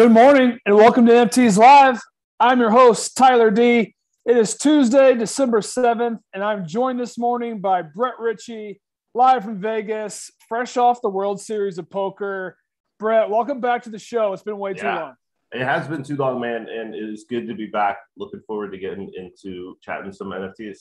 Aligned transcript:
Good 0.00 0.12
morning 0.12 0.58
and 0.64 0.76
welcome 0.76 1.04
to 1.04 1.12
NFTs 1.12 1.58
Live. 1.58 2.00
I'm 2.40 2.58
your 2.58 2.70
host, 2.70 3.18
Tyler 3.18 3.50
D. 3.50 3.94
It 4.24 4.34
is 4.34 4.56
Tuesday, 4.56 5.14
December 5.14 5.60
7th, 5.60 6.20
and 6.32 6.42
I'm 6.42 6.66
joined 6.66 6.98
this 6.98 7.18
morning 7.18 7.60
by 7.60 7.82
Brett 7.82 8.14
Ritchie, 8.18 8.80
live 9.12 9.44
from 9.44 9.60
Vegas, 9.60 10.30
fresh 10.48 10.78
off 10.78 11.02
the 11.02 11.10
World 11.10 11.38
Series 11.38 11.76
of 11.76 11.90
Poker. 11.90 12.56
Brett, 12.98 13.28
welcome 13.28 13.60
back 13.60 13.82
to 13.82 13.90
the 13.90 13.98
show. 13.98 14.32
It's 14.32 14.42
been 14.42 14.56
way 14.56 14.72
yeah, 14.74 14.80
too 14.80 15.00
long. 15.00 15.14
It 15.52 15.64
has 15.64 15.86
been 15.86 16.02
too 16.02 16.16
long, 16.16 16.40
man, 16.40 16.66
and 16.70 16.94
it 16.94 17.10
is 17.10 17.26
good 17.28 17.46
to 17.48 17.54
be 17.54 17.66
back. 17.66 17.98
Looking 18.16 18.40
forward 18.46 18.72
to 18.72 18.78
getting 18.78 19.12
into 19.14 19.76
chatting 19.82 20.12
some 20.12 20.28
NFTs. 20.28 20.78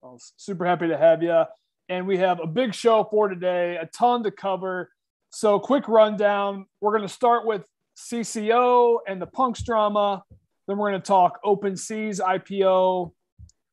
Well, 0.00 0.18
super 0.36 0.66
happy 0.66 0.88
to 0.88 0.98
have 0.98 1.22
you. 1.22 1.44
And 1.88 2.08
we 2.08 2.18
have 2.18 2.40
a 2.40 2.48
big 2.48 2.74
show 2.74 3.04
for 3.04 3.28
today, 3.28 3.76
a 3.76 3.86
ton 3.86 4.24
to 4.24 4.32
cover. 4.32 4.90
So, 5.30 5.60
quick 5.60 5.86
rundown. 5.86 6.66
We're 6.80 6.90
going 6.90 7.08
to 7.08 7.14
start 7.14 7.46
with 7.46 7.64
CC0 8.10 8.98
and 9.06 9.20
the 9.20 9.26
Punks 9.26 9.62
drama. 9.62 10.22
Then 10.66 10.78
we're 10.78 10.90
going 10.90 11.02
to 11.02 11.06
talk 11.06 11.42
OpenSea's 11.44 12.20
IPO, 12.20 13.12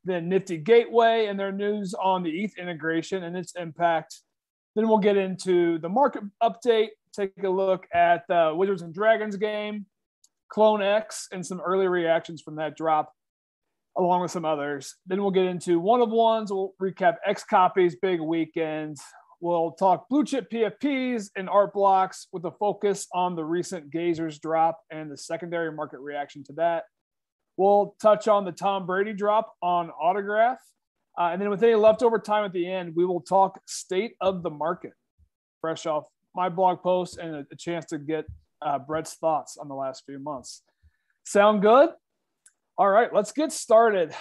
then 0.04 0.30
Nifty 0.30 0.58
Gateway 0.58 1.28
and 1.28 1.40
their 1.40 1.52
news 1.52 1.94
on 1.94 2.24
the 2.24 2.44
ETH 2.44 2.58
integration 2.58 3.24
and 3.24 3.38
its 3.38 3.54
impact. 3.56 4.22
Then 4.76 4.88
we'll 4.88 4.98
get 4.98 5.18
into 5.18 5.80
the 5.80 5.90
market 5.90 6.24
update, 6.42 6.90
take 7.14 7.32
a 7.44 7.50
look 7.50 7.86
at 7.94 8.24
the 8.28 8.54
Wizards 8.56 8.82
and 8.82 8.94
Dragons 8.94 9.36
game, 9.36 9.86
Clone 10.50 10.82
X, 10.82 11.28
and 11.32 11.46
some 11.46 11.62
early 11.62 11.88
reactions 11.88 12.42
from 12.42 12.56
that 12.56 12.76
drop, 12.76 13.14
along 13.98 14.22
with 14.22 14.32
some 14.32 14.46
others. 14.46 14.96
Then 15.06 15.22
we'll 15.22 15.32
get 15.32 15.46
into 15.46 15.80
one 15.80 16.02
of 16.02 16.10
ones. 16.10 16.52
We'll 16.52 16.74
recap 16.82 17.16
XCOPY's, 17.28 17.96
big 18.02 18.20
weekend. 18.20 18.98
We'll 19.42 19.72
talk 19.72 20.10
blue 20.10 20.26
chip 20.26 20.52
PFPs 20.52 21.30
and 21.36 21.50
art 21.50 21.74
blocks 21.74 22.28
with 22.34 22.44
a 22.44 22.52
focus 22.52 23.08
on 23.14 23.36
the 23.36 23.46
recent 23.46 23.90
Gazers 23.90 24.40
drop 24.40 24.82
and 24.92 25.10
the 25.10 25.16
secondary 25.16 25.72
market 25.72 26.00
reaction 26.00 26.44
to 26.46 26.54
that. 26.54 26.84
We'll 27.56 27.96
touch 28.02 28.28
on 28.28 28.44
the 28.44 28.52
Tom 28.52 28.86
Brady 28.86 29.14
drop 29.14 29.54
on 29.62 29.92
autograph. 29.92 30.60
Uh, 31.18 31.30
and 31.32 31.42
then 31.42 31.50
with 31.50 31.64
any 31.64 31.76
leftover 31.76 32.20
time 32.20 32.44
at 32.44 32.52
the 32.52 32.70
end, 32.70 32.94
we 32.96 33.06
will 33.06 33.22
talk 33.22 33.60
state 33.66 34.16
of 34.20 34.44
the 34.44 34.50
market, 34.50 34.94
fresh 35.62 35.86
off 35.86 36.06
my 36.36 36.50
blog 36.50 36.82
post 36.82 37.18
and 37.18 37.36
a, 37.36 37.46
a 37.52 37.56
chance 37.56 37.86
to 37.86 37.98
get 37.98 38.26
uh, 38.62 38.78
Brett's 38.78 39.16
thoughts 39.16 39.58
on 39.58 39.70
the 39.70 39.76
last 39.76 40.04
few 40.06 40.20
months. 40.20 40.64
Sound 41.26 41.62
good? 41.62 41.90
All 42.78 42.90
right, 42.90 43.14
let's 43.14 43.32
get 43.32 43.52
started. 43.52 44.14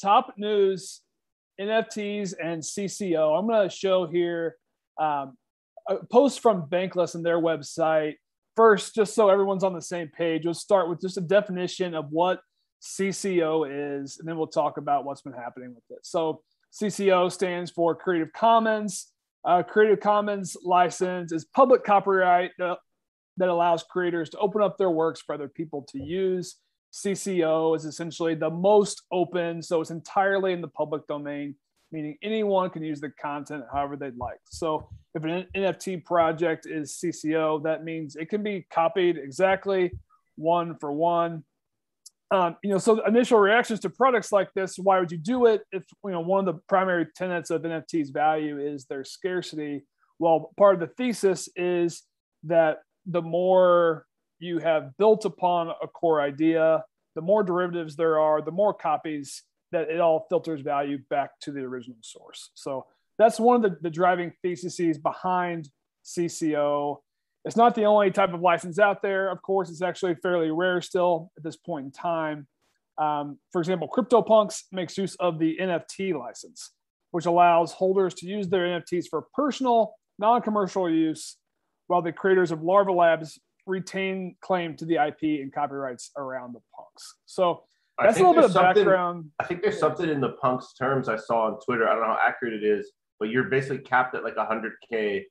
Top 0.00 0.34
news 0.36 1.02
NFTs 1.60 2.34
and 2.42 2.62
CC0. 2.62 3.38
I'm 3.38 3.46
going 3.46 3.68
to 3.68 3.74
show 3.74 4.06
here 4.06 4.56
um, 4.98 5.36
a 5.88 5.96
post 6.10 6.40
from 6.40 6.68
Bankless 6.68 7.14
and 7.14 7.24
their 7.24 7.40
website. 7.40 8.14
First, 8.56 8.94
just 8.94 9.14
so 9.14 9.28
everyone's 9.28 9.64
on 9.64 9.74
the 9.74 9.82
same 9.82 10.08
page, 10.08 10.44
we'll 10.44 10.54
start 10.54 10.88
with 10.88 11.00
just 11.00 11.16
a 11.16 11.22
definition 11.22 11.94
of 11.94 12.06
what 12.10 12.40
CC0 12.82 14.02
is, 14.02 14.18
and 14.18 14.28
then 14.28 14.36
we'll 14.36 14.46
talk 14.46 14.78
about 14.78 15.04
what's 15.04 15.22
been 15.22 15.32
happening 15.32 15.74
with 15.74 15.84
it. 15.90 16.04
So, 16.04 16.42
CC0 16.72 17.32
stands 17.32 17.70
for 17.70 17.94
Creative 17.94 18.32
Commons. 18.32 19.08
Uh, 19.44 19.62
Creative 19.62 19.98
Commons 19.98 20.56
license 20.62 21.32
is 21.32 21.44
public 21.44 21.84
copyright 21.84 22.52
that, 22.58 22.78
that 23.38 23.48
allows 23.48 23.82
creators 23.82 24.30
to 24.30 24.38
open 24.38 24.62
up 24.62 24.78
their 24.78 24.90
works 24.90 25.20
for 25.20 25.34
other 25.34 25.48
people 25.48 25.84
to 25.90 25.98
use. 26.00 26.56
CC0 26.92 27.76
is 27.76 27.84
essentially 27.84 28.34
the 28.34 28.50
most 28.50 29.02
open, 29.12 29.62
so 29.62 29.80
it's 29.80 29.90
entirely 29.90 30.52
in 30.52 30.60
the 30.60 30.68
public 30.68 31.06
domain, 31.06 31.54
meaning 31.92 32.16
anyone 32.22 32.70
can 32.70 32.82
use 32.82 33.00
the 33.00 33.10
content 33.10 33.64
however 33.72 33.96
they'd 33.96 34.16
like. 34.16 34.40
So 34.50 34.88
if 35.14 35.24
an 35.24 35.46
NFT 35.56 36.04
project 36.04 36.66
is 36.66 36.98
CC0, 37.02 37.62
that 37.64 37.84
means 37.84 38.16
it 38.16 38.28
can 38.28 38.42
be 38.42 38.66
copied 38.72 39.16
exactly 39.16 39.92
one 40.36 40.76
for 40.78 40.92
one. 40.92 41.44
Um, 42.32 42.56
you 42.62 42.70
know, 42.70 42.78
so 42.78 43.04
initial 43.06 43.38
reactions 43.40 43.80
to 43.80 43.90
products 43.90 44.30
like 44.30 44.52
this, 44.54 44.76
why 44.78 45.00
would 45.00 45.10
you 45.10 45.18
do 45.18 45.46
it? 45.46 45.62
If 45.72 45.84
you 46.04 46.12
know 46.12 46.20
one 46.20 46.46
of 46.48 46.54
the 46.54 46.60
primary 46.68 47.06
tenets 47.16 47.50
of 47.50 47.62
NFT's 47.62 48.10
value 48.10 48.58
is 48.58 48.84
their 48.86 49.04
scarcity. 49.04 49.82
Well, 50.18 50.52
part 50.56 50.74
of 50.74 50.80
the 50.80 50.94
thesis 50.94 51.48
is 51.56 52.02
that 52.44 52.78
the 53.06 53.22
more 53.22 54.06
you 54.40 54.58
have 54.58 54.96
built 54.98 55.24
upon 55.24 55.68
a 55.82 55.86
core 55.86 56.20
idea, 56.20 56.84
the 57.14 57.22
more 57.22 57.42
derivatives 57.42 57.96
there 57.96 58.18
are, 58.18 58.42
the 58.42 58.50
more 58.50 58.74
copies 58.74 59.42
that 59.72 59.90
it 59.90 60.00
all 60.00 60.26
filters 60.28 60.60
value 60.60 60.98
back 61.10 61.30
to 61.42 61.52
the 61.52 61.60
original 61.60 61.98
source. 62.02 62.50
So 62.54 62.86
that's 63.18 63.38
one 63.38 63.56
of 63.56 63.62
the, 63.62 63.78
the 63.82 63.90
driving 63.90 64.32
theses 64.42 64.98
behind 64.98 65.68
CC0. 66.04 66.96
It's 67.44 67.56
not 67.56 67.74
the 67.74 67.84
only 67.84 68.10
type 68.10 68.32
of 68.32 68.40
license 68.40 68.78
out 68.78 69.02
there. 69.02 69.30
Of 69.30 69.42
course, 69.42 69.70
it's 69.70 69.82
actually 69.82 70.14
fairly 70.16 70.50
rare 70.50 70.80
still 70.80 71.30
at 71.36 71.44
this 71.44 71.56
point 71.56 71.86
in 71.86 71.92
time. 71.92 72.46
Um, 72.98 73.38
for 73.50 73.60
example, 73.60 73.88
CryptoPunks 73.88 74.64
makes 74.72 74.98
use 74.98 75.16
of 75.16 75.38
the 75.38 75.56
NFT 75.60 76.18
license, 76.18 76.70
which 77.12 77.26
allows 77.26 77.72
holders 77.72 78.14
to 78.14 78.26
use 78.26 78.48
their 78.48 78.66
NFTs 78.66 79.06
for 79.08 79.26
personal, 79.34 79.94
non 80.18 80.42
commercial 80.42 80.90
use, 80.90 81.36
while 81.86 82.02
the 82.02 82.12
creators 82.12 82.52
of 82.52 82.62
Larva 82.62 82.92
Labs 82.92 83.38
retain 83.66 84.36
claim 84.40 84.76
to 84.76 84.84
the 84.84 84.94
IP 84.94 85.40
and 85.42 85.52
copyrights 85.52 86.10
around 86.16 86.54
the 86.54 86.60
punks. 86.76 87.16
So 87.26 87.62
that's 87.98 88.18
a 88.18 88.20
little 88.20 88.34
bit 88.34 88.44
of 88.44 88.54
background. 88.54 89.30
I 89.38 89.44
think 89.44 89.62
there's 89.62 89.78
something 89.78 90.08
in 90.08 90.20
the 90.20 90.30
punks 90.30 90.72
terms 90.74 91.08
I 91.08 91.16
saw 91.16 91.46
on 91.46 91.60
Twitter. 91.60 91.88
I 91.88 91.92
don't 91.92 92.02
know 92.02 92.08
how 92.08 92.18
accurate 92.26 92.54
it 92.54 92.64
is, 92.64 92.92
but 93.18 93.28
you're 93.28 93.44
basically 93.44 93.78
capped 93.78 94.14
at 94.14 94.24
like 94.24 94.36
100k 94.36 95.24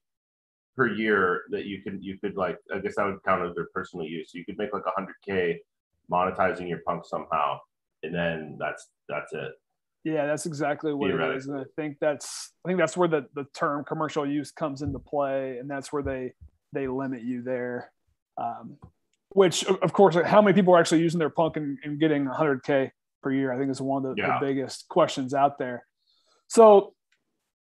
per 0.76 0.88
year 0.88 1.44
that 1.50 1.66
you 1.66 1.82
can 1.82 2.02
you 2.02 2.18
could 2.20 2.38
like 2.38 2.58
I 2.74 2.80
guess 2.80 2.96
that 2.96 3.06
would 3.06 3.24
count 3.26 3.48
as 3.48 3.56
their 3.56 3.68
personal 3.74 4.06
use. 4.06 4.32
So 4.32 4.38
you 4.38 4.46
could 4.46 4.58
make 4.58 4.74
like 4.74 4.84
100k 4.84 5.58
monetizing 6.12 6.70
your 6.70 6.80
punk 6.86 7.06
somehow, 7.06 7.60
and 8.04 8.14
then 8.14 8.58
that's 8.60 8.88
that's 9.08 9.34
it. 9.34 9.52
Yeah, 10.06 10.26
that's 10.26 10.46
exactly 10.46 10.94
what 10.94 11.12
it 11.12 11.36
is, 11.36 11.48
and 11.48 11.60
I 11.60 11.66
think 11.76 11.98
that's 12.00 12.54
I 12.66 12.70
think 12.70 12.80
that's 12.80 12.96
where 12.96 13.10
the 13.10 13.26
the 13.36 13.46
term 13.56 13.84
commercial 13.84 14.26
use 14.26 14.52
comes 14.52 14.82
into 14.82 15.00
play, 15.00 15.58
and 15.58 15.70
that's 15.70 15.92
where 15.92 16.04
they 16.04 16.34
they 16.72 16.88
limit 16.88 17.24
you 17.24 17.42
there. 17.42 17.92
Um, 18.40 18.78
which, 19.30 19.64
of 19.66 19.94
course, 19.94 20.18
how 20.26 20.42
many 20.42 20.56
people 20.56 20.74
are 20.74 20.80
actually 20.80 21.02
using 21.02 21.20
their 21.20 21.30
punk 21.30 21.58
and, 21.58 21.78
and 21.84 22.00
getting 22.00 22.26
100K 22.26 22.92
per 23.22 23.32
year? 23.32 23.54
I 23.54 23.58
think 23.58 23.70
is 23.70 23.82
one 23.82 24.06
of 24.06 24.16
the, 24.16 24.22
yeah. 24.22 24.40
the 24.40 24.46
biggest 24.46 24.88
questions 24.90 25.34
out 25.34 25.60
there. 25.60 25.86
So 26.48 26.94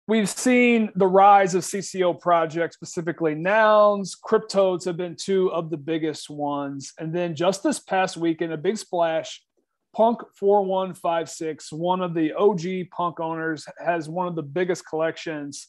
we've 0.07 0.29
seen 0.29 0.91
the 0.95 1.07
rise 1.07 1.55
of 1.55 1.63
CC0 1.63 2.19
projects, 2.21 2.75
specifically 2.75 3.35
nouns. 3.35 4.15
CrypToadz 4.15 4.85
have 4.85 4.97
been 4.97 5.17
two 5.19 5.51
of 5.51 5.69
the 5.69 5.77
biggest 5.77 6.29
ones. 6.29 6.93
And 6.97 7.13
then 7.13 7.35
just 7.35 7.63
this 7.63 7.79
past 7.79 8.15
weekend, 8.15 8.53
a 8.53 8.57
big 8.57 8.77
splash. 8.77 9.43
Punk 9.93 10.21
4156, 10.37 11.73
one 11.73 12.01
of 12.01 12.13
the 12.13 12.31
OG 12.31 12.91
punk 12.91 13.19
owners, 13.19 13.65
has 13.85 14.07
one 14.07 14.25
of 14.25 14.35
the 14.35 14.43
biggest 14.43 14.87
collections. 14.87 15.67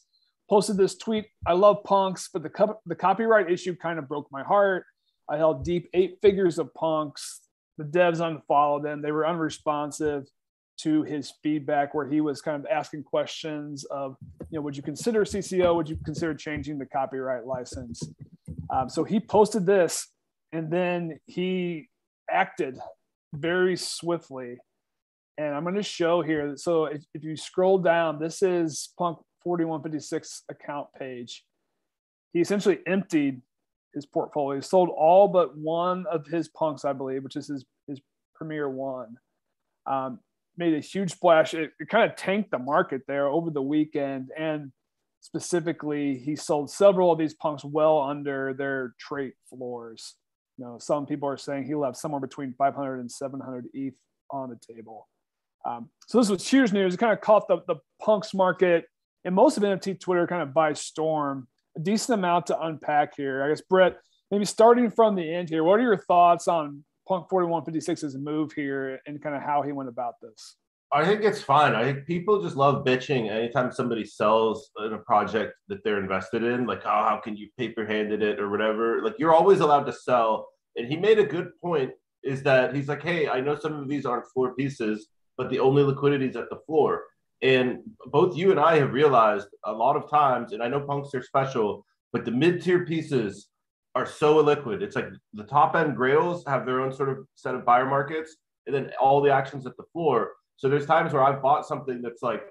Posted 0.53 0.77
this 0.77 0.95
tweet 0.95 1.25
I 1.47 1.53
love 1.53 1.83
punks, 1.83 2.29
but 2.31 2.43
the, 2.43 2.49
co- 2.49 2.79
the 2.85 2.93
copyright 2.93 3.51
issue 3.51 3.75
kind 3.75 3.97
of 3.97 4.07
broke 4.07 4.27
my 4.31 4.43
heart. 4.43 4.85
I 5.27 5.35
held 5.35 5.65
deep 5.65 5.89
eight 5.95 6.19
figures 6.21 6.59
of 6.59 6.71
punks. 6.75 7.41
The 7.79 7.85
devs 7.85 8.23
unfollowed 8.23 8.83
them. 8.83 9.01
They 9.01 9.11
were 9.11 9.25
unresponsive 9.25 10.27
to 10.81 11.01
his 11.01 11.33
feedback 11.41 11.95
where 11.95 12.07
he 12.07 12.21
was 12.21 12.39
kind 12.39 12.63
of 12.63 12.69
asking 12.69 13.01
questions 13.01 13.83
of, 13.85 14.15
you 14.51 14.59
know, 14.59 14.61
would 14.61 14.77
you 14.77 14.83
consider 14.83 15.25
CC0? 15.25 15.75
Would 15.75 15.89
you 15.89 15.97
consider 16.05 16.35
changing 16.35 16.77
the 16.77 16.85
copyright 16.85 17.47
license? 17.47 18.07
Um, 18.69 18.89
so 18.89 19.03
he 19.03 19.19
posted 19.19 19.65
this 19.65 20.07
and 20.51 20.71
then 20.71 21.19
he 21.25 21.89
acted 22.29 22.77
very 23.33 23.75
swiftly. 23.75 24.59
And 25.39 25.55
I'm 25.55 25.63
going 25.63 25.73
to 25.73 25.81
show 25.81 26.21
here. 26.21 26.55
So 26.57 26.85
if, 26.85 27.01
if 27.15 27.23
you 27.23 27.35
scroll 27.35 27.79
down, 27.79 28.19
this 28.19 28.43
is 28.43 28.93
Punk 28.99 29.17
4156 29.43 30.43
account 30.49 30.87
page. 30.97 31.43
He 32.33 32.39
essentially 32.39 32.79
emptied 32.87 33.41
his 33.93 34.05
portfolio. 34.05 34.59
He 34.59 34.63
sold 34.63 34.89
all 34.89 35.27
but 35.27 35.57
one 35.57 36.05
of 36.11 36.25
his 36.25 36.47
punks, 36.47 36.85
I 36.85 36.93
believe, 36.93 37.23
which 37.23 37.35
is 37.35 37.47
his 37.47 37.65
his 37.87 38.01
premier 38.35 38.69
one. 38.69 39.17
Um, 39.85 40.19
made 40.57 40.73
a 40.73 40.79
huge 40.79 41.11
splash. 41.11 41.53
It, 41.53 41.71
it 41.79 41.89
kind 41.89 42.09
of 42.09 42.15
tanked 42.15 42.51
the 42.51 42.59
market 42.59 43.01
there 43.07 43.27
over 43.27 43.49
the 43.49 43.61
weekend, 43.61 44.29
and 44.37 44.71
specifically, 45.21 46.17
he 46.17 46.35
sold 46.35 46.69
several 46.69 47.11
of 47.11 47.17
these 47.17 47.33
punks 47.33 47.63
well 47.63 47.99
under 47.99 48.53
their 48.53 48.93
trait 48.99 49.33
floors. 49.49 50.15
You 50.57 50.65
know, 50.65 50.77
some 50.79 51.05
people 51.05 51.27
are 51.27 51.37
saying 51.37 51.65
he 51.65 51.75
left 51.75 51.97
somewhere 51.97 52.21
between 52.21 52.53
500 52.57 52.99
and 52.99 53.11
700 53.11 53.65
ETH 53.73 53.95
on 54.29 54.49
the 54.49 54.73
table. 54.73 55.07
Um, 55.65 55.89
so 56.07 56.17
this 56.17 56.29
was 56.29 56.47
huge 56.47 56.73
news. 56.73 56.93
It 56.93 56.97
kind 56.97 57.13
of 57.13 57.21
caught 57.21 57.47
the, 57.47 57.59
the 57.67 57.77
punks 58.01 58.33
market 58.33 58.85
and 59.25 59.33
most 59.35 59.57
of 59.57 59.63
NFT 59.63 59.99
Twitter 59.99 60.27
kind 60.27 60.41
of 60.41 60.53
by 60.53 60.73
storm 60.73 61.47
a 61.75 61.79
decent 61.79 62.19
amount 62.19 62.47
to 62.47 62.61
unpack 62.61 63.15
here. 63.15 63.43
I 63.43 63.49
guess, 63.49 63.61
Brett, 63.61 63.97
maybe 64.31 64.45
starting 64.45 64.89
from 64.91 65.15
the 65.15 65.33
end 65.33 65.49
here, 65.49 65.63
what 65.63 65.79
are 65.79 65.83
your 65.83 65.97
thoughts 65.97 66.47
on 66.47 66.83
Punk 67.07 67.29
4156's 67.29 68.17
move 68.17 68.53
here 68.53 68.99
and 69.05 69.21
kind 69.21 69.35
of 69.35 69.41
how 69.41 69.61
he 69.61 69.71
went 69.71 69.89
about 69.89 70.15
this? 70.21 70.55
I 70.91 71.03
think 71.03 71.23
it's 71.23 71.41
fine. 71.41 71.73
I 71.73 71.83
think 71.83 72.05
people 72.05 72.43
just 72.43 72.55
love 72.55 72.85
bitching 72.85 73.31
anytime 73.31 73.71
somebody 73.71 74.05
sells 74.05 74.69
in 74.85 74.93
a 74.93 74.99
project 74.99 75.53
that 75.67 75.83
they're 75.83 75.99
invested 75.99 76.43
in. 76.43 76.67
Like, 76.67 76.81
oh, 76.85 76.89
how 76.89 77.19
can 77.23 77.35
you 77.35 77.49
paper 77.57 77.83
handed 77.83 78.21
it 78.21 78.39
or 78.39 78.49
whatever? 78.49 79.01
Like, 79.01 79.15
you're 79.17 79.33
always 79.33 79.59
allowed 79.59 79.85
to 79.85 79.93
sell 79.93 80.49
And 80.75 80.87
he 80.87 80.95
made 80.95 81.19
a 81.19 81.25
good 81.25 81.49
point 81.61 81.91
is 82.23 82.43
that 82.43 82.75
he's 82.75 82.87
like, 82.87 83.01
hey, 83.01 83.27
I 83.27 83.41
know 83.41 83.55
some 83.55 83.73
of 83.73 83.87
these 83.87 84.05
aren't 84.05 84.27
floor 84.31 84.55
pieces, 84.55 85.07
but 85.37 85.49
the 85.49 85.59
only 85.59 85.83
liquidity 85.83 86.27
is 86.27 86.35
at 86.35 86.49
the 86.49 86.59
floor. 86.65 87.03
And 87.43 87.79
both 88.05 88.37
you 88.37 88.51
and 88.51 88.59
I 88.59 88.77
have 88.77 88.93
realized 88.93 89.49
a 89.65 89.71
lot 89.71 89.97
of 89.97 90.09
times, 90.09 90.53
and 90.53 90.63
I 90.63 90.69
know 90.69 90.79
punks 90.79 91.13
are 91.13 91.21
special, 91.21 91.85
but 92.13 92.23
the 92.23 92.31
mid 92.31 92.63
tier 92.63 92.85
pieces 92.85 93.49
are 93.95 94.05
so 94.05 94.41
illiquid. 94.41 94.81
It's 94.81 94.95
like 94.95 95.09
the 95.33 95.43
top 95.43 95.75
end 95.75 95.95
grails 95.95 96.45
have 96.47 96.65
their 96.65 96.79
own 96.79 96.93
sort 96.93 97.09
of 97.09 97.27
set 97.35 97.53
of 97.53 97.65
buyer 97.65 97.85
markets, 97.85 98.37
and 98.65 98.73
then 98.73 98.91
all 98.99 99.21
the 99.21 99.31
actions 99.31 99.67
at 99.67 99.75
the 99.75 99.83
floor. 99.91 100.31
So 100.55 100.69
there's 100.69 100.85
times 100.85 101.11
where 101.11 101.23
I've 101.23 101.41
bought 101.41 101.67
something 101.67 102.01
that's 102.01 102.23
like 102.23 102.43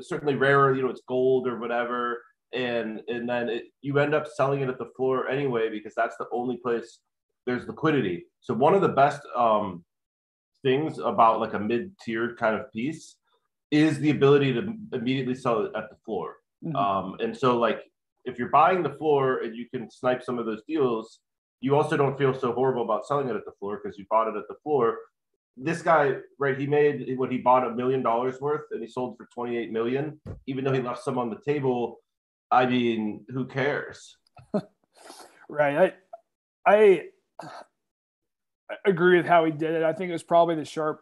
certainly 0.00 0.36
rarer, 0.36 0.74
you 0.74 0.82
know, 0.82 0.88
it's 0.88 1.02
gold 1.08 1.48
or 1.48 1.58
whatever, 1.58 2.22
and 2.52 3.00
and 3.08 3.28
then 3.28 3.48
it, 3.48 3.64
you 3.82 3.98
end 3.98 4.14
up 4.14 4.28
selling 4.28 4.60
it 4.60 4.68
at 4.68 4.78
the 4.78 4.92
floor 4.96 5.28
anyway 5.28 5.68
because 5.68 5.94
that's 5.96 6.16
the 6.16 6.26
only 6.32 6.58
place 6.58 7.00
there's 7.44 7.66
liquidity. 7.66 8.26
So 8.40 8.54
one 8.54 8.74
of 8.74 8.82
the 8.82 8.88
best 8.88 9.20
um, 9.36 9.84
things 10.62 11.00
about 11.00 11.40
like 11.40 11.54
a 11.54 11.58
mid 11.58 11.98
tier 11.98 12.36
kind 12.36 12.54
of 12.54 12.72
piece 12.72 13.16
is 13.70 13.98
the 13.98 14.10
ability 14.10 14.52
to 14.52 14.74
immediately 14.92 15.34
sell 15.34 15.64
it 15.64 15.72
at 15.76 15.90
the 15.90 15.96
floor. 16.04 16.36
Mm-hmm. 16.64 16.76
Um, 16.76 17.16
and 17.20 17.36
so 17.36 17.58
like 17.58 17.80
if 18.24 18.38
you're 18.38 18.48
buying 18.48 18.82
the 18.82 18.90
floor 18.90 19.38
and 19.38 19.56
you 19.56 19.66
can 19.68 19.90
snipe 19.90 20.22
some 20.22 20.38
of 20.38 20.46
those 20.46 20.62
deals, 20.66 21.20
you 21.60 21.76
also 21.76 21.96
don't 21.96 22.18
feel 22.18 22.38
so 22.38 22.52
horrible 22.52 22.82
about 22.82 23.06
selling 23.06 23.28
it 23.28 23.36
at 23.36 23.44
the 23.44 23.52
floor 23.58 23.80
because 23.82 23.98
you 23.98 24.06
bought 24.10 24.28
it 24.28 24.36
at 24.36 24.48
the 24.48 24.56
floor. 24.62 24.98
This 25.56 25.82
guy, 25.82 26.14
right? 26.38 26.58
He 26.58 26.66
made 26.66 27.18
what 27.18 27.30
he 27.30 27.38
bought 27.38 27.66
a 27.66 27.74
million 27.74 28.02
dollars 28.02 28.40
worth 28.40 28.66
and 28.70 28.82
he 28.82 28.88
sold 28.88 29.16
for 29.16 29.28
28 29.34 29.70
million, 29.70 30.20
even 30.46 30.64
though 30.64 30.72
he 30.72 30.80
left 30.80 31.02
some 31.02 31.18
on 31.18 31.30
the 31.30 31.38
table. 31.44 31.98
I 32.50 32.66
mean, 32.66 33.24
who 33.28 33.46
cares? 33.46 34.16
right. 35.48 35.94
I, 36.66 36.72
I 36.72 37.02
agree 38.84 39.16
with 39.16 39.26
how 39.26 39.44
he 39.44 39.52
did 39.52 39.74
it. 39.74 39.82
I 39.82 39.92
think 39.92 40.10
it 40.10 40.12
was 40.12 40.22
probably 40.22 40.56
the 40.56 40.64
sharp 40.64 41.00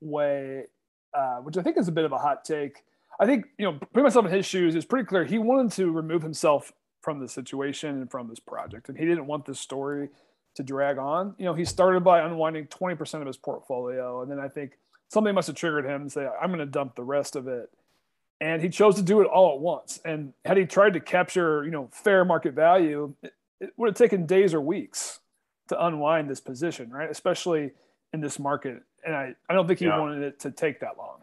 way, 0.00 0.66
uh, 1.14 1.36
which 1.36 1.56
I 1.56 1.62
think 1.62 1.78
is 1.78 1.88
a 1.88 1.92
bit 1.92 2.04
of 2.04 2.12
a 2.12 2.18
hot 2.18 2.44
take. 2.44 2.84
I 3.18 3.26
think, 3.26 3.46
you 3.58 3.66
know, 3.66 3.78
putting 3.78 4.04
myself 4.04 4.26
in 4.26 4.32
his 4.32 4.46
shoes 4.46 4.74
is 4.74 4.84
pretty 4.84 5.06
clear. 5.06 5.24
He 5.24 5.38
wanted 5.38 5.72
to 5.72 5.90
remove 5.90 6.22
himself 6.22 6.72
from 7.02 7.20
the 7.20 7.28
situation 7.28 7.90
and 7.90 8.10
from 8.10 8.28
this 8.28 8.40
project, 8.40 8.88
and 8.88 8.98
he 8.98 9.04
didn't 9.04 9.26
want 9.26 9.46
this 9.46 9.60
story 9.60 10.08
to 10.54 10.62
drag 10.62 10.98
on. 10.98 11.34
You 11.38 11.46
know, 11.46 11.54
he 11.54 11.64
started 11.64 12.02
by 12.04 12.20
unwinding 12.20 12.66
20% 12.66 13.20
of 13.20 13.26
his 13.26 13.36
portfolio, 13.36 14.22
and 14.22 14.30
then 14.30 14.38
I 14.38 14.48
think 14.48 14.72
something 15.08 15.34
must 15.34 15.48
have 15.48 15.56
triggered 15.56 15.84
him 15.84 16.04
to 16.04 16.10
say, 16.10 16.26
I'm 16.40 16.48
going 16.48 16.60
to 16.60 16.66
dump 16.66 16.94
the 16.94 17.04
rest 17.04 17.36
of 17.36 17.48
it. 17.48 17.70
And 18.40 18.62
he 18.62 18.70
chose 18.70 18.94
to 18.94 19.02
do 19.02 19.20
it 19.20 19.26
all 19.26 19.54
at 19.54 19.60
once. 19.60 20.00
And 20.04 20.32
had 20.46 20.56
he 20.56 20.64
tried 20.64 20.94
to 20.94 21.00
capture, 21.00 21.62
you 21.64 21.70
know, 21.70 21.90
fair 21.92 22.24
market 22.24 22.54
value, 22.54 23.14
it, 23.22 23.34
it 23.60 23.70
would 23.76 23.88
have 23.88 23.96
taken 23.96 24.24
days 24.24 24.54
or 24.54 24.62
weeks 24.62 25.20
to 25.68 25.86
unwind 25.86 26.30
this 26.30 26.40
position, 26.40 26.90
right? 26.90 27.10
Especially 27.10 27.72
in 28.14 28.20
this 28.20 28.38
market. 28.38 28.82
And 29.04 29.14
I, 29.14 29.34
I 29.48 29.54
don't 29.54 29.66
think 29.66 29.78
he 29.78 29.86
yeah. 29.86 29.98
wanted 29.98 30.22
it 30.22 30.40
to 30.40 30.50
take 30.50 30.80
that 30.80 30.98
long. 30.98 31.18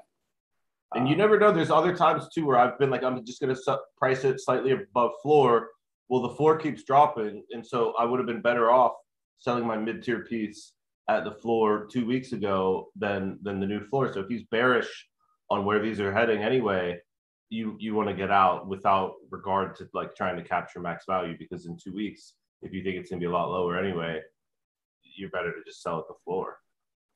And 0.93 1.03
um, 1.03 1.07
you 1.07 1.15
never 1.15 1.37
know. 1.39 1.51
There's 1.51 1.71
other 1.71 1.95
times 1.95 2.27
too 2.33 2.45
where 2.45 2.57
I've 2.57 2.79
been 2.79 2.89
like, 2.89 3.03
I'm 3.03 3.23
just 3.25 3.41
going 3.41 3.53
to 3.53 3.79
price 3.97 4.23
it 4.23 4.39
slightly 4.39 4.71
above 4.71 5.11
floor. 5.21 5.69
Well, 6.09 6.21
the 6.21 6.35
floor 6.35 6.57
keeps 6.57 6.83
dropping. 6.83 7.43
And 7.51 7.65
so 7.65 7.93
I 7.99 8.05
would 8.05 8.19
have 8.19 8.27
been 8.27 8.41
better 8.41 8.71
off 8.71 8.93
selling 9.39 9.65
my 9.65 9.77
mid 9.77 10.01
tier 10.03 10.23
piece 10.23 10.73
at 11.09 11.23
the 11.23 11.31
floor 11.31 11.87
two 11.91 12.05
weeks 12.05 12.33
ago 12.33 12.89
than 12.95 13.39
than 13.41 13.59
the 13.59 13.65
new 13.65 13.85
floor. 13.87 14.11
So 14.11 14.21
if 14.21 14.27
he's 14.27 14.43
bearish 14.43 15.07
on 15.49 15.65
where 15.65 15.81
these 15.81 15.99
are 15.99 16.13
heading 16.13 16.43
anyway, 16.43 16.99
you 17.49 17.75
you 17.79 17.95
want 17.95 18.09
to 18.09 18.15
get 18.15 18.31
out 18.31 18.67
without 18.67 19.13
regard 19.29 19.75
to 19.77 19.87
like 19.93 20.15
trying 20.15 20.35
to 20.37 20.43
capture 20.43 20.79
max 20.79 21.05
value 21.07 21.35
because 21.37 21.65
in 21.65 21.77
two 21.77 21.93
weeks, 21.93 22.33
if 22.61 22.73
you 22.73 22.83
think 22.83 22.97
it's 22.97 23.09
gonna 23.09 23.19
be 23.19 23.25
a 23.25 23.31
lot 23.31 23.49
lower 23.49 23.77
anyway, 23.77 24.19
you're 25.15 25.29
better 25.29 25.51
to 25.51 25.63
just 25.65 25.81
sell 25.81 25.99
at 25.99 26.07
the 26.07 26.15
floor. 26.25 26.57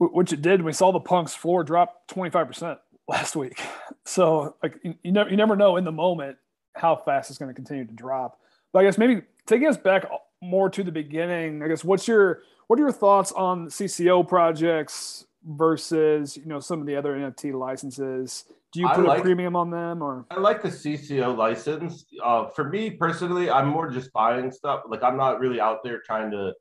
Which 0.01 0.33
it 0.33 0.41
did. 0.41 0.63
We 0.63 0.73
saw 0.73 0.91
the 0.91 0.99
Punk's 0.99 1.35
floor 1.35 1.63
drop 1.63 2.07
25% 2.07 2.77
last 3.07 3.35
week. 3.35 3.61
So 4.03 4.55
like 4.63 4.79
you, 4.83 4.95
you 5.03 5.11
never 5.11 5.29
you 5.29 5.37
never 5.37 5.55
know 5.55 5.77
in 5.77 5.83
the 5.83 5.91
moment 5.91 6.37
how 6.75 6.95
fast 6.95 7.29
it's 7.29 7.37
going 7.37 7.49
to 7.49 7.53
continue 7.53 7.85
to 7.85 7.93
drop. 7.93 8.39
But 8.73 8.79
I 8.79 8.83
guess 8.85 8.97
maybe 8.97 9.21
taking 9.45 9.67
us 9.67 9.77
back 9.77 10.05
more 10.41 10.71
to 10.71 10.83
the 10.83 10.91
beginning. 10.91 11.61
I 11.61 11.67
guess 11.67 11.83
what's 11.83 12.07
your 12.07 12.41
what 12.65 12.79
are 12.79 12.81
your 12.81 12.91
thoughts 12.91 13.31
on 13.31 13.67
CC0 13.67 14.27
projects 14.27 15.27
versus 15.45 16.35
you 16.35 16.47
know 16.47 16.59
some 16.59 16.81
of 16.81 16.87
the 16.87 16.95
other 16.95 17.15
NFT 17.15 17.53
licenses? 17.53 18.45
Do 18.73 18.79
you 18.79 18.89
put 18.89 19.05
like, 19.05 19.19
a 19.19 19.21
premium 19.21 19.55
on 19.55 19.69
them 19.69 20.01
or? 20.01 20.25
I 20.31 20.39
like 20.39 20.63
the 20.63 20.69
CC0 20.69 21.37
license. 21.37 22.05
Uh, 22.23 22.47
for 22.47 22.69
me 22.69 22.89
personally, 22.89 23.51
I'm 23.51 23.67
more 23.67 23.89
just 23.89 24.11
buying 24.13 24.51
stuff. 24.51 24.81
Like 24.87 25.03
I'm 25.03 25.15
not 25.15 25.39
really 25.39 25.61
out 25.61 25.83
there 25.83 26.01
trying 26.03 26.31
to 26.31 26.53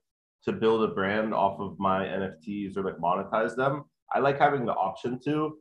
to 0.44 0.52
build 0.52 0.82
a 0.82 0.94
brand 0.94 1.34
off 1.34 1.60
of 1.60 1.78
my 1.78 2.04
NFTs 2.04 2.76
or 2.76 2.82
like 2.82 2.96
monetize 2.96 3.54
them. 3.56 3.84
I 4.12 4.18
like 4.20 4.38
having 4.38 4.64
the 4.64 4.72
option 4.72 5.18
to. 5.24 5.58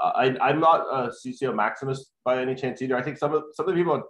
Uh, 0.00 0.12
I, 0.14 0.36
I'm 0.40 0.60
not 0.60 0.86
a 0.92 1.10
CC0 1.10 1.54
Maximus 1.54 2.12
by 2.24 2.40
any 2.40 2.54
chance 2.54 2.80
either. 2.82 2.96
I 2.96 3.02
think 3.02 3.18
some 3.18 3.34
of 3.34 3.44
some 3.54 3.68
of 3.68 3.74
the 3.74 3.80
people 3.80 3.94
have 3.94 4.04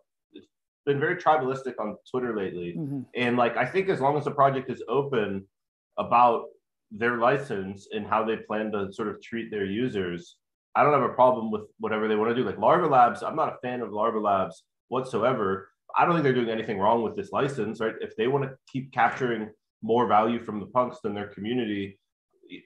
been 0.85 1.01
very 1.01 1.17
tribalistic 1.17 1.75
on 1.79 1.97
Twitter 2.11 2.37
lately, 2.37 2.75
mm-hmm. 2.77 3.01
and 3.15 3.37
like 3.37 3.57
I 3.57 3.65
think 3.65 3.89
as 3.89 4.01
long 4.01 4.17
as 4.17 4.25
the 4.25 4.31
project 4.31 4.71
is 4.71 4.83
open 4.89 5.47
about 5.99 6.45
their 6.91 7.19
license 7.19 7.89
and 7.93 8.07
how 8.07 8.25
they 8.25 8.37
plan 8.37 8.73
to 8.73 8.93
sort 8.93 9.09
of 9.09 9.23
treat 9.23 9.51
their 9.51 9.65
users, 9.65 10.37
I 10.75 10.83
don't 10.83 10.93
have 10.93 11.03
a 11.03 11.15
problem 11.15 11.51
with 11.51 11.63
whatever 11.79 12.09
they 12.09 12.17
want 12.17 12.31
to 12.31 12.35
do. 12.35 12.45
Like 12.45 12.59
Larva 12.59 12.87
Labs, 12.87 13.23
I'm 13.23 13.37
not 13.37 13.53
a 13.53 13.57
fan 13.63 13.81
of 13.81 13.93
Larva 13.93 14.19
Labs 14.19 14.65
whatsoever. 14.89 15.69
I 15.97 16.05
don't 16.05 16.15
think 16.15 16.25
they're 16.25 16.35
doing 16.35 16.51
anything 16.51 16.79
wrong 16.79 17.03
with 17.03 17.17
this 17.17 17.33
license, 17.33 17.81
right? 17.81 17.95
If 18.01 18.15
they 18.17 18.29
want 18.29 18.45
to 18.45 18.51
keep 18.71 18.93
capturing 18.93 19.51
more 19.83 20.07
value 20.07 20.45
from 20.45 20.61
the 20.61 20.67
punks 20.67 20.99
than 21.03 21.15
their 21.15 21.29
community, 21.29 21.99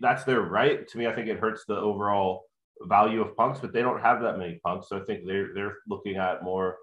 that's 0.01 0.25
their 0.25 0.43
right. 0.43 0.87
To 0.89 0.99
me, 0.99 1.07
I 1.07 1.15
think 1.15 1.29
it 1.29 1.39
hurts 1.39 1.65
the 1.67 1.77
overall 1.77 2.45
value 2.83 3.23
of 3.23 3.37
punks, 3.37 3.61
but 3.61 3.73
they 3.73 3.83
don't 3.83 4.01
have 4.01 4.23
that 4.23 4.39
many 4.39 4.61
punks. 4.65 4.89
So 4.89 5.01
I 5.01 5.05
think 5.05 5.27
they're 5.27 5.53
they're 5.55 5.79
looking 5.89 6.17
at 6.17 6.43
more, 6.43 6.79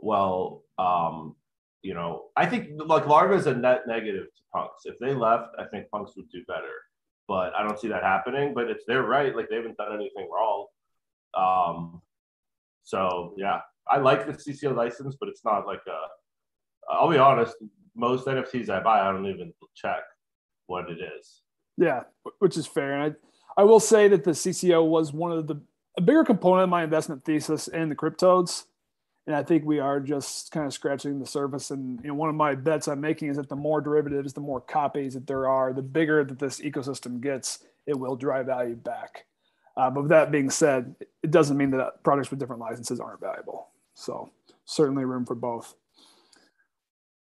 well, 0.00 0.62
um, 0.78 1.36
you 1.82 1.94
know, 1.94 2.26
I 2.36 2.46
think 2.46 2.70
like 2.86 3.06
Larva 3.06 3.34
is 3.34 3.46
a 3.46 3.54
net 3.54 3.82
negative 3.86 4.26
to 4.26 4.42
punks. 4.54 4.82
If 4.84 4.98
they 4.98 5.14
left, 5.14 5.48
I 5.58 5.64
think 5.64 5.90
punks 5.90 6.12
would 6.16 6.30
do 6.30 6.44
better. 6.46 6.72
But 7.28 7.54
I 7.54 7.62
don't 7.62 7.78
see 7.78 7.88
that 7.88 8.02
happening. 8.02 8.52
But 8.54 8.70
it's 8.70 8.84
their 8.86 9.02
right. 9.02 9.34
Like 9.34 9.48
they 9.48 9.56
haven't 9.56 9.76
done 9.76 9.94
anything 9.94 10.28
wrong. 10.30 10.66
Um, 11.34 12.02
so 12.82 13.34
yeah, 13.36 13.60
I 13.88 13.98
like 13.98 14.26
the 14.26 14.32
CC0 14.32 14.76
license, 14.76 15.16
but 15.18 15.28
it's 15.28 15.44
not 15.44 15.66
like 15.66 15.82
a. 15.86 16.92
I'll 16.92 17.10
be 17.10 17.18
honest 17.18 17.54
most 17.94 18.26
NFTs 18.26 18.68
I 18.68 18.80
buy, 18.82 19.00
I 19.00 19.12
don't 19.12 19.26
even 19.26 19.52
check 19.74 20.02
what 20.66 20.90
it 20.90 20.98
is. 21.18 21.42
Yeah, 21.76 22.04
which 22.38 22.56
is 22.56 22.66
fair. 22.66 22.98
And 22.98 23.14
I, 23.56 23.60
I 23.60 23.64
will 23.64 23.80
say 23.80 24.08
that 24.08 24.24
the 24.24 24.32
CC0 24.32 24.88
was 24.88 25.12
one 25.12 25.32
of 25.32 25.46
the 25.46 25.60
a 25.98 26.00
bigger 26.00 26.24
component 26.24 26.64
of 26.64 26.70
my 26.70 26.84
investment 26.84 27.24
thesis 27.24 27.68
in 27.68 27.88
the 27.88 27.94
CrypToadz. 27.94 28.64
And 29.26 29.36
I 29.36 29.42
think 29.42 29.64
we 29.64 29.78
are 29.78 30.00
just 30.00 30.50
kind 30.50 30.66
of 30.66 30.72
scratching 30.72 31.20
the 31.20 31.26
surface. 31.26 31.70
And 31.70 32.00
you 32.02 32.08
know, 32.08 32.14
one 32.14 32.28
of 32.28 32.34
my 32.34 32.54
bets 32.54 32.88
I'm 32.88 33.00
making 33.00 33.28
is 33.28 33.36
that 33.36 33.48
the 33.48 33.56
more 33.56 33.80
derivatives, 33.80 34.32
the 34.32 34.40
more 34.40 34.60
copies 34.60 35.14
that 35.14 35.26
there 35.26 35.48
are, 35.48 35.72
the 35.72 35.82
bigger 35.82 36.24
that 36.24 36.38
this 36.38 36.60
ecosystem 36.60 37.20
gets, 37.20 37.60
it 37.86 37.98
will 37.98 38.16
drive 38.16 38.46
value 38.46 38.74
back. 38.74 39.26
Uh, 39.76 39.90
but 39.90 40.02
with 40.02 40.10
that 40.10 40.32
being 40.32 40.50
said, 40.50 40.94
it 41.22 41.30
doesn't 41.30 41.56
mean 41.56 41.70
that 41.70 42.02
products 42.02 42.30
with 42.30 42.40
different 42.40 42.60
licenses 42.60 43.00
aren't 43.00 43.20
valuable. 43.20 43.68
So 43.94 44.30
certainly 44.64 45.04
room 45.04 45.24
for 45.24 45.34
both 45.34 45.74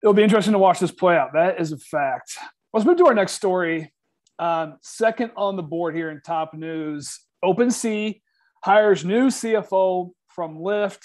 it'll 0.02 0.14
be 0.14 0.22
interesting 0.22 0.52
to 0.52 0.58
watch 0.58 0.78
this 0.78 0.90
play 0.90 1.16
out. 1.16 1.32
That 1.34 1.60
is 1.60 1.72
a 1.72 1.78
fact. 1.78 2.36
Let's 2.72 2.86
move 2.86 2.98
to 2.98 3.06
our 3.06 3.14
next 3.14 3.32
story. 3.32 3.92
Um, 4.38 4.76
second 4.82 5.32
on 5.36 5.56
the 5.56 5.62
board 5.62 5.94
here 5.94 6.10
in 6.10 6.20
top 6.20 6.52
news 6.52 7.20
OpenSea 7.44 8.20
hires 8.62 9.04
new 9.04 9.28
CFO 9.28 10.10
from 10.28 10.58
Lyft, 10.58 11.04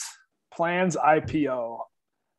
plans 0.54 0.98
IPO. 0.98 1.80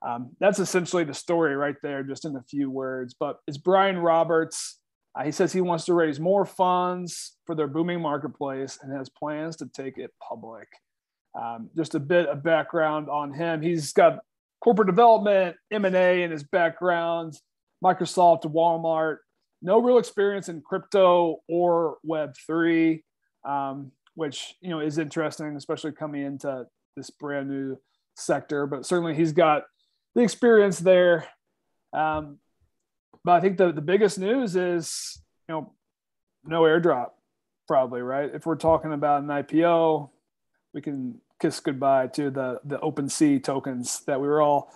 Um, 0.06 0.32
that's 0.40 0.58
essentially 0.58 1.04
the 1.04 1.14
story 1.14 1.54
right 1.54 1.76
there, 1.82 2.02
just 2.02 2.24
in 2.24 2.36
a 2.36 2.42
few 2.42 2.70
words. 2.70 3.14
But 3.18 3.38
it's 3.46 3.56
Brian 3.56 3.98
Roberts. 3.98 4.80
Uh, 5.14 5.24
he 5.24 5.30
says 5.30 5.52
he 5.52 5.60
wants 5.60 5.84
to 5.84 5.94
raise 5.94 6.18
more 6.18 6.44
funds 6.44 7.36
for 7.46 7.54
their 7.54 7.68
booming 7.68 8.00
marketplace 8.00 8.78
and 8.82 8.92
has 8.96 9.08
plans 9.08 9.56
to 9.56 9.66
take 9.66 9.98
it 9.98 10.10
public. 10.26 10.68
Um, 11.40 11.70
just 11.76 11.94
a 11.94 12.00
bit 12.00 12.26
of 12.28 12.42
background 12.42 13.08
on 13.08 13.32
him. 13.32 13.62
He's 13.62 13.92
got 13.92 14.20
corporate 14.62 14.86
development, 14.86 15.56
M&A 15.70 16.22
in 16.22 16.30
his 16.30 16.44
background, 16.44 17.34
Microsoft, 17.84 18.44
Walmart, 18.44 19.18
no 19.60 19.80
real 19.80 19.98
experience 19.98 20.48
in 20.48 20.60
crypto 20.60 21.38
or 21.48 21.98
Web3, 22.06 23.02
um, 23.44 23.92
which, 24.14 24.54
you 24.60 24.70
know, 24.70 24.80
is 24.80 24.98
interesting, 24.98 25.56
especially 25.56 25.92
coming 25.92 26.22
into 26.22 26.66
this 26.96 27.10
brand 27.10 27.48
new 27.48 27.76
sector, 28.16 28.66
but 28.66 28.86
certainly 28.86 29.14
he's 29.14 29.32
got 29.32 29.64
the 30.14 30.22
experience 30.22 30.78
there. 30.78 31.26
Um, 31.92 32.38
but 33.24 33.32
I 33.32 33.40
think 33.40 33.56
the, 33.56 33.72
the 33.72 33.80
biggest 33.80 34.18
news 34.18 34.56
is, 34.56 35.20
you 35.48 35.54
know, 35.54 35.72
no 36.44 36.62
airdrop 36.62 37.10
probably, 37.68 38.02
right? 38.02 38.30
If 38.32 38.46
we're 38.46 38.56
talking 38.56 38.92
about 38.92 39.22
an 39.22 39.28
IPO, 39.28 40.10
we 40.74 40.82
can 40.82 41.20
kiss 41.42 41.58
goodbye 41.58 42.06
to 42.06 42.30
the 42.30 42.60
the 42.64 42.78
OpenSea 42.78 43.42
tokens 43.42 44.00
that 44.06 44.20
we 44.20 44.28
were 44.28 44.40
all 44.40 44.72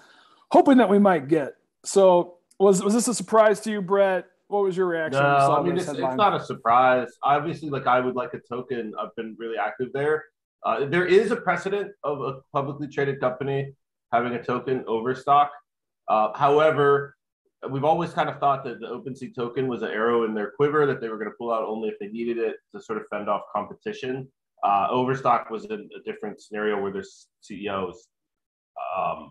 hoping 0.50 0.78
that 0.78 0.88
we 0.88 0.98
might 0.98 1.28
get. 1.28 1.54
So 1.84 2.38
was 2.58 2.82
was 2.82 2.92
this 2.92 3.06
a 3.06 3.14
surprise 3.14 3.60
to 3.60 3.70
you, 3.70 3.80
Brett? 3.80 4.26
What 4.48 4.64
was 4.64 4.76
your 4.76 4.86
reaction? 4.86 5.22
No, 5.22 5.28
when 5.28 5.34
you 5.34 5.40
saw 5.40 5.58
I 5.58 5.62
mean 5.62 5.76
it's, 5.78 5.88
it's 5.88 6.16
not 6.16 6.40
a 6.40 6.44
surprise. 6.44 7.08
Obviously, 7.22 7.70
like 7.70 7.86
I 7.86 8.00
would 8.00 8.16
like 8.16 8.34
a 8.34 8.40
token. 8.40 8.92
I've 9.00 9.14
been 9.16 9.36
really 9.38 9.56
active 9.56 9.88
there. 9.94 10.24
Uh, 10.64 10.86
there 10.86 11.06
is 11.06 11.30
a 11.30 11.36
precedent 11.36 11.92
of 12.02 12.20
a 12.20 12.40
publicly 12.52 12.88
traded 12.88 13.20
company 13.20 13.72
having 14.12 14.34
a 14.34 14.42
token 14.42 14.84
over 14.88 15.14
stock. 15.14 15.52
Uh, 16.08 16.32
however, 16.34 17.16
we've 17.70 17.84
always 17.84 18.12
kind 18.12 18.28
of 18.28 18.38
thought 18.38 18.64
that 18.64 18.80
the 18.80 18.86
OpenSea 18.86 19.34
token 19.34 19.68
was 19.68 19.82
an 19.82 19.90
arrow 19.90 20.24
in 20.24 20.34
their 20.34 20.52
quiver 20.56 20.86
that 20.86 21.00
they 21.00 21.08
were 21.08 21.18
going 21.18 21.30
to 21.30 21.36
pull 21.38 21.52
out 21.52 21.64
only 21.64 21.88
if 21.88 21.98
they 22.00 22.08
needed 22.08 22.38
it 22.38 22.56
to 22.74 22.80
sort 22.80 22.98
of 22.98 23.04
fend 23.10 23.28
off 23.28 23.42
competition. 23.54 24.28
Uh, 24.66 24.88
Overstock 24.90 25.48
was 25.48 25.64
in 25.66 25.88
a 25.96 26.02
different 26.04 26.40
scenario 26.40 26.80
where 26.82 26.92
their 26.92 27.04
CEO 27.40 27.86
was 27.86 28.08
um, 28.96 29.30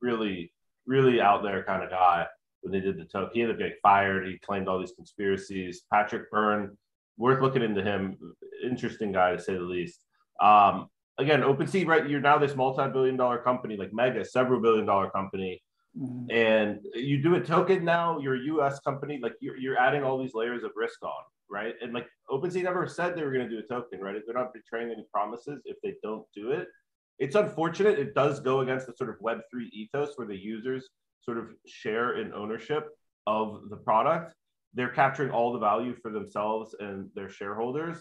really, 0.00 0.52
really 0.86 1.20
out 1.20 1.44
there 1.44 1.62
kind 1.62 1.84
of 1.84 1.90
guy 1.90 2.26
when 2.62 2.72
they 2.72 2.80
did 2.80 2.98
the 2.98 3.04
token. 3.04 3.30
He 3.32 3.42
ended 3.42 3.56
up 3.56 3.60
getting 3.60 3.76
fired. 3.80 4.26
He 4.26 4.38
claimed 4.38 4.66
all 4.66 4.80
these 4.80 4.94
conspiracies. 4.96 5.82
Patrick 5.92 6.28
Byrne, 6.32 6.76
worth 7.16 7.40
looking 7.40 7.62
into 7.62 7.80
him. 7.80 8.16
Interesting 8.64 9.12
guy 9.12 9.30
to 9.30 9.40
say 9.40 9.54
the 9.54 9.60
least. 9.60 10.00
Um, 10.40 10.88
again, 11.16 11.42
OpenSea, 11.42 11.86
right? 11.86 12.08
You're 12.08 12.20
now 12.20 12.38
this 12.38 12.56
multi-billion 12.56 13.16
dollar 13.16 13.38
company, 13.38 13.76
like 13.76 13.92
Mega, 13.92 14.24
several 14.24 14.60
billion 14.60 14.84
dollar 14.84 15.10
company 15.10 15.62
Mhm. 15.94 16.32
and 16.32 16.80
you 16.94 17.22
do 17.22 17.34
a 17.34 17.40
token 17.40 17.84
now 17.84 18.18
you're 18.18 18.36
a 18.36 18.66
us 18.66 18.80
company 18.80 19.18
like 19.22 19.34
you're, 19.40 19.58
you're 19.58 19.78
adding 19.78 20.02
all 20.02 20.16
these 20.16 20.32
layers 20.32 20.62
of 20.62 20.70
risk 20.74 21.02
on 21.02 21.22
right? 21.52 21.74
And 21.82 21.92
like 21.92 22.06
OpenSea 22.30 22.62
never 22.62 22.86
said 22.88 23.14
they 23.14 23.22
were 23.22 23.32
going 23.32 23.48
to 23.48 23.54
do 23.54 23.58
a 23.58 23.74
token 23.74 24.00
right? 24.00 24.16
They're 24.26 24.34
not 24.34 24.54
betraying 24.54 24.90
any 24.90 25.04
promises 25.12 25.60
if 25.64 25.76
they 25.82 25.94
don't 26.02 26.24
do 26.34 26.50
it. 26.50 26.66
It's 27.18 27.36
unfortunate 27.36 27.98
it 27.98 28.14
does 28.14 28.40
go 28.40 28.60
against 28.60 28.86
the 28.86 28.94
sort 28.96 29.10
of 29.10 29.16
web3 29.20 29.68
ethos 29.72 30.12
where 30.16 30.26
the 30.26 30.36
users 30.36 30.88
sort 31.20 31.38
of 31.38 31.50
share 31.66 32.18
in 32.18 32.32
ownership 32.32 32.88
of 33.26 33.68
the 33.70 33.76
product. 33.76 34.34
They're 34.74 34.88
capturing 34.88 35.30
all 35.30 35.52
the 35.52 35.58
value 35.58 35.94
for 36.00 36.10
themselves 36.10 36.74
and 36.80 37.10
their 37.14 37.28
shareholders. 37.28 37.98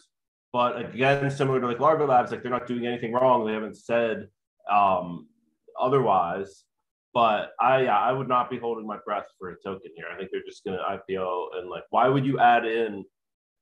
But 0.54 0.80
again 0.80 1.30
similar 1.30 1.60
to 1.60 1.68
like 1.68 1.80
larva 1.80 2.06
labs 2.06 2.32
like 2.32 2.42
they're 2.42 2.52
not 2.52 2.68
doing 2.68 2.88
anything 2.88 3.14
wrong. 3.14 3.46
They 3.46 3.54
haven't 3.54 3.78
said 3.78 4.28
um, 4.72 5.28
otherwise. 5.80 6.64
But 7.14 7.52
I 7.60 7.84
yeah, 7.84 8.00
I 8.00 8.14
would 8.14 8.30
not 8.30 8.50
be 8.50 8.58
holding 8.58 8.88
my 8.88 8.98
breath 9.06 9.26
for 9.38 9.50
a 9.50 9.56
token 9.64 9.92
here. 9.96 10.06
I 10.12 10.18
think 10.18 10.30
they're 10.32 10.48
just 10.48 10.64
going 10.64 10.78
to 10.78 11.14
IPO 11.14 11.58
and 11.58 11.70
like, 11.70 11.84
why 11.90 12.08
would 12.08 12.26
you 12.26 12.40
add 12.40 12.66
in, 12.66 13.04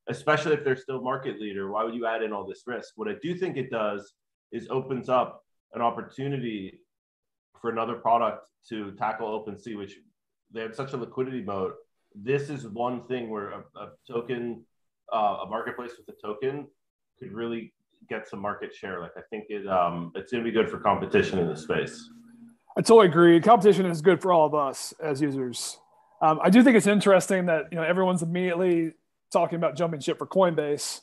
especially 0.07 0.53
if 0.53 0.63
they're 0.63 0.75
still 0.75 1.01
market 1.01 1.39
leader? 1.39 1.71
Why 1.71 1.83
would 1.83 1.93
you 1.93 2.05
add 2.05 2.23
in 2.23 2.33
all 2.33 2.45
this 2.45 2.63
risk? 2.65 2.93
What 2.95 3.07
I 3.07 3.15
do 3.21 3.35
think 3.35 3.57
it 3.57 3.69
does 3.69 4.13
is 4.51 4.67
opens 4.69 5.09
up 5.09 5.43
an 5.73 5.81
opportunity 5.81 6.81
for 7.61 7.69
another 7.69 7.95
product 7.95 8.49
to 8.69 8.91
tackle 8.91 9.27
OpenSea, 9.27 9.77
which 9.77 9.97
they 10.51 10.61
have 10.61 10.75
such 10.75 10.93
a 10.93 10.97
liquidity 10.97 11.43
mode. 11.43 11.73
This 12.15 12.49
is 12.49 12.67
one 12.67 13.05
thing 13.07 13.29
where 13.29 13.49
a, 13.51 13.59
a 13.75 13.89
token, 14.09 14.63
uh, 15.13 15.43
a 15.43 15.45
marketplace 15.47 15.91
with 15.97 16.15
a 16.15 16.19
token, 16.21 16.67
could 17.19 17.31
really 17.33 17.73
get 18.09 18.27
some 18.27 18.39
market 18.39 18.73
share. 18.73 18.99
Like 18.99 19.11
I 19.17 19.21
think 19.29 19.45
it 19.49 19.67
um, 19.67 20.11
it's 20.15 20.31
going 20.31 20.43
to 20.43 20.49
be 20.49 20.53
good 20.53 20.69
for 20.69 20.79
competition 20.79 21.37
in 21.37 21.47
the 21.47 21.55
space. 21.55 22.09
I 22.77 22.81
totally 22.81 23.07
agree. 23.07 23.39
Competition 23.41 23.85
is 23.85 24.01
good 24.01 24.21
for 24.21 24.31
all 24.31 24.45
of 24.45 24.55
us 24.55 24.93
as 25.03 25.21
users. 25.21 25.79
Um, 26.21 26.39
I 26.41 26.49
do 26.49 26.63
think 26.63 26.75
it's 26.75 26.87
interesting 26.87 27.45
that 27.45 27.65
you 27.71 27.77
know 27.77 27.83
everyone's 27.83 28.23
immediately 28.23 28.93
talking 29.31 29.57
about 29.57 29.75
jumping 29.75 29.99
ship 29.99 30.17
for 30.17 30.27
Coinbase 30.27 31.01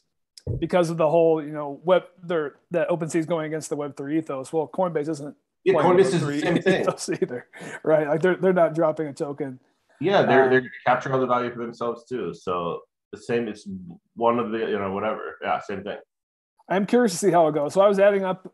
because 0.60 0.90
of 0.90 0.96
the 0.96 1.08
whole 1.08 1.42
you 1.42 1.52
know 1.52 1.80
web 1.84 2.04
there 2.22 2.56
that 2.70 2.88
OpenSea 2.88 3.16
is 3.16 3.26
going 3.26 3.46
against 3.46 3.68
the 3.68 3.76
Web 3.76 3.96
three 3.96 4.18
ethos. 4.18 4.52
Well, 4.52 4.70
Coinbase 4.72 5.08
isn't. 5.08 5.36
Yeah, 5.64 5.74
Coinbase 5.74 6.14
is 6.14 6.20
the 6.20 6.40
same 6.40 6.62
thing. 6.62 6.80
ethos 6.82 7.08
either, 7.22 7.46
right? 7.82 8.06
Like 8.08 8.22
they're 8.22 8.36
they're 8.36 8.52
not 8.52 8.74
dropping 8.74 9.08
a 9.08 9.12
token. 9.12 9.60
Yeah, 10.00 10.22
they're 10.22 10.44
Um, 10.44 10.50
they're 10.50 10.70
gonna 10.86 11.14
all 11.14 11.20
the 11.20 11.26
value 11.26 11.52
for 11.52 11.60
themselves 11.60 12.04
too. 12.04 12.32
So 12.34 12.80
the 13.12 13.18
same, 13.18 13.48
it's 13.48 13.68
one 14.14 14.38
of 14.38 14.50
the 14.50 14.58
you 14.58 14.78
know 14.78 14.92
whatever. 14.92 15.38
Yeah, 15.42 15.60
same 15.60 15.82
thing. 15.82 15.98
I'm 16.68 16.86
curious 16.86 17.12
to 17.12 17.18
see 17.18 17.30
how 17.30 17.48
it 17.48 17.54
goes. 17.54 17.74
So 17.74 17.80
I 17.80 17.88
was 17.88 17.98
adding 17.98 18.24
up 18.24 18.52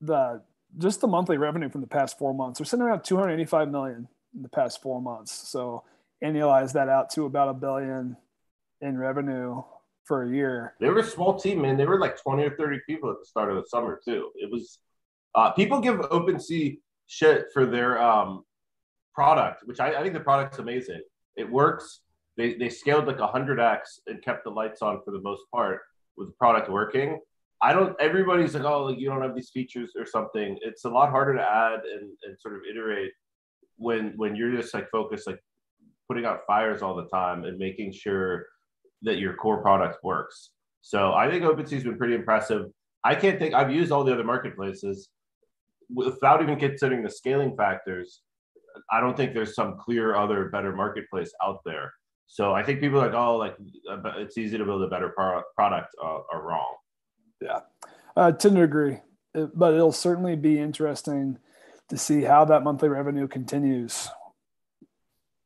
the 0.00 0.42
just 0.78 1.00
the 1.00 1.06
monthly 1.06 1.38
revenue 1.38 1.68
from 1.68 1.80
the 1.80 1.86
past 1.86 2.18
four 2.18 2.34
months. 2.34 2.60
We're 2.60 2.66
sitting 2.66 2.84
around 2.84 3.04
285 3.04 3.70
million 3.70 4.08
in 4.34 4.42
the 4.42 4.48
past 4.48 4.82
four 4.82 5.00
months. 5.00 5.32
So 5.32 5.84
annualize 6.22 6.72
that 6.72 6.88
out 6.88 7.10
to 7.10 7.26
about 7.26 7.48
a 7.48 7.54
billion 7.54 8.16
in 8.84 8.98
revenue 8.98 9.62
for 10.04 10.24
a 10.24 10.30
year. 10.30 10.74
They 10.78 10.88
were 10.88 11.00
a 11.00 11.04
small 11.04 11.38
team, 11.38 11.62
man. 11.62 11.76
They 11.76 11.86
were 11.86 11.98
like 11.98 12.20
twenty 12.20 12.44
or 12.44 12.56
thirty 12.56 12.78
people 12.86 13.10
at 13.10 13.16
the 13.18 13.26
start 13.26 13.50
of 13.50 13.56
the 13.56 13.66
summer 13.68 14.00
too. 14.04 14.30
It 14.36 14.50
was 14.52 14.78
uh, 15.34 15.50
people 15.52 15.80
give 15.80 15.96
OpenSea 15.96 16.78
shit 17.06 17.46
for 17.52 17.66
their 17.66 18.00
um, 18.00 18.44
product, 19.14 19.66
which 19.66 19.80
I, 19.80 19.94
I 19.94 20.02
think 20.02 20.14
the 20.14 20.20
product's 20.20 20.58
amazing. 20.58 21.02
It 21.36 21.50
works. 21.50 22.00
They 22.36 22.54
they 22.54 22.68
scaled 22.68 23.06
like 23.06 23.18
hundred 23.18 23.58
x 23.58 24.00
and 24.06 24.22
kept 24.22 24.44
the 24.44 24.50
lights 24.50 24.82
on 24.82 25.00
for 25.04 25.10
the 25.10 25.22
most 25.22 25.42
part 25.52 25.80
with 26.16 26.28
the 26.28 26.34
product 26.34 26.70
working. 26.70 27.18
I 27.62 27.72
don't. 27.72 27.98
Everybody's 27.98 28.54
like, 28.54 28.64
oh, 28.64 28.84
like 28.84 28.98
you 28.98 29.08
don't 29.08 29.22
have 29.22 29.34
these 29.34 29.50
features 29.50 29.92
or 29.98 30.04
something. 30.04 30.58
It's 30.60 30.84
a 30.84 30.90
lot 30.90 31.10
harder 31.10 31.34
to 31.34 31.42
add 31.42 31.80
and, 31.90 32.10
and 32.24 32.38
sort 32.38 32.56
of 32.56 32.60
iterate 32.70 33.12
when 33.76 34.12
when 34.16 34.36
you're 34.36 34.54
just 34.54 34.74
like 34.74 34.90
focused 34.90 35.26
like 35.26 35.40
putting 36.06 36.26
out 36.26 36.40
fires 36.46 36.82
all 36.82 36.94
the 36.94 37.06
time 37.06 37.44
and 37.44 37.56
making 37.56 37.90
sure 37.90 38.46
that 39.04 39.18
your 39.18 39.34
core 39.34 39.62
product 39.62 40.02
works. 40.02 40.50
So 40.82 41.12
I 41.12 41.30
think 41.30 41.44
OpenSea's 41.44 41.84
been 41.84 41.96
pretty 41.96 42.14
impressive. 42.14 42.66
I 43.04 43.14
can't 43.14 43.38
think 43.38 43.54
I've 43.54 43.70
used 43.70 43.92
all 43.92 44.04
the 44.04 44.12
other 44.12 44.24
marketplaces 44.24 45.08
without 45.94 46.42
even 46.42 46.58
considering 46.58 47.02
the 47.02 47.10
scaling 47.10 47.56
factors. 47.56 48.20
I 48.90 49.00
don't 49.00 49.16
think 49.16 49.34
there's 49.34 49.54
some 49.54 49.78
clear 49.78 50.16
other 50.16 50.48
better 50.48 50.74
marketplace 50.74 51.32
out 51.42 51.60
there. 51.64 51.92
So 52.26 52.52
I 52.52 52.62
think 52.62 52.80
people 52.80 53.00
are 53.00 53.06
like, 53.06 53.14
oh, 53.14 53.36
like 53.36 53.56
uh, 53.90 54.18
it's 54.18 54.38
easy 54.38 54.58
to 54.58 54.64
build 54.64 54.82
a 54.82 54.88
better 54.88 55.10
pro- 55.10 55.42
product 55.54 55.94
uh, 56.02 56.20
are 56.32 56.42
wrong. 56.42 56.74
Yeah, 57.40 57.60
I 58.16 58.32
tend 58.32 58.56
to 58.56 58.62
agree, 58.62 58.98
but 59.32 59.74
it'll 59.74 59.92
certainly 59.92 60.34
be 60.34 60.58
interesting 60.58 61.38
to 61.88 61.98
see 61.98 62.22
how 62.22 62.44
that 62.46 62.62
monthly 62.62 62.88
revenue 62.88 63.28
continues 63.28 64.08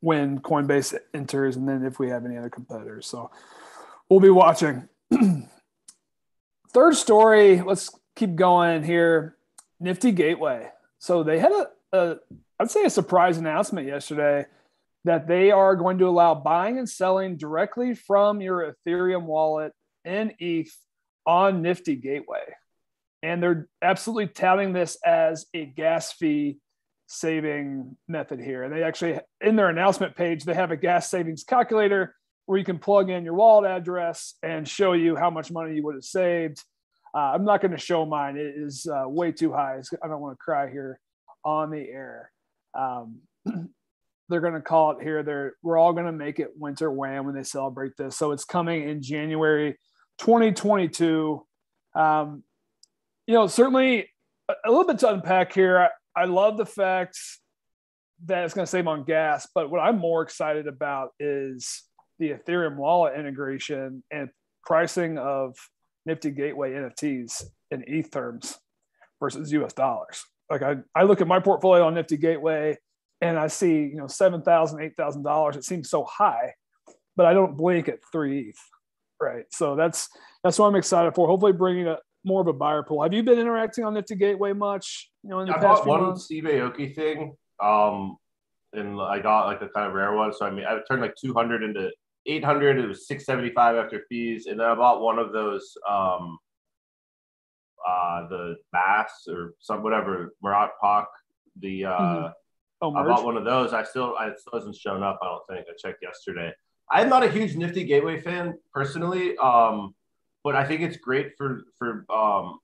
when 0.01 0.41
Coinbase 0.41 0.97
enters, 1.13 1.57
and 1.57 1.69
then 1.69 1.85
if 1.85 1.99
we 1.99 2.09
have 2.11 2.25
any 2.25 2.37
other 2.37 2.51
competitors. 2.51 3.07
So 3.07 3.31
we'll 4.09 4.21
be 4.21 4.31
watching. 4.31 4.89
Third 6.71 6.95
story. 6.95 7.61
Let's 7.61 7.91
keep 8.15 8.37
going 8.37 8.83
here. 8.83 9.37
Nifty 9.81 10.13
Gateway. 10.13 10.69
So 10.99 11.23
they 11.23 11.39
had 11.39 11.53
a, 11.53 11.69
a 11.93 12.17
I'd 12.61 12.71
say 12.71 12.85
a 12.85 12.91
surprise 12.91 13.39
announcement 13.39 13.87
yesterday 13.87 14.47
that 15.05 15.29
they 15.29 15.51
are 15.51 15.77
going 15.77 15.99
to 15.99 16.09
allow 16.09 16.35
buying 16.35 16.79
and 16.79 16.89
selling 16.89 17.37
directly 17.37 17.95
from 17.95 18.41
your 18.41 18.75
Ethereum 18.87 19.25
wallet 19.25 19.73
in 20.05 20.35
ETH 20.39 20.77
on 21.25 21.63
Nifty 21.63 21.97
Gateway. 21.97 22.43
And 23.23 23.43
they're 23.43 23.69
absolutely 23.81 24.29
touting 24.29 24.73
this 24.73 24.97
as 25.05 25.47
a 25.55 25.65
gas 25.65 26.13
fee 26.13 26.59
saving 27.09 27.97
method 28.07 28.39
here. 28.39 28.63
And 28.63 28.73
they 28.73 28.83
actually, 28.83 29.19
in 29.41 29.57
their 29.57 29.69
announcement 29.71 30.15
page, 30.15 30.45
they 30.45 30.55
have 30.55 30.71
a 30.71 30.77
gas 30.77 31.11
savings 31.11 31.43
calculator 31.43 32.15
where 32.47 32.59
you 32.59 32.65
can 32.65 32.79
plug 32.79 33.11
in 33.11 33.25
your 33.25 33.35
wallet 33.35 33.71
address 33.71 34.35
and 34.43 34.69
show 34.69 34.93
you 34.93 35.17
how 35.17 35.31
much 35.31 35.51
money 35.51 35.75
you 35.75 35.83
would 35.83 35.95
have 35.95 36.05
saved. 36.05 36.63
Uh, 37.15 37.33
I'm 37.35 37.45
not 37.45 37.61
going 37.61 37.73
to 37.73 37.79
show 37.79 38.05
mine, 38.05 38.37
it 38.37 38.55
is 38.57 38.87
uh, 38.87 39.09
way 39.09 39.33
too 39.33 39.53
high. 39.53 39.79
It's- 39.79 39.93
I 40.03 40.09
don't 40.09 40.21
want 40.21 40.39
to 40.39 40.43
cry 40.43 40.71
here 40.71 41.01
on 41.45 41.71
the 41.71 41.81
air. 41.81 42.31
Um, 42.79 43.21
they're 44.29 44.41
going 44.41 44.53
to 44.53 44.61
call 44.61 44.93
it 44.93 45.03
here. 45.03 45.23
They're 45.23 45.55
we're 45.63 45.79
all 45.79 45.95
going 45.95 46.05
to 46.05 46.13
make 46.13 46.39
it 46.39 46.51
winter 46.57 46.91
wham 46.91 47.25
when 47.25 47.35
they 47.35 47.43
celebrate 47.43 47.97
this. 47.97 48.17
So 48.17 48.33
it's 48.33 48.45
coming 48.45 48.87
in 48.89 49.03
January 49.03 49.79
2022. 50.19 51.47
Um, 51.95 52.43
you 53.27 53.35
know, 53.35 53.47
certainly 53.47 54.11
a, 54.49 54.55
a 54.67 54.71
little 54.71 54.87
bit 54.87 54.99
to 54.99 55.13
unpack 55.13 55.55
here. 55.55 55.89
I, 56.23 56.25
love 56.25 56.57
the 56.57 56.67
fact 56.67 57.19
that 58.27 58.45
it's 58.45 58.55
going 58.55 58.65
to 58.65 58.71
save 58.71 58.87
on 58.87 59.05
gas, 59.05 59.49
but 59.55 59.71
what 59.71 59.81
I'm 59.81 59.99
more 59.99 60.23
excited 60.23 60.67
about 60.67 61.11
is 61.21 61.83
the 62.19 62.31
Ethereum 62.31 62.77
wallet 62.77 63.19
integration 63.19 64.03
and 64.11 64.29
pricing 64.65 65.19
of 65.19 65.57
Nifty 66.07 66.31
Gateway 66.31 66.73
NFTs 66.73 67.45
in 67.71 67.85
ETH 67.87 68.11
terms 68.11 68.59
versus 69.21 69.53
US 69.53 69.73
dollars. 69.73 70.25
Like 70.51 70.63
I, 70.63 70.77
I 70.95 71.05
look 71.05 71.21
at 71.21 71.27
my 71.27 71.41
portfolio 71.41 71.87
on 71.87 71.95
Nifty 71.95 72.17
Gateway 72.17 72.77
and 73.21 73.39
I 73.39 73.49
see, 73.49 73.83
you 73.83 73.97
know, 73.97 74.05
$7,000, 74.05 74.45
$8,000. 74.97 75.57
It 75.57 75.65
seems 75.65 75.91
so 75.91 76.05
high, 76.05 76.55
but 77.17 77.27
I 77.27 77.35
don't 77.35 77.57
blink 77.57 77.89
at 77.89 77.99
three 78.13 78.49
ETH. 78.49 78.59
Right. 79.21 79.47
So 79.51 79.75
that's, 79.75 80.09
that's 80.45 80.59
what 80.59 80.69
I'm 80.69 80.77
excited 80.77 81.15
for. 81.15 81.27
Hopefully 81.27 81.53
bringing 81.53 81.89
a 81.89 81.99
more 82.25 82.41
of 82.41 82.47
a 82.47 82.53
buyer 82.53 82.83
pool. 82.83 83.03
Have 83.03 83.13
you 83.13 83.23
been 83.23 83.39
interacting 83.39 83.85
on 83.85 83.95
Nifty 83.95 84.15
Gateway 84.15 84.53
much, 84.53 85.11
you 85.29 85.35
know, 85.35 85.41
in 85.41 85.47
the 85.49 85.53
I 85.55 85.59
past 85.59 85.85
bought 85.85 85.87
one 85.87 86.03
months? 86.03 86.25
Steve 86.25 86.45
Aoki 86.45 86.95
thing, 86.95 87.37
um, 87.63 88.17
and 88.73 88.99
I 89.01 89.19
got 89.19 89.47
like 89.47 89.61
a 89.61 89.69
kind 89.69 89.87
of 89.87 89.93
rare 89.93 90.15
one. 90.15 90.33
So 90.33 90.47
I 90.47 90.51
mean, 90.51 90.65
I 90.65 90.79
turned 90.89 91.03
like 91.03 91.15
200 91.21 91.63
into 91.63 91.91
800. 92.25 92.79
It 92.79 92.89
was 92.89 93.07
675 93.07 93.77
after 93.77 94.05
fees, 94.09 94.47
and 94.47 94.59
then 94.59 94.67
I 94.67 94.75
bought 94.75 95.03
one 95.03 95.19
of 95.19 95.33
those, 95.33 95.77
um, 95.89 96.39
uh, 97.87 98.27
the 98.29 98.57
Bass 98.73 99.29
or 99.29 99.55
some 99.59 99.83
whatever 99.83 100.35
Murat 100.43 100.71
Pak. 100.83 101.07
The 101.61 101.85
uh, 101.85 101.91
Mhm. 101.91 102.33
Oh, 102.81 102.95
I 102.95 103.03
bought 103.03 103.25
one 103.25 103.37
of 103.37 103.45
those. 103.45 103.73
I 103.73 103.83
still, 103.83 104.15
I 104.17 104.31
still 104.37 104.53
hasn't 104.55 104.77
shown 104.77 105.03
up. 105.03 105.19
I 105.21 105.27
don't 105.27 105.43
think. 105.49 105.67
I 105.69 105.73
checked 105.77 106.01
yesterday. 106.01 106.53
I'm 106.91 107.09
not 107.09 107.25
a 107.25 107.29
huge 107.29 107.57
Nifty 107.57 107.83
Gateway 107.85 108.21
fan 108.21 108.57
personally, 108.73 109.37
um, 109.39 109.95
but 110.45 110.55
I 110.55 110.65
think 110.65 110.81
it's 110.83 110.97
great 110.97 111.37
for 111.37 111.65
for 111.77 112.07
um, 112.09 112.61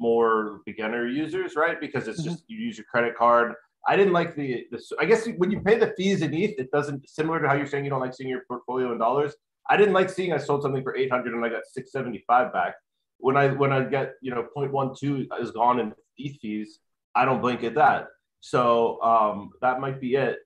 more 0.00 0.60
beginner 0.66 1.06
users, 1.06 1.54
right? 1.54 1.80
Because 1.80 2.08
it's 2.08 2.20
mm-hmm. 2.20 2.30
just 2.30 2.44
you 2.48 2.58
use 2.58 2.76
your 2.76 2.86
credit 2.90 3.16
card. 3.16 3.54
I 3.86 3.96
didn't 3.96 4.12
like 4.12 4.34
the, 4.34 4.66
the. 4.70 4.82
I 4.98 5.04
guess 5.04 5.28
when 5.36 5.50
you 5.50 5.60
pay 5.60 5.78
the 5.78 5.94
fees 5.96 6.22
in 6.22 6.34
ETH, 6.34 6.58
it 6.58 6.70
doesn't 6.72 7.08
similar 7.08 7.40
to 7.40 7.48
how 7.48 7.54
you're 7.54 7.66
saying 7.66 7.84
you 7.84 7.90
don't 7.90 8.00
like 8.00 8.14
seeing 8.14 8.28
your 8.28 8.42
portfolio 8.48 8.92
in 8.92 8.98
dollars. 8.98 9.34
I 9.68 9.76
didn't 9.76 9.94
like 9.94 10.10
seeing 10.10 10.32
I 10.32 10.38
sold 10.38 10.62
something 10.62 10.82
for 10.82 10.96
800 10.96 11.32
and 11.32 11.44
I 11.44 11.48
got 11.48 11.62
675 11.64 12.52
back. 12.52 12.74
When 13.18 13.36
I 13.36 13.48
when 13.48 13.72
I 13.72 13.84
get 13.84 14.14
you 14.20 14.32
know 14.32 14.48
0.12 14.56 15.28
is 15.40 15.50
gone 15.52 15.80
in 15.80 15.92
ETH 16.18 16.38
fees, 16.40 16.80
I 17.14 17.24
don't 17.24 17.40
blink 17.40 17.62
at 17.62 17.74
that. 17.74 18.08
So 18.40 19.00
um, 19.02 19.50
that 19.60 19.80
might 19.80 20.00
be 20.00 20.14
it. 20.14 20.38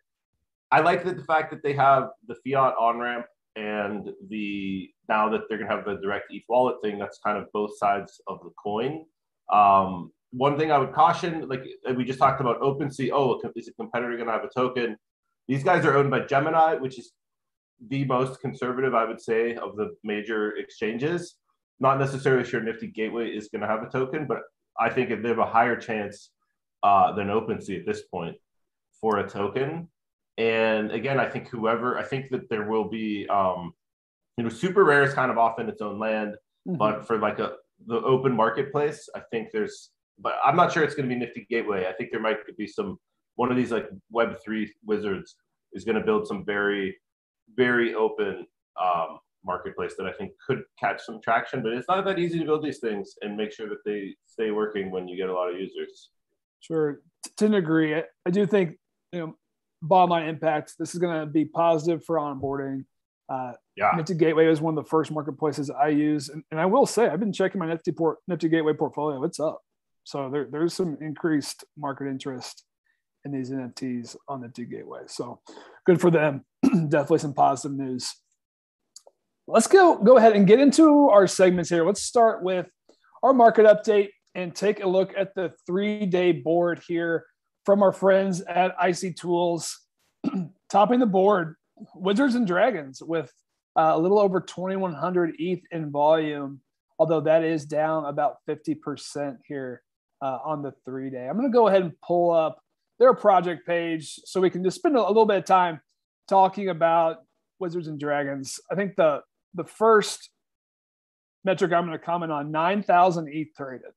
I 0.70 0.80
like 0.80 1.04
that 1.04 1.16
the 1.16 1.25
fact 1.25 1.50
that 1.52 1.62
they 1.62 1.73
have 1.75 2.11
the 2.26 2.34
fiat 2.34 2.75
on 2.78 2.99
ramp 2.99 3.26
and 3.56 4.11
the 4.28 4.90
now 5.08 5.28
that 5.28 5.42
they're 5.49 5.58
gonna 5.58 5.70
have 5.70 5.84
the 5.84 5.96
direct 6.02 6.26
ETH 6.30 6.42
wallet 6.49 6.76
thing. 6.82 6.99
That's 6.99 7.18
kind 7.25 7.38
of 7.38 7.50
both 7.52 7.78
sides 7.78 8.20
of 8.26 8.40
the 8.42 8.50
coin. 8.62 9.04
Um, 9.52 10.10
one 10.32 10.58
thing 10.58 10.72
I 10.72 10.78
would 10.78 10.92
caution, 10.92 11.48
like 11.48 11.64
we 11.96 12.04
just 12.04 12.18
talked 12.18 12.40
about 12.40 12.60
OpenSea. 12.60 13.10
Oh, 13.12 13.40
is 13.54 13.68
a 13.68 13.72
competitor 13.74 14.16
gonna 14.16 14.32
have 14.32 14.44
a 14.44 14.48
token? 14.48 14.96
These 15.46 15.62
guys 15.62 15.84
are 15.84 15.96
owned 15.96 16.10
by 16.10 16.20
Gemini, 16.20 16.74
which 16.74 16.98
is 16.98 17.12
the 17.88 18.04
most 18.04 18.40
conservative, 18.40 18.94
I 18.94 19.04
would 19.04 19.20
say, 19.20 19.56
of 19.56 19.76
the 19.76 19.94
major 20.02 20.56
exchanges. 20.56 21.36
Not 21.80 21.98
necessarily 21.98 22.44
sure 22.48 22.60
Nifty 22.60 22.86
Gateway 22.86 23.28
is 23.28 23.48
going 23.48 23.60
to 23.60 23.66
have 23.68 23.82
a 23.82 23.88
token, 23.88 24.26
but 24.26 24.38
I 24.78 24.90
think 24.90 25.10
they 25.10 25.28
have 25.28 25.38
a 25.38 25.46
higher 25.46 25.76
chance 25.76 26.30
uh, 26.82 27.12
than 27.12 27.28
OpenSea 27.28 27.80
at 27.80 27.86
this 27.86 28.02
point 28.02 28.36
for 29.00 29.18
a 29.18 29.28
token. 29.28 29.88
And 30.38 30.90
again, 30.92 31.20
I 31.20 31.28
think 31.28 31.48
whoever, 31.48 31.98
I 31.98 32.02
think 32.02 32.30
that 32.30 32.48
there 32.48 32.68
will 32.68 32.88
be, 32.88 33.26
um, 33.28 33.72
you 34.36 34.44
know, 34.44 34.50
SuperRare 34.50 35.06
is 35.06 35.14
kind 35.14 35.30
of 35.30 35.38
off 35.38 35.58
in 35.60 35.68
its 35.68 35.82
own 35.82 35.98
land, 35.98 36.36
mm-hmm. 36.66 36.76
but 36.76 37.06
for 37.06 37.18
like 37.18 37.38
a 37.38 37.52
the 37.87 37.97
open 37.97 38.35
marketplace, 38.35 39.09
I 39.14 39.21
think 39.31 39.49
there's, 39.53 39.91
but 40.19 40.35
I'm 40.45 40.57
not 40.57 40.73
sure 40.73 40.83
it's 40.83 40.95
going 40.95 41.09
to 41.09 41.14
be 41.14 41.19
Nifty 41.19 41.47
Gateway. 41.50 41.87
I 41.87 41.93
think 41.93 42.11
there 42.11 42.21
might 42.21 42.38
be 42.57 42.67
some 42.67 42.99
one 43.37 43.50
of 43.50 43.57
these 43.57 43.73
like 43.73 43.88
Web 44.11 44.37
three 44.45 44.73
wizards 44.85 45.37
is 45.73 45.85
going 45.85 45.99
to 45.99 46.05
build 46.05 46.26
some 46.26 46.45
very 46.45 46.97
very 47.57 47.95
open 47.95 48.47
um, 48.83 49.19
marketplace 49.45 49.95
that 49.99 50.07
I 50.07 50.12
think 50.12 50.33
could 50.47 50.62
catch 50.79 51.03
some 51.03 51.21
traction. 51.23 51.62
But 51.62 51.73
it's 51.73 51.88
not 51.88 52.05
that 52.05 52.19
easy 52.19 52.38
to 52.38 52.45
build 52.45 52.64
these 52.64 52.79
things 52.79 53.14
and 53.21 53.37
make 53.37 53.53
sure 53.53 53.69
that 53.69 53.85
they 53.85 54.14
stay 54.26 54.50
working 54.50 54.91
when 54.91 55.09
you 55.09 55.17
get 55.17 55.29
a 55.29 55.35
lot 55.35 55.53
of 55.53 55.61
users. 55.61 56.11
Sure, 56.61 57.00
to 57.37 57.55
agree. 57.55 57.95
I, 57.95 58.05
I 58.26 58.31
do 58.31 58.47
think 58.47 58.76
you 59.12 59.21
know 59.21 59.37
bottom 59.83 60.11
line 60.11 60.29
impact. 60.29 60.75
This 60.79 60.95
is 60.95 61.00
going 61.00 61.21
to 61.21 61.26
be 61.26 61.45
positive 61.45 62.05
for 62.05 62.16
onboarding. 62.16 62.85
Uh, 63.28 63.52
yeah, 63.76 63.92
Nifty 63.96 64.14
Gateway 64.14 64.46
is 64.46 64.60
one 64.60 64.76
of 64.76 64.84
the 64.84 64.88
first 64.88 65.10
marketplaces 65.10 65.70
I 65.70 65.88
use, 65.88 66.28
and, 66.28 66.42
and 66.50 66.60
I 66.60 66.66
will 66.66 66.87
say 66.87 67.06
I've 67.06 67.20
been 67.20 67.32
checking 67.32 67.58
my 67.58 67.66
Nifty 67.66 67.92
port 67.92 68.18
Nifty 68.28 68.48
Gateway 68.48 68.74
portfolio. 68.74 69.22
It's 69.24 69.40
up, 69.40 69.60
so 70.04 70.28
there, 70.30 70.46
there's 70.50 70.74
some 70.74 70.98
increased 71.00 71.64
market 71.76 72.08
interest 72.08 72.64
in 73.24 73.32
these 73.32 73.50
NFTs 73.50 74.16
on 74.28 74.40
the 74.40 74.48
Nifty 74.48 74.66
Gateway. 74.66 75.02
So 75.06 75.40
good 75.87 76.00
for 76.00 76.10
them. 76.10 76.44
Definitely 76.62 77.18
some 77.18 77.34
positive 77.34 77.76
news. 77.76 78.14
Let's 79.46 79.66
go 79.66 79.96
go 79.98 80.16
ahead 80.16 80.34
and 80.34 80.46
get 80.46 80.60
into 80.60 81.08
our 81.08 81.26
segments 81.26 81.70
here. 81.70 81.87
Let's 81.87 82.02
start 82.02 82.42
with 82.42 82.66
our 83.22 83.32
market 83.32 83.66
update 83.66 84.10
and 84.34 84.54
take 84.54 84.82
a 84.82 84.88
look 84.88 85.12
at 85.16 85.34
the 85.34 85.52
three 85.66 86.06
day 86.06 86.32
board 86.32 86.82
here 86.87 87.24
from 87.64 87.82
our 87.82 87.92
friends 87.92 88.40
at 88.42 88.74
icy.tools. 88.78 89.80
Topping 90.70 91.00
the 91.00 91.06
board, 91.06 91.56
Wizards 91.94 92.34
and 92.34 92.46
Dragons 92.46 93.02
with 93.02 93.32
uh, 93.76 93.92
a 93.94 93.98
little 93.98 94.18
over 94.18 94.40
2,100 94.40 95.34
ETH 95.38 95.62
in 95.70 95.90
volume, 95.90 96.60
although 96.98 97.20
that 97.22 97.42
is 97.42 97.64
down 97.64 98.04
about 98.04 98.37
50% 98.48 99.38
here 99.46 99.82
uh, 100.22 100.38
on 100.44 100.62
the 100.62 100.72
three 100.84 101.10
day. 101.10 101.28
I'm 101.28 101.37
going 101.37 101.50
to 101.50 101.52
go 101.52 101.68
ahead 101.68 101.82
and 101.82 101.92
pull 102.00 102.30
up 102.30 102.60
their 102.98 103.14
project 103.14 103.66
page 103.66 104.20
so 104.24 104.40
we 104.40 104.50
can 104.50 104.62
just 104.62 104.76
spend 104.76 104.96
a, 104.96 105.06
little 105.06 105.26
bit 105.26 105.38
of 105.38 105.44
time 105.44 105.80
talking 106.28 106.68
about 106.68 107.18
Wizards 107.58 107.88
and 107.88 107.98
Dragons. 107.98 108.60
I 108.70 108.74
think 108.74 108.96
the 108.96 109.20
the 109.54 109.64
first 109.64 110.30
metric 111.44 111.72
I'm 111.72 111.87
going 111.87 111.98
to 111.98 112.04
comment 112.04 112.32
on 112.32 112.50
9,000 112.50 113.28
ETH 113.28 113.54
traded. 113.56 113.92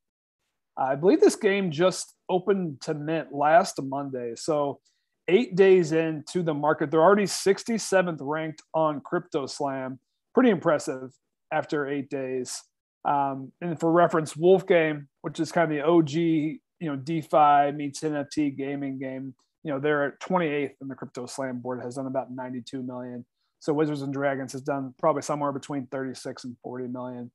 I 0.78 0.96
believe 0.96 1.20
this 1.20 1.36
game 1.36 1.72
just 1.72 2.14
opened 2.30 2.82
to 2.82 2.94
mint 2.94 3.34
last 3.34 3.82
Monday. 3.82 4.34
So, 4.36 4.80
eight 5.28 5.56
days 5.56 5.92
into 5.92 6.44
the 6.44 6.54
market, 6.54 6.92
they're 6.92 7.02
already 7.02 7.24
67th 7.24 8.18
ranked 8.22 8.62
on 8.74 9.02
CryptoSlam. 9.02 10.00
Pretty 10.34 10.50
impressive 10.50 11.12
after 11.52 11.88
eight 11.88 12.10
days. 12.10 12.62
Um, 13.06 13.52
and 13.62 13.80
for 13.80 13.92
reference, 13.92 14.36
Wolf 14.36 14.68
Game, 14.68 15.08
which 15.22 15.40
is 15.40 15.52
kind 15.52 15.72
of 15.72 15.78
the 15.78 15.86
OG 15.86 16.60
you 16.80 16.90
know 16.90 16.96
DeFi 16.96 17.72
meets 17.76 18.02
NFT 18.02 18.56
gaming 18.58 19.00
game. 19.00 19.34
You 19.64 19.74
know 19.74 19.80
they're 19.80 20.06
at 20.06 20.20
28th 20.20 20.76
in 20.82 20.88
the 20.88 20.96
CryptoSlam 20.96 21.62
board 21.62 21.82
has 21.82 21.96
done 21.96 22.08
about 22.08 22.32
92 22.32 22.82
million. 22.84 23.26
So 23.60 23.74
Wizards 23.74 24.04
and 24.04 24.14
Dragons 24.14 24.54
has 24.54 24.62
done 24.62 24.94
probably 25.00 25.24
somewhere 25.24 25.52
between 25.52 25.88
36 25.88 26.44
and 26.44 26.56
40 26.64 26.88
million. 26.88 27.32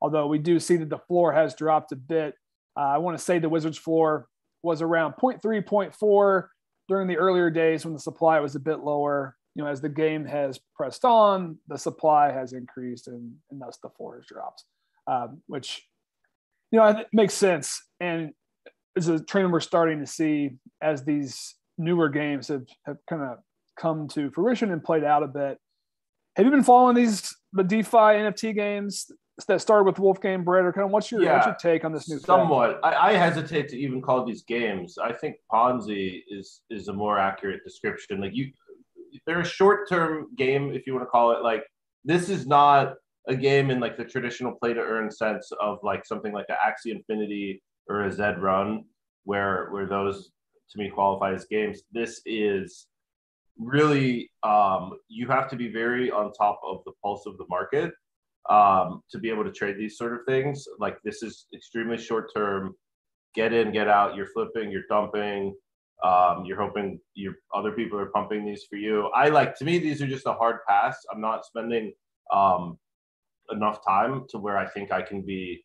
Although 0.00 0.26
we 0.26 0.38
do 0.38 0.58
see 0.58 0.76
that 0.76 0.88
the 0.88 0.98
floor 0.98 1.32
has 1.32 1.54
dropped 1.54 1.92
a 1.92 1.96
bit. 1.96 2.34
Uh, 2.76 2.84
I 2.84 2.98
want 2.98 3.18
to 3.18 3.22
say 3.22 3.38
the 3.38 3.48
Wizards 3.48 3.76
floor 3.76 4.28
was 4.62 4.80
around 4.80 5.14
0.3, 5.20 5.40
0.4 5.42 6.46
during 6.88 7.06
the 7.06 7.16
earlier 7.16 7.50
days 7.50 7.84
when 7.84 7.94
the 7.94 8.00
supply 8.00 8.40
was 8.40 8.54
a 8.54 8.60
bit 8.60 8.80
lower. 8.80 9.36
You 9.54 9.64
know, 9.64 9.70
as 9.70 9.80
the 9.80 9.88
game 9.88 10.24
has 10.24 10.60
pressed 10.74 11.04
on, 11.04 11.58
the 11.68 11.78
supply 11.78 12.32
has 12.32 12.52
increased 12.52 13.08
and, 13.08 13.34
and 13.50 13.60
thus 13.60 13.78
the 13.82 13.90
floor 13.90 14.16
has 14.16 14.26
dropped, 14.26 14.64
um, 15.06 15.42
which, 15.46 15.82
you 16.70 16.78
know, 16.78 17.04
makes 17.12 17.34
sense. 17.34 17.82
And 18.00 18.32
is 18.96 19.08
a 19.08 19.20
trend 19.20 19.52
we're 19.52 19.60
starting 19.60 20.00
to 20.00 20.06
see 20.06 20.50
as 20.82 21.04
these 21.04 21.54
newer 21.76 22.08
games 22.08 22.48
have, 22.48 22.66
have 22.84 22.98
kind 23.08 23.22
of 23.22 23.38
come 23.78 24.08
to 24.08 24.30
fruition 24.30 24.72
and 24.72 24.82
played 24.82 25.04
out 25.04 25.22
a 25.22 25.28
bit. 25.28 25.58
Have 26.36 26.46
you 26.46 26.50
been 26.50 26.64
following 26.64 26.96
these 26.96 27.34
the 27.52 27.64
DeFi 27.64 27.96
NFT 27.96 28.54
games 28.54 29.10
that 29.46 29.60
started 29.60 29.84
with 29.84 29.98
Wolf 29.98 30.20
Game 30.20 30.42
Brett, 30.42 30.72
kind 30.74 30.84
of 30.84 30.90
what's 30.90 31.10
your, 31.10 31.22
yeah, 31.22 31.34
what's 31.34 31.46
your 31.46 31.54
take 31.54 31.84
on 31.84 31.92
this 31.92 32.08
new? 32.08 32.18
Somewhat. 32.18 32.80
I, 32.82 33.10
I, 33.10 33.12
hesitate 33.12 33.68
to 33.68 33.78
even 33.78 34.02
call 34.02 34.24
these 34.24 34.42
games. 34.42 34.98
I 34.98 35.12
think 35.12 35.36
Ponzi 35.52 36.22
is 36.28 36.62
is 36.70 36.88
a 36.88 36.92
more 36.92 37.18
accurate 37.18 37.62
description. 37.64 38.20
Like 38.20 38.34
you, 38.34 38.50
they're 39.26 39.40
a 39.40 39.44
short 39.44 39.88
term 39.88 40.28
game, 40.36 40.72
if 40.72 40.86
you 40.86 40.94
want 40.94 41.06
to 41.06 41.10
call 41.10 41.32
it. 41.32 41.42
Like 41.42 41.62
this 42.04 42.28
is 42.28 42.46
not 42.46 42.94
a 43.28 43.36
game 43.36 43.70
in 43.70 43.78
like 43.78 43.96
the 43.96 44.04
traditional 44.04 44.52
play 44.52 44.74
to 44.74 44.80
earn 44.80 45.10
sense 45.10 45.52
of 45.60 45.78
like 45.82 46.04
something 46.04 46.32
like 46.32 46.46
an 46.48 46.56
Axie 46.56 46.92
Infinity 46.92 47.62
or 47.88 48.04
a 48.04 48.12
Zed 48.12 48.42
run, 48.42 48.84
where 49.24 49.68
where 49.70 49.86
those 49.86 50.30
to 50.70 50.78
me 50.78 50.90
qualify 50.90 51.32
as 51.32 51.44
games. 51.44 51.82
This 51.92 52.20
is 52.26 52.88
really 53.56 54.30
um, 54.42 54.98
you 55.08 55.28
have 55.28 55.48
to 55.50 55.56
be 55.56 55.68
very 55.68 56.10
on 56.10 56.32
top 56.32 56.60
of 56.66 56.82
the 56.84 56.92
pulse 57.02 57.24
of 57.26 57.38
the 57.38 57.46
market 57.48 57.92
um, 58.48 59.02
to 59.10 59.18
be 59.18 59.30
able 59.30 59.44
to 59.44 59.52
trade 59.52 59.76
these 59.78 59.96
sort 59.96 60.14
of 60.14 60.20
things. 60.26 60.66
Like 60.78 60.98
this 61.04 61.22
is 61.22 61.46
extremely 61.54 61.98
short 61.98 62.30
term. 62.34 62.74
Get 63.34 63.52
in, 63.52 63.72
get 63.72 63.88
out. 63.88 64.16
You're 64.16 64.26
flipping, 64.26 64.70
you're 64.70 64.88
dumping. 64.88 65.54
Um, 66.04 66.44
you're 66.44 66.60
hoping 66.60 67.00
your 67.14 67.34
other 67.52 67.72
people 67.72 67.98
are 67.98 68.06
pumping 68.06 68.44
these 68.44 68.64
for 68.70 68.76
you. 68.76 69.08
I 69.08 69.30
like 69.30 69.56
to 69.56 69.64
me 69.64 69.78
these 69.78 70.00
are 70.00 70.06
just 70.06 70.26
a 70.26 70.32
hard 70.32 70.58
pass. 70.68 70.96
I'm 71.12 71.20
not 71.20 71.44
spending 71.44 71.92
um, 72.32 72.78
enough 73.50 73.84
time 73.84 74.24
to 74.30 74.38
where 74.38 74.56
I 74.56 74.66
think 74.66 74.92
I 74.92 75.02
can 75.02 75.22
be 75.22 75.64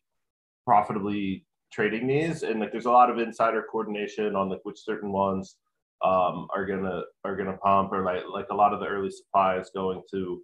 profitably 0.66 1.46
trading 1.72 2.08
these, 2.08 2.42
and 2.42 2.58
like 2.58 2.72
there's 2.72 2.86
a 2.86 2.90
lot 2.90 3.10
of 3.10 3.18
insider 3.18 3.64
coordination 3.70 4.34
on 4.34 4.48
like 4.48 4.60
which 4.64 4.80
certain 4.80 5.12
ones 5.12 5.56
um, 6.02 6.48
are 6.52 6.66
gonna 6.66 7.02
are 7.24 7.36
gonna 7.36 7.56
pump, 7.58 7.92
or 7.92 8.02
like 8.02 8.24
like 8.28 8.46
a 8.50 8.54
lot 8.56 8.74
of 8.74 8.80
the 8.80 8.86
early 8.86 9.10
supplies 9.10 9.70
going 9.72 10.02
to 10.10 10.42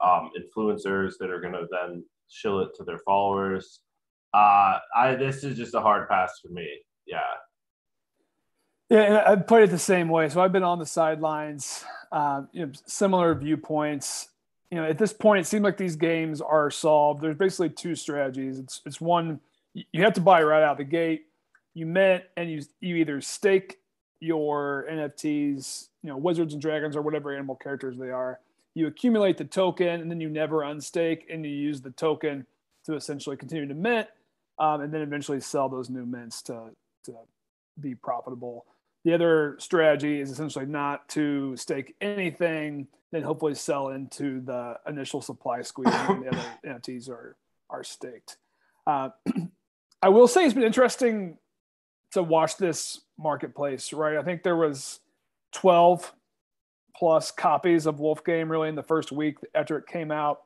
um, 0.00 0.30
influencers 0.38 1.14
that 1.20 1.30
are 1.30 1.40
gonna 1.40 1.66
then 1.70 2.04
shill 2.28 2.60
it 2.60 2.70
to 2.76 2.84
their 2.84 2.98
followers. 2.98 3.80
Uh, 4.32 4.78
I 4.94 5.14
this 5.14 5.44
is 5.44 5.56
just 5.56 5.74
a 5.74 5.80
hard 5.80 6.08
pass 6.08 6.40
for 6.40 6.48
me. 6.48 6.68
Yeah. 7.06 7.20
Yeah, 8.90 9.24
I 9.26 9.36
put 9.36 9.62
it 9.62 9.70
the 9.70 9.78
same 9.78 10.08
way. 10.08 10.28
So 10.28 10.40
I've 10.40 10.52
been 10.52 10.62
on 10.62 10.78
the 10.78 10.86
sidelines, 10.86 11.84
uh, 12.12 12.42
you 12.52 12.66
know, 12.66 12.72
similar 12.86 13.34
viewpoints. 13.34 14.28
You 14.70 14.78
know, 14.78 14.84
at 14.86 14.98
this 14.98 15.12
point, 15.12 15.40
it 15.40 15.46
seems 15.46 15.62
like 15.62 15.78
these 15.78 15.96
games 15.96 16.40
are 16.40 16.70
solved. 16.70 17.22
There's 17.22 17.36
basically 17.36 17.70
two 17.70 17.94
strategies. 17.94 18.58
It's 18.58 18.82
it's 18.84 19.00
one 19.00 19.40
you 19.74 20.02
have 20.02 20.14
to 20.14 20.20
buy 20.20 20.42
right 20.42 20.62
out 20.62 20.76
the 20.78 20.84
gate. 20.84 21.26
You 21.74 21.86
mint 21.86 22.24
and 22.36 22.50
you 22.50 22.62
you 22.80 22.96
either 22.96 23.20
stake 23.20 23.78
your 24.20 24.86
NFTs, 24.90 25.88
you 26.02 26.10
know, 26.10 26.16
wizards 26.16 26.54
and 26.54 26.62
dragons 26.62 26.96
or 26.96 27.02
whatever 27.02 27.32
animal 27.32 27.56
characters 27.56 27.98
they 27.98 28.10
are. 28.10 28.40
You 28.74 28.86
accumulate 28.86 29.38
the 29.38 29.44
token 29.44 30.00
and 30.00 30.10
then 30.10 30.20
you 30.20 30.28
never 30.28 30.58
unstake 30.58 31.22
and 31.30 31.44
you 31.44 31.50
use 31.50 31.80
the 31.80 31.90
token 31.90 32.46
to 32.86 32.94
essentially 32.94 33.36
continue 33.36 33.66
to 33.66 33.74
mint 33.74 34.08
um, 34.58 34.80
and 34.80 34.92
then 34.92 35.00
eventually 35.00 35.40
sell 35.40 35.68
those 35.68 35.88
new 35.90 36.04
mints 36.04 36.42
to, 36.42 36.70
to 37.04 37.14
be 37.80 37.94
profitable. 37.94 38.66
the 39.04 39.14
other 39.14 39.56
strategy 39.58 40.20
is 40.20 40.30
essentially 40.30 40.66
not 40.66 41.08
to 41.10 41.56
stake 41.56 41.94
anything, 42.00 42.86
then 43.12 43.22
hopefully 43.22 43.54
sell 43.54 43.88
into 43.88 44.40
the 44.40 44.76
initial 44.88 45.20
supply 45.20 45.62
squeeze 45.62 45.92
when 46.06 46.20
the 46.22 46.28
other 46.28 46.44
NFTs 46.66 47.08
are 47.08 47.36
are 47.70 47.84
staked. 47.84 48.36
Uh, 48.86 49.10
I 50.02 50.08
will 50.08 50.28
say 50.28 50.44
it's 50.44 50.54
been 50.54 50.64
interesting 50.64 51.38
to 52.12 52.22
watch 52.22 52.56
this 52.56 53.00
marketplace, 53.18 53.92
right? 53.92 54.16
I 54.16 54.22
think 54.22 54.42
there 54.42 54.56
was 54.56 55.00
12 55.52 56.12
plus 56.96 57.30
copies 57.30 57.86
of 57.86 58.00
Wolf 58.00 58.24
Game 58.24 58.50
really 58.50 58.68
in 58.68 58.74
the 58.74 58.82
first 58.82 59.12
week 59.12 59.38
after 59.54 59.76
it 59.76 59.86
came 59.86 60.10
out 60.10 60.42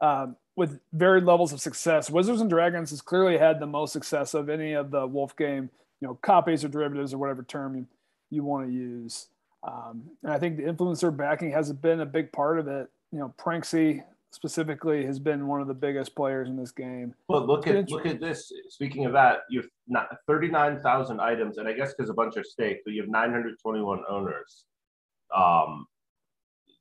um, 0.00 0.36
with 0.56 0.80
varied 0.92 1.24
levels 1.24 1.52
of 1.52 1.60
success. 1.60 2.10
Wizards 2.10 2.40
and 2.40 2.50
Dragons 2.50 2.90
has 2.90 3.00
clearly 3.00 3.38
had 3.38 3.60
the 3.60 3.66
most 3.66 3.92
success 3.92 4.34
of 4.34 4.48
any 4.48 4.72
of 4.72 4.90
the 4.90 5.06
Wolf 5.06 5.36
Game, 5.36 5.70
you 6.00 6.08
know, 6.08 6.14
copies 6.22 6.64
or 6.64 6.68
derivatives 6.68 7.14
or 7.14 7.18
whatever 7.18 7.42
term 7.42 7.76
you, 7.76 7.86
you 8.30 8.44
want 8.44 8.66
to 8.66 8.72
use. 8.72 9.28
Um, 9.62 10.02
and 10.22 10.32
I 10.32 10.38
think 10.38 10.56
the 10.56 10.64
influencer 10.64 11.16
backing 11.16 11.50
has 11.52 11.72
been 11.72 12.00
a 12.00 12.06
big 12.06 12.32
part 12.32 12.58
of 12.58 12.68
it. 12.68 12.90
You 13.12 13.20
know, 13.20 13.34
Pranksy 13.38 14.02
specifically 14.30 15.06
has 15.06 15.18
been 15.18 15.46
one 15.46 15.60
of 15.60 15.68
the 15.68 15.74
biggest 15.74 16.14
players 16.16 16.48
in 16.48 16.56
this 16.56 16.72
game. 16.72 17.14
But 17.28 17.46
look 17.46 17.66
at 17.66 17.88
look 17.90 18.04
at 18.04 18.20
this. 18.20 18.52
Speaking 18.68 19.06
of 19.06 19.12
that, 19.12 19.42
you 19.48 19.60
have 19.60 19.70
not 19.86 20.08
thirty 20.26 20.48
nine 20.48 20.80
thousand 20.82 21.20
items, 21.20 21.58
and 21.58 21.68
I 21.68 21.72
guess 21.72 21.94
because 21.94 22.10
a 22.10 22.14
bunch 22.14 22.36
are 22.36 22.44
staked, 22.44 22.82
but 22.84 22.92
you 22.92 23.00
have 23.00 23.08
nine 23.08 23.30
hundred 23.30 23.58
twenty 23.60 23.80
one 23.80 24.02
owners. 24.08 24.64
Um, 25.34 25.86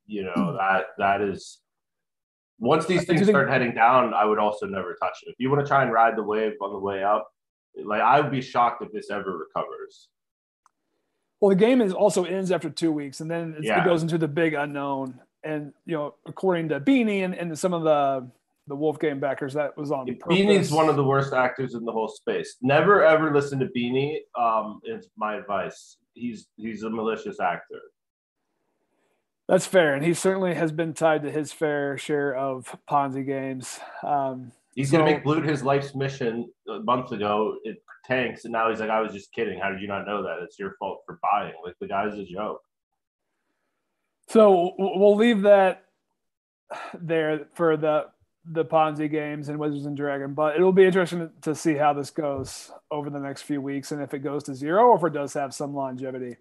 you 0.06 0.24
know 0.24 0.56
that 0.58 0.88
that 0.98 1.22
is 1.22 1.60
once 2.60 2.86
these 2.86 3.06
things 3.06 3.28
start 3.28 3.50
heading 3.50 3.74
down, 3.74 4.14
I 4.14 4.26
would 4.26 4.40
also 4.40 4.66
never 4.66 4.96
touch 5.02 5.18
it. 5.24 5.32
If 5.32 5.36
you 5.38 5.50
want 5.50 5.62
to 5.62 5.68
try 5.68 5.84
and 5.84 5.92
ride 5.92 6.16
the 6.16 6.24
wave 6.24 6.54
on 6.62 6.72
the 6.72 6.80
way 6.80 7.04
up, 7.04 7.28
like 7.84 8.02
I 8.02 8.22
would 8.22 8.32
be 8.32 8.42
shocked 8.42 8.82
if 8.82 8.92
this 8.92 9.10
ever 9.10 9.38
recovers. 9.38 10.08
Well, 11.40 11.50
the 11.50 11.56
game 11.56 11.82
is 11.82 11.92
also 11.92 12.24
ends 12.24 12.52
after 12.52 12.70
two 12.70 12.92
weeks, 12.92 13.20
and 13.20 13.30
then 13.30 13.58
yeah. 13.62 13.82
it 13.82 13.86
goes 13.86 14.02
into 14.02 14.18
the 14.18 14.30
big 14.30 14.54
unknown. 14.54 15.20
And 15.44 15.74
you 15.86 15.96
know, 15.96 16.16
according 16.26 16.70
to 16.70 16.80
Beanie 16.80 17.26
and, 17.26 17.36
and 17.36 17.58
some 17.58 17.74
of 17.74 17.84
the 17.84 18.30
the 18.68 18.76
Wolf 18.76 18.98
Game 18.98 19.20
backers, 19.20 19.54
that 19.56 19.76
was 19.78 19.92
on. 19.92 20.08
Beanie's 20.08 20.72
one 20.72 20.88
of 20.88 20.96
the 20.96 21.04
worst 21.04 21.34
actors 21.34 21.74
in 21.74 21.84
the 21.84 21.92
whole 21.92 22.08
space. 22.08 22.56
Never 22.62 23.04
ever 23.04 23.34
listen 23.34 23.60
to 23.60 23.68
Beanie. 23.76 24.20
Um, 24.40 24.80
it's 24.84 25.10
my 25.18 25.36
advice. 25.36 25.98
He's 26.14 26.48
he's 26.56 26.84
a 26.84 26.90
malicious 26.90 27.42
actor. 27.42 27.82
That's 29.48 29.66
fair, 29.66 29.94
and 29.94 30.06
he 30.06 30.14
certainly 30.14 30.54
has 30.54 30.72
been 30.72 30.94
tied 30.94 31.24
to 31.24 31.32
his 31.32 31.52
fair 31.52 31.98
share 31.98 32.34
of 32.36 32.78
Ponzi 32.90 33.26
games. 33.26 33.80
Um, 34.02 34.54
he's 34.74 34.90
so, 34.90 34.98
gonna 34.98 35.12
make 35.12 35.24
Blute 35.24 35.46
his 35.46 35.64
life's 35.64 35.94
mission 35.94 36.50
a 36.70 36.80
month 36.80 37.12
ago. 37.12 37.58
It 37.64 37.84
tanks, 38.06 38.46
and 38.46 38.54
now 38.54 38.70
he's 38.70 38.80
like, 38.80 38.90
"I 38.90 39.02
was 39.02 39.12
just 39.12 39.34
kidding. 39.34 39.60
How 39.60 39.70
did 39.70 39.82
you 39.82 39.88
not 39.88 40.08
know 40.08 40.24
that? 40.24 40.40
It's 40.44 40.58
your 40.58 40.76
fault 40.80 41.02
for 41.06 41.20
buying. 41.22 41.54
Like 41.64 41.76
the 41.80 41.88
guy's 41.88 42.14
a 42.14 42.24
joke." 42.24 42.62
So 44.30 44.74
we'll 44.78 45.18
leave 45.18 45.42
that 45.42 45.86
there 46.94 47.48
for 47.54 47.76
the 47.76 48.08
the 48.46 48.66
Ponzi 48.66 49.10
games 49.10 49.50
and 49.50 49.58
Wizards 49.58 49.86
and 49.86 49.96
Dragon, 49.96 50.34
but 50.34 50.56
it'll 50.56 50.74
be 50.74 50.86
interesting 50.86 51.30
to 51.42 51.56
see 51.56 51.76
how 51.76 51.94
this 51.94 52.10
goes 52.10 52.72
over 52.92 53.10
the 53.10 53.20
next 53.20 53.44
few 53.44 53.62
weeks 53.62 53.92
and 53.92 54.02
if 54.02 54.14
it 54.14 54.20
goes 54.20 54.44
to 54.44 54.54
zero 54.54 54.88
or 54.88 54.98
if 54.98 55.04
it 55.04 55.14
does 55.14 55.34
have 55.34 55.54
some 55.54 55.74
longevity. 55.74 56.36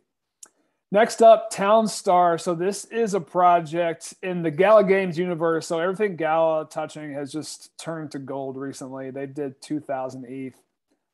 Next 0.92 1.22
up, 1.22 1.48
Town 1.48 1.88
Star. 1.88 2.36
So 2.36 2.54
this 2.54 2.84
is 2.84 3.14
a 3.14 3.20
project 3.20 4.12
in 4.22 4.42
the 4.42 4.50
Gala 4.50 4.84
Games 4.84 5.16
universe. 5.16 5.66
So 5.66 5.78
everything 5.80 6.16
Gala 6.16 6.68
touching 6.68 7.14
has 7.14 7.32
just 7.32 7.70
turned 7.78 8.10
to 8.10 8.18
gold 8.18 8.58
recently. 8.58 9.10
They 9.10 9.24
did 9.24 9.62
2,000 9.62 10.26
ETH. 10.28 10.60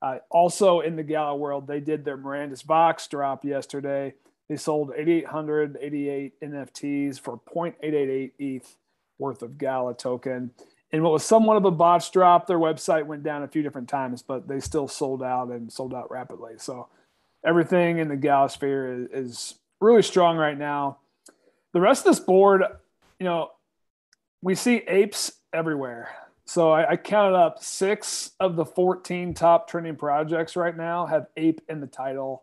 Uh, 0.03 0.17
also 0.31 0.81
in 0.81 0.97
the 0.97 1.05
Gala 1.05 1.37
world, 1.37 1.69
they 1.69 1.79
did 1.79 2.05
their 2.05 2.17
Miranda's 2.17 2.65
Box 2.65 3.07
drop 3.07 3.45
yesterday. 3.45 4.15
They 4.49 4.57
sold 4.57 4.91
8,888 4.97 6.41
NFTs 6.41 7.21
for 7.21 7.39
0.888 7.55 8.33
ETH 8.41 8.77
worth 9.21 9.43
of 9.43 9.59
Gala 9.59 9.95
token. 9.95 10.51
And 10.91 11.05
what 11.05 11.13
was 11.13 11.25
somewhat 11.25 11.57
of 11.57 11.65
a 11.65 11.71
botch 11.71 12.11
drop, 12.11 12.49
their 12.49 12.59
website 12.59 13.07
went 13.07 13.23
down 13.23 13.45
a 13.45 13.49
few 13.49 13.63
different 13.63 13.89
times, 13.89 14.23
but 14.23 14.49
they 14.49 14.59
still 14.59 14.89
sold 14.89 15.23
out 15.23 15.51
and 15.51 15.73
sold 15.73 15.95
out 15.95 16.11
rapidly. 16.11 16.55
So 16.57 16.89
everything 17.47 17.99
in 17.99 18.09
the 18.09 18.17
Gala 18.17 18.51
sphere 18.51 18.93
is, 18.93 19.09
is 19.13 19.55
really 19.81 20.03
strong 20.03 20.37
right 20.37 20.59
now. 20.59 20.99
The 21.73 21.81
rest 21.81 22.07
of 22.07 22.13
this 22.15 22.25
board, 22.25 22.63
you 23.19 23.25
know, 23.25 23.51
we 24.43 24.55
see 24.55 24.77
apes 24.77 25.33
everywhere. 25.53 26.11
So 26.47 26.71
I, 26.71 26.93
I, 26.93 26.97
counted 26.97 27.37
up 27.37 27.63
six 27.63 28.31
of 28.41 28.57
the 28.57 28.65
14 28.65 29.35
top 29.35 29.69
trending 29.69 29.97
projects 29.97 30.57
right 30.57 30.75
now 30.75 31.05
have 31.05 31.27
ape 31.37 31.61
in 31.69 31.81
the 31.81 31.87
title. 31.87 32.43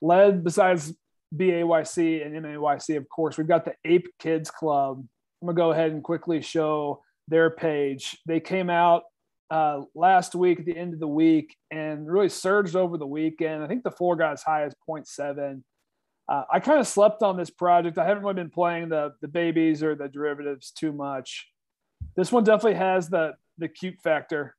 Led 0.00 0.44
besides 0.44 0.94
BAYC 1.34 2.24
and 2.24 2.34
MAYC, 2.44 2.96
of 2.96 3.08
course, 3.08 3.36
we've 3.36 3.48
got 3.48 3.64
the 3.64 3.74
Ape 3.84 4.06
Kids 4.20 4.50
Club. 4.50 5.04
I'm 5.42 5.46
gonna 5.46 5.56
go 5.56 5.72
ahead 5.72 5.90
and 5.90 6.04
quickly 6.04 6.40
show 6.40 7.02
their 7.26 7.50
page. 7.50 8.16
They 8.26 8.38
came 8.38 8.70
out 8.70 9.04
uh, 9.50 9.82
last 9.94 10.36
week 10.36 10.60
at 10.60 10.66
the 10.66 10.76
end 10.76 10.94
of 10.94 11.00
the 11.00 11.08
week 11.08 11.56
and 11.70 12.08
really 12.08 12.28
surged 12.28 12.76
over 12.76 12.96
the 12.96 13.06
weekend. 13.06 13.62
I 13.62 13.66
think 13.66 13.82
the 13.82 13.90
floor 13.90 14.14
got 14.14 14.34
as 14.34 14.42
high 14.42 14.64
as 14.64 14.74
0.7 14.88 15.62
uh, 16.28 16.42
I 16.52 16.60
kind 16.60 16.80
of 16.80 16.86
slept 16.86 17.22
on 17.22 17.36
this 17.36 17.50
project. 17.50 17.98
I 17.98 18.06
haven't 18.06 18.22
really 18.22 18.34
been 18.34 18.50
playing 18.50 18.88
the 18.88 19.14
the 19.20 19.28
babies 19.28 19.82
or 19.82 19.94
the 19.94 20.08
derivatives 20.08 20.70
too 20.70 20.92
much. 20.92 21.48
This 22.16 22.32
one 22.32 22.44
definitely 22.44 22.78
has 22.78 23.08
the 23.08 23.34
the 23.58 23.68
cute 23.68 24.00
factor, 24.02 24.56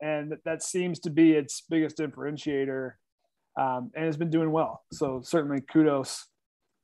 and 0.00 0.36
that 0.44 0.62
seems 0.62 1.00
to 1.00 1.10
be 1.10 1.32
its 1.32 1.62
biggest 1.68 1.98
differentiator, 1.98 2.92
um, 3.58 3.90
and 3.94 4.04
has 4.04 4.16
been 4.16 4.30
doing 4.30 4.52
well. 4.52 4.84
So 4.92 5.20
certainly 5.22 5.60
kudos 5.60 6.26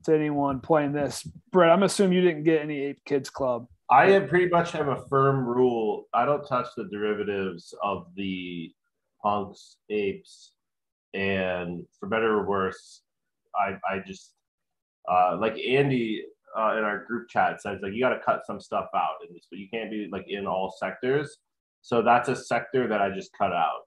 to 0.05 0.15
anyone 0.15 0.59
playing 0.59 0.93
this. 0.93 1.23
Brett, 1.51 1.71
I'm 1.71 1.83
assuming 1.83 2.17
you 2.17 2.21
didn't 2.21 2.43
get 2.43 2.61
any 2.61 2.81
Ape 2.81 3.05
Kids 3.05 3.29
Club. 3.29 3.67
I 3.89 4.19
pretty 4.19 4.47
much 4.47 4.71
have 4.71 4.87
a 4.87 5.05
firm 5.09 5.45
rule. 5.45 6.05
I 6.13 6.25
don't 6.25 6.47
touch 6.47 6.67
the 6.75 6.85
derivatives 6.85 7.73
of 7.83 8.07
the 8.15 8.71
punks, 9.21 9.77
apes, 9.89 10.53
and 11.13 11.83
for 11.99 12.07
better 12.07 12.39
or 12.39 12.45
worse, 12.47 13.01
I 13.55 13.77
I 13.89 13.99
just 14.05 14.33
uh, 15.09 15.37
like 15.39 15.57
Andy 15.57 16.23
uh, 16.57 16.75
in 16.77 16.83
our 16.83 17.05
group 17.05 17.29
chat 17.29 17.61
says 17.61 17.79
like 17.81 17.93
you 17.93 18.01
got 18.01 18.09
to 18.09 18.19
cut 18.19 18.45
some 18.45 18.59
stuff 18.59 18.87
out 18.95 19.15
in 19.27 19.33
this, 19.33 19.47
but 19.49 19.59
you 19.59 19.67
can't 19.71 19.89
be 19.89 20.07
like 20.11 20.25
in 20.27 20.45
all 20.45 20.75
sectors. 20.79 21.37
So 21.81 22.01
that's 22.01 22.29
a 22.29 22.35
sector 22.35 22.87
that 22.87 23.01
I 23.01 23.09
just 23.09 23.31
cut 23.37 23.53
out. 23.53 23.81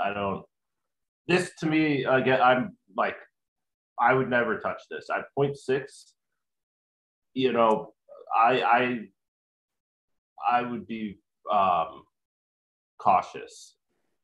I 0.00 0.12
don't. 0.12 0.44
This 1.26 1.52
to 1.60 1.66
me 1.66 2.04
again, 2.04 2.40
I'm 2.40 2.76
like, 2.96 3.16
I 4.00 4.14
would 4.14 4.30
never 4.30 4.58
touch 4.58 4.82
this. 4.90 5.06
At 5.14 5.24
point 5.34 5.56
six, 5.56 6.14
you 7.34 7.52
know, 7.52 7.94
I 8.34 8.62
I 8.62 9.00
I 10.50 10.62
would 10.62 10.86
be 10.86 11.18
um, 11.52 12.04
cautious. 12.98 13.74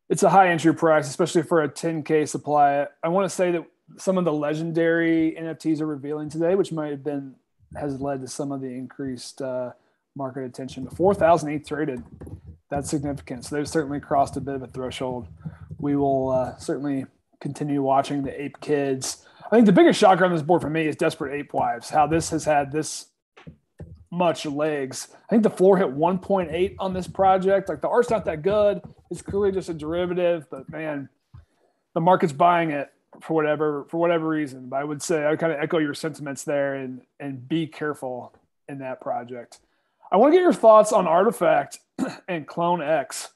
It's 0.08 0.22
a 0.22 0.30
high 0.30 0.50
entry 0.50 0.74
price, 0.74 1.08
especially 1.08 1.42
for 1.42 1.62
a 1.62 1.68
10k 1.68 2.28
supply. 2.28 2.86
I 3.02 3.08
want 3.08 3.24
to 3.28 3.34
say 3.34 3.52
that 3.52 3.64
some 3.96 4.18
of 4.18 4.24
the 4.24 4.32
legendary 4.32 5.36
NFTs 5.38 5.80
are 5.80 5.86
revealing 5.86 6.28
today, 6.28 6.54
which 6.54 6.72
might 6.72 6.90
have 6.90 7.04
been 7.04 7.34
has 7.76 8.00
led 8.00 8.20
to 8.20 8.28
some 8.28 8.52
of 8.52 8.60
the 8.60 8.68
increased 8.68 9.42
uh, 9.42 9.72
market 10.14 10.44
attention. 10.44 10.84
But 10.84 10.96
4,008 10.96 11.66
traded, 11.66 12.02
that's 12.70 12.88
significant. 12.88 13.44
So 13.44 13.56
they've 13.56 13.68
certainly 13.68 14.00
crossed 14.00 14.36
a 14.36 14.40
bit 14.40 14.54
of 14.54 14.62
a 14.62 14.68
threshold. 14.68 15.26
We 15.78 15.96
will 15.96 16.30
uh, 16.30 16.56
certainly 16.56 17.06
continue 17.40 17.82
watching 17.82 18.22
the 18.22 18.40
Ape 18.40 18.60
Kids. 18.60 19.26
I 19.46 19.50
think 19.50 19.66
the 19.66 19.72
biggest 19.72 19.98
shocker 19.98 20.24
on 20.24 20.32
this 20.32 20.42
board 20.42 20.62
for 20.62 20.70
me 20.70 20.86
is 20.86 20.96
Desperate 20.96 21.38
Ape 21.38 21.52
Wives. 21.52 21.90
How 21.90 22.06
this 22.06 22.30
has 22.30 22.44
had 22.44 22.72
this 22.72 23.06
much 24.10 24.46
legs. 24.46 25.08
I 25.12 25.28
think 25.28 25.42
the 25.42 25.50
floor 25.50 25.76
hit 25.76 25.88
1.8 25.88 26.76
on 26.78 26.94
this 26.94 27.08
project. 27.08 27.68
Like 27.68 27.80
the 27.80 27.88
art's 27.88 28.10
not 28.10 28.24
that 28.26 28.42
good. 28.42 28.80
It's 29.10 29.22
clearly 29.22 29.52
just 29.52 29.68
a 29.68 29.74
derivative, 29.74 30.46
but 30.50 30.68
man, 30.70 31.08
the 31.94 32.00
market's 32.00 32.32
buying 32.32 32.70
it 32.70 32.93
for 33.20 33.34
whatever 33.34 33.84
for 33.88 33.98
whatever 33.98 34.28
reason. 34.28 34.68
But 34.68 34.80
I 34.80 34.84
would 34.84 35.02
say 35.02 35.24
I 35.24 35.30
would 35.30 35.38
kind 35.38 35.52
of 35.52 35.58
echo 35.60 35.78
your 35.78 35.94
sentiments 35.94 36.44
there 36.44 36.74
and 36.74 37.02
and 37.20 37.48
be 37.48 37.66
careful 37.66 38.34
in 38.68 38.78
that 38.78 39.00
project. 39.00 39.60
I 40.10 40.16
want 40.16 40.32
to 40.32 40.38
get 40.38 40.42
your 40.42 40.52
thoughts 40.52 40.92
on 40.92 41.06
RTFKT 41.06 41.78
and 42.28 42.46
Clone 42.46 42.82
X. 42.82 43.30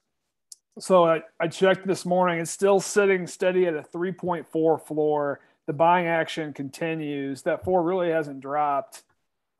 So 0.78 1.06
I, 1.06 1.22
I 1.40 1.48
checked 1.48 1.86
this 1.86 2.06
morning. 2.06 2.38
It's 2.38 2.52
still 2.52 2.78
sitting 2.78 3.26
steady 3.26 3.66
at 3.66 3.74
a 3.74 3.82
3.4 3.82 4.86
floor. 4.86 5.40
The 5.66 5.72
buying 5.72 6.06
action 6.06 6.52
continues. 6.52 7.42
That 7.42 7.64
four 7.64 7.82
really 7.82 8.10
hasn't 8.10 8.40
dropped. 8.40 9.02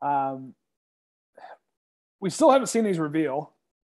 Um, 0.01 0.55
we 2.21 2.29
still 2.29 2.51
haven't 2.51 2.67
seen 2.67 2.85
these 2.85 2.99
reveal. 2.99 3.51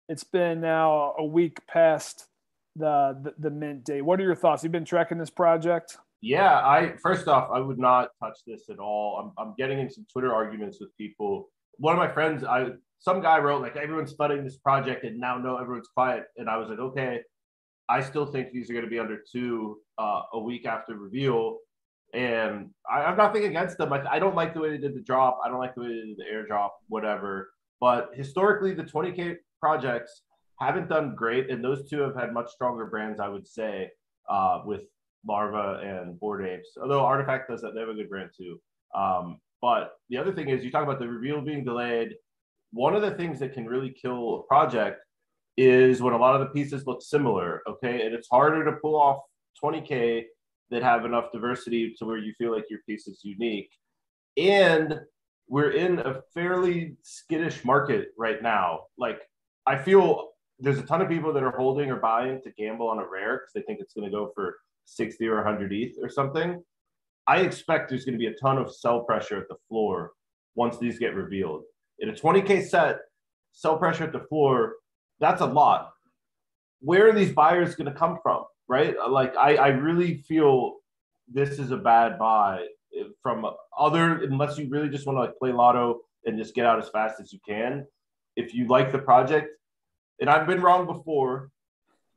It's 0.08 0.24
been 0.24 0.60
now 0.60 1.14
a 1.18 1.24
week 1.24 1.66
past 1.66 2.26
the, 2.74 3.16
the, 3.22 3.34
the 3.38 3.50
mint 3.50 3.84
date. 3.84 4.02
What 4.02 4.18
are 4.20 4.24
your 4.24 4.34
thoughts? 4.34 4.62
You've 4.62 4.72
been 4.72 4.84
tracking 4.84 5.18
this 5.18 5.30
project? 5.30 5.98
Yeah, 6.22 6.58
I 6.58 6.94
first 7.02 7.28
off, 7.28 7.50
I 7.52 7.60
would 7.60 7.78
not 7.78 8.10
touch 8.22 8.38
this 8.46 8.68
at 8.68 8.78
all. 8.78 9.32
I'm, 9.38 9.44
I'm 9.46 9.54
getting 9.56 9.78
in 9.78 9.90
some 9.90 10.06
Twitter 10.12 10.34
arguments 10.34 10.78
with 10.80 10.94
people. 10.98 11.48
One 11.78 11.94
of 11.94 11.98
my 11.98 12.12
friends, 12.12 12.44
I 12.44 12.72
some 12.98 13.22
guy 13.22 13.38
wrote 13.38 13.62
like 13.62 13.76
everyone's 13.76 14.10
studying 14.10 14.44
this 14.44 14.58
project 14.58 15.04
and 15.04 15.18
now 15.18 15.38
no 15.38 15.56
everyone's 15.56 15.88
quiet, 15.88 16.24
and 16.36 16.50
I 16.50 16.58
was 16.58 16.68
like, 16.68 16.78
okay, 16.78 17.20
I 17.90 18.00
still 18.02 18.24
think 18.24 18.52
these 18.52 18.70
are 18.70 18.72
going 18.72 18.84
to 18.84 18.90
be 18.90 19.00
under 19.00 19.18
two 19.30 19.78
uh, 19.98 20.22
a 20.34 20.38
week 20.38 20.64
after 20.64 20.94
reveal. 20.94 21.58
And 22.14 22.70
I, 22.90 23.00
have 23.02 23.16
nothing 23.16 23.44
against 23.44 23.78
them. 23.78 23.92
I, 23.92 24.04
I 24.08 24.18
don't 24.20 24.36
like 24.36 24.54
the 24.54 24.60
way 24.60 24.70
they 24.70 24.78
did 24.78 24.94
the 24.94 25.00
drop. 25.00 25.40
I 25.44 25.48
don't 25.48 25.58
like 25.58 25.74
the 25.74 25.82
way 25.82 25.88
they 25.88 26.06
did 26.06 26.16
the 26.16 26.24
airdrop, 26.32 26.70
whatever. 26.88 27.50
But 27.80 28.10
historically, 28.14 28.74
the 28.74 28.84
20K 28.84 29.36
projects 29.60 30.22
haven't 30.60 30.88
done 30.88 31.14
great. 31.16 31.50
And 31.50 31.64
those 31.64 31.88
two 31.88 32.00
have 32.00 32.14
had 32.14 32.32
much 32.32 32.50
stronger 32.50 32.86
brands, 32.86 33.18
I 33.20 33.28
would 33.28 33.46
say, 33.46 33.90
uh, 34.28 34.62
with 34.64 34.82
Larva 35.26 35.80
and 35.82 36.18
Bored 36.18 36.46
Apes. 36.46 36.70
Although 36.80 37.02
RTFKT 37.02 37.48
does 37.48 37.62
that, 37.62 37.74
they 37.74 37.80
have 37.80 37.88
a 37.88 37.94
good 37.94 38.08
brand 38.08 38.30
too. 38.36 38.60
Um, 38.94 39.38
but 39.62 39.92
the 40.08 40.16
other 40.16 40.32
thing 40.32 40.48
is, 40.48 40.64
you 40.64 40.70
talk 40.70 40.84
about 40.84 40.98
the 40.98 41.08
reveal 41.08 41.40
being 41.40 41.64
delayed. 41.64 42.14
One 42.72 42.94
of 42.94 43.02
the 43.02 43.12
things 43.12 43.38
that 43.40 43.52
can 43.52 43.66
really 43.66 43.90
kill 43.90 44.36
a 44.36 44.42
project 44.44 45.00
is 45.56 46.00
when 46.00 46.14
a 46.14 46.18
lot 46.18 46.34
of 46.34 46.40
the 46.40 46.54
pieces 46.54 46.86
look 46.86 47.02
similar. 47.02 47.62
Okay, 47.68 48.06
and 48.06 48.14
it's 48.14 48.28
harder 48.30 48.64
to 48.64 48.72
pull 48.82 48.96
off 48.96 49.20
20k 49.62 50.24
that 50.70 50.82
have 50.82 51.04
enough 51.04 51.32
diversity 51.32 51.94
to 51.98 52.06
where 52.06 52.16
you 52.16 52.32
feel 52.38 52.52
like 52.52 52.64
your 52.70 52.78
piece 52.88 53.06
is 53.06 53.20
unique. 53.24 53.70
And 54.36 55.00
we're 55.48 55.72
in 55.72 55.98
a 55.98 56.20
fairly 56.32 56.96
skittish 57.02 57.64
market 57.64 58.08
right 58.16 58.40
now. 58.40 58.84
Like 58.96 59.20
I 59.66 59.76
feel 59.76 60.30
there's 60.60 60.78
a 60.78 60.82
ton 60.82 61.02
of 61.02 61.08
people 61.08 61.32
that 61.32 61.42
are 61.42 61.56
holding 61.56 61.90
or 61.90 61.96
buying 61.96 62.40
to 62.42 62.50
gamble 62.52 62.88
on 62.88 62.98
a 62.98 63.06
rare 63.06 63.38
because 63.38 63.52
they 63.54 63.62
think 63.62 63.80
it's 63.80 63.94
going 63.94 64.04
to 64.04 64.16
go 64.16 64.30
for 64.34 64.56
60 64.84 65.26
or 65.26 65.36
100 65.36 65.72
ETH 65.72 65.96
or 66.02 66.08
something. 66.08 66.62
I 67.26 67.38
expect 67.38 67.88
there's 67.88 68.04
going 68.04 68.14
to 68.14 68.18
be 68.18 68.26
a 68.26 68.34
ton 68.34 68.58
of 68.58 68.74
sell 68.74 69.00
pressure 69.00 69.38
at 69.38 69.48
the 69.48 69.56
floor 69.68 70.12
once 70.54 70.78
these 70.78 70.98
get 70.98 71.14
revealed. 71.14 71.62
In 72.00 72.08
a 72.08 72.12
20K 72.12 72.66
set, 72.66 72.98
sell 73.52 73.78
pressure 73.78 74.04
at 74.04 74.12
the 74.12 74.26
floor, 74.28 74.74
that's 75.20 75.40
a 75.40 75.46
lot. 75.46 75.92
Where 76.80 77.08
are 77.08 77.12
these 77.12 77.32
buyers 77.32 77.74
going 77.74 77.92
to 77.92 77.98
come 77.98 78.18
from? 78.22 78.44
Right? 78.68 78.94
Like, 79.08 79.36
I, 79.36 79.56
I 79.56 79.68
really 79.68 80.22
feel 80.22 80.76
this 81.32 81.58
is 81.58 81.70
a 81.70 81.76
bad 81.76 82.18
buy 82.18 82.66
from 83.22 83.46
other, 83.78 84.24
unless 84.24 84.58
you 84.58 84.68
really 84.68 84.88
just 84.88 85.06
want 85.06 85.16
to 85.16 85.20
like 85.20 85.38
play 85.38 85.52
lotto 85.52 86.00
and 86.24 86.38
just 86.38 86.54
get 86.54 86.66
out 86.66 86.82
as 86.82 86.88
fast 86.88 87.20
as 87.20 87.32
you 87.32 87.38
can. 87.46 87.86
If 88.36 88.54
you 88.54 88.66
like 88.66 88.92
the 88.92 88.98
project, 88.98 89.48
and 90.20 90.28
I've 90.28 90.46
been 90.46 90.60
wrong 90.60 90.86
before, 90.86 91.50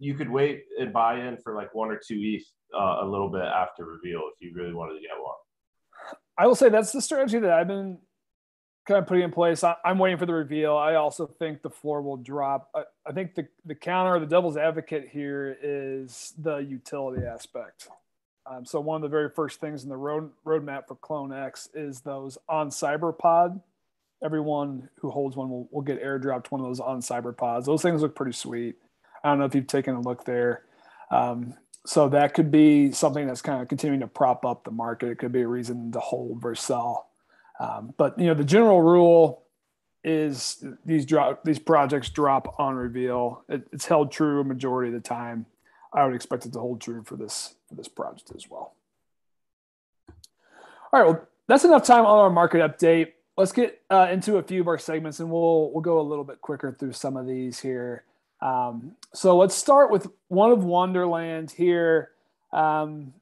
you 0.04 0.14
could 0.14 0.30
wait 0.30 0.66
and 0.80 0.92
buy 0.92 1.20
in 1.20 1.38
for 1.38 1.56
like 1.56 1.74
one 1.74 1.90
or 1.90 1.98
two 1.98 2.20
ETH 2.20 2.44
uh, 2.76 2.98
a 3.02 3.06
little 3.06 3.30
bit 3.30 3.44
after 3.44 3.86
reveal 3.86 4.22
if 4.34 4.42
you 4.42 4.54
really 4.54 4.74
wanted 4.74 4.96
to 4.96 5.00
get 5.00 5.12
one. 5.22 5.36
I 6.38 6.46
will 6.46 6.56
say 6.56 6.70
that's 6.70 6.92
the 6.92 7.02
strategy 7.02 7.40
that 7.40 7.52
I've 7.52 7.68
been 7.68 8.00
kind 8.86 9.00
of 9.00 9.08
putting 9.08 9.24
in 9.24 9.32
place. 9.32 9.64
I, 9.64 9.76
am 9.86 10.00
waiting 10.00 10.18
for 10.18 10.26
the 10.26 10.34
reveal. 10.34 10.76
I 10.76 10.96
also 10.96 11.26
think 11.26 11.62
the 11.62 11.70
floor 11.70 12.02
will 12.02 12.18
drop. 12.18 12.70
I, 12.76 12.84
I, 13.08 13.14
think 13.14 13.36
the, 13.36 13.48
the 13.66 13.76
counter, 13.76 14.20
the 14.20 14.26
devil's 14.26 14.58
advocate 14.58 15.08
here 15.10 15.58
is 15.62 16.34
the 16.38 16.58
utility 16.58 17.26
aspect. 17.26 17.88
Um, 18.46 18.66
so 18.66 18.82
one 18.82 18.98
of 18.98 19.04
the 19.04 19.08
very 19.08 19.30
first 19.30 19.62
things 19.62 19.84
in 19.84 19.90
the 19.90 19.96
road 19.96 20.32
roadmap 20.46 20.88
for 20.88 20.96
Clone 20.96 21.32
X 21.32 21.70
is 21.74 22.02
those 22.02 22.38
on 22.50 22.72
CyberPod. 22.72 23.62
Everyone 24.22 24.90
who 25.00 25.12
holds 25.12 25.38
one 25.38 25.50
will, 25.50 25.70
will 25.72 25.82
get 25.82 26.04
airdropped 26.04 26.48
one 26.48 26.60
of 26.60 26.68
those 26.68 26.82
on 26.82 27.00
CyberPods. 27.00 27.66
Those 27.66 27.82
things 27.82 28.02
look 28.02 28.16
pretty 28.16 28.34
sweet. 28.34 28.76
I 29.24 29.30
don't 29.30 29.40
know 29.40 29.46
if 29.46 29.56
you've 29.56 29.68
taken 29.68 29.96
a 29.96 30.02
look 30.02 30.26
there. 30.26 30.64
Um, 31.12 31.56
so 31.86 32.10
that 32.10 32.34
could 32.34 32.52
be 32.52 32.92
something 32.92 33.28
that's 33.28 33.42
kind 33.42 33.62
of 33.62 33.68
continuing 33.68 34.00
to 34.02 34.08
prop 34.08 34.46
up 34.46 34.64
the 34.64 34.72
market. 34.72 35.10
It 35.10 35.18
could 35.18 35.32
be 35.32 35.42
a 35.42 35.48
reason 35.48 35.92
to 35.92 36.00
hold 36.00 36.42
versus 36.42 36.66
sell. 36.66 37.10
Um, 37.60 37.94
but 37.98 38.18
you 38.18 38.28
know, 38.28 38.34
the 38.34 38.44
general 38.44 38.82
rule 38.82 39.44
is 40.04 40.64
these 40.86 41.06
drop 41.06 41.44
these 41.44 41.60
projects 41.60 42.10
drop 42.10 42.60
on 42.60 42.76
reveal. 42.76 43.44
It, 43.48 43.68
it's 43.72 43.86
held 43.86 44.12
true 44.12 44.42
a 44.42 44.44
majority 44.44 44.94
of 44.94 45.02
the 45.02 45.08
time. 45.08 45.46
I 45.94 46.06
would 46.06 46.16
expect 46.16 46.46
it 46.46 46.54
to 46.54 46.60
hold 46.60 46.82
true 46.82 47.04
for 47.04 47.16
this 47.16 47.56
for 47.70 47.76
this 47.76 47.88
project 47.88 48.32
as 48.36 48.50
well. 48.50 48.76
All 50.92 51.00
right, 51.00 51.08
well, 51.08 51.28
that's 51.48 51.64
enough 51.64 51.86
time 51.86 52.06
on 52.06 52.20
our 52.20 52.30
market 52.30 52.60
update. 52.60 53.14
Let's 53.38 53.52
get 53.52 53.82
uh, 53.90 54.08
into 54.12 54.38
a 54.38 54.44
few 54.44 54.62
of 54.62 54.68
our 54.68 54.78
segments, 54.78 55.20
and 55.20 55.30
we'll 55.30 55.72
we'll 55.72 55.82
go 55.82 56.00
a 56.00 56.02
little 56.02 56.24
bit 56.24 56.42
quicker 56.42 56.76
through 56.78 56.94
some 56.94 57.18
of 57.18 57.28
these 57.28 57.60
here. 57.60 58.04
Um, 58.44 58.96
so 59.14 59.38
let's 59.38 59.56
start 59.56 59.90
with 59.90 60.08
one 60.28 60.52
of 60.52 60.66
Wonderland 60.66 61.52
here. 61.52 62.12
Um, 62.52 63.14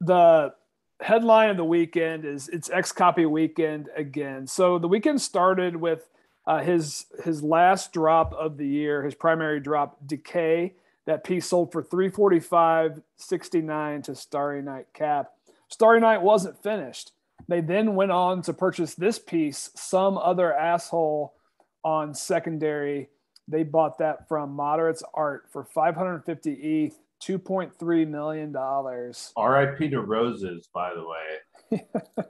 the 0.00 0.54
headline 1.00 1.50
of 1.50 1.56
the 1.56 1.64
weekend 1.64 2.24
is 2.24 2.48
it's 2.48 2.68
XCOPY 2.68 3.28
weekend 3.28 3.88
again. 3.96 4.46
So 4.46 4.78
the 4.78 4.86
weekend 4.86 5.20
started 5.20 5.74
with 5.74 6.08
uh, 6.46 6.62
his 6.62 7.06
his 7.24 7.42
last 7.42 7.92
drop 7.92 8.32
of 8.32 8.58
the 8.58 8.66
year, 8.66 9.02
his 9.02 9.16
primary 9.16 9.58
drop, 9.58 9.96
Decay. 10.06 10.74
That 11.06 11.24
piece 11.24 11.48
sold 11.48 11.72
for 11.72 11.82
345.69 11.82 14.04
to 14.04 14.14
Starry 14.14 14.62
Night 14.62 14.86
Cap. 14.94 15.32
Starry 15.68 15.98
Night 15.98 16.22
wasn't 16.22 16.62
finished. 16.62 17.10
They 17.48 17.60
then 17.60 17.96
went 17.96 18.12
on 18.12 18.42
to 18.42 18.52
purchase 18.52 18.94
this 18.94 19.18
piece, 19.18 19.70
some 19.74 20.16
other 20.16 20.54
asshole 20.54 21.34
on 21.82 22.14
secondary 22.14 23.08
they 23.50 23.64
bought 23.64 23.98
that 23.98 24.28
from 24.28 24.52
Moderates 24.52 25.02
Art 25.14 25.46
for 25.50 25.64
550 25.64 26.52
ETH, 26.52 26.98
2.3 27.22 28.08
million 28.08 28.52
dollars. 28.52 29.32
R.I.P. 29.36 29.90
to 29.90 30.00
Roses, 30.00 30.68
by 30.72 30.92
the 30.94 31.04
way. 31.04 31.84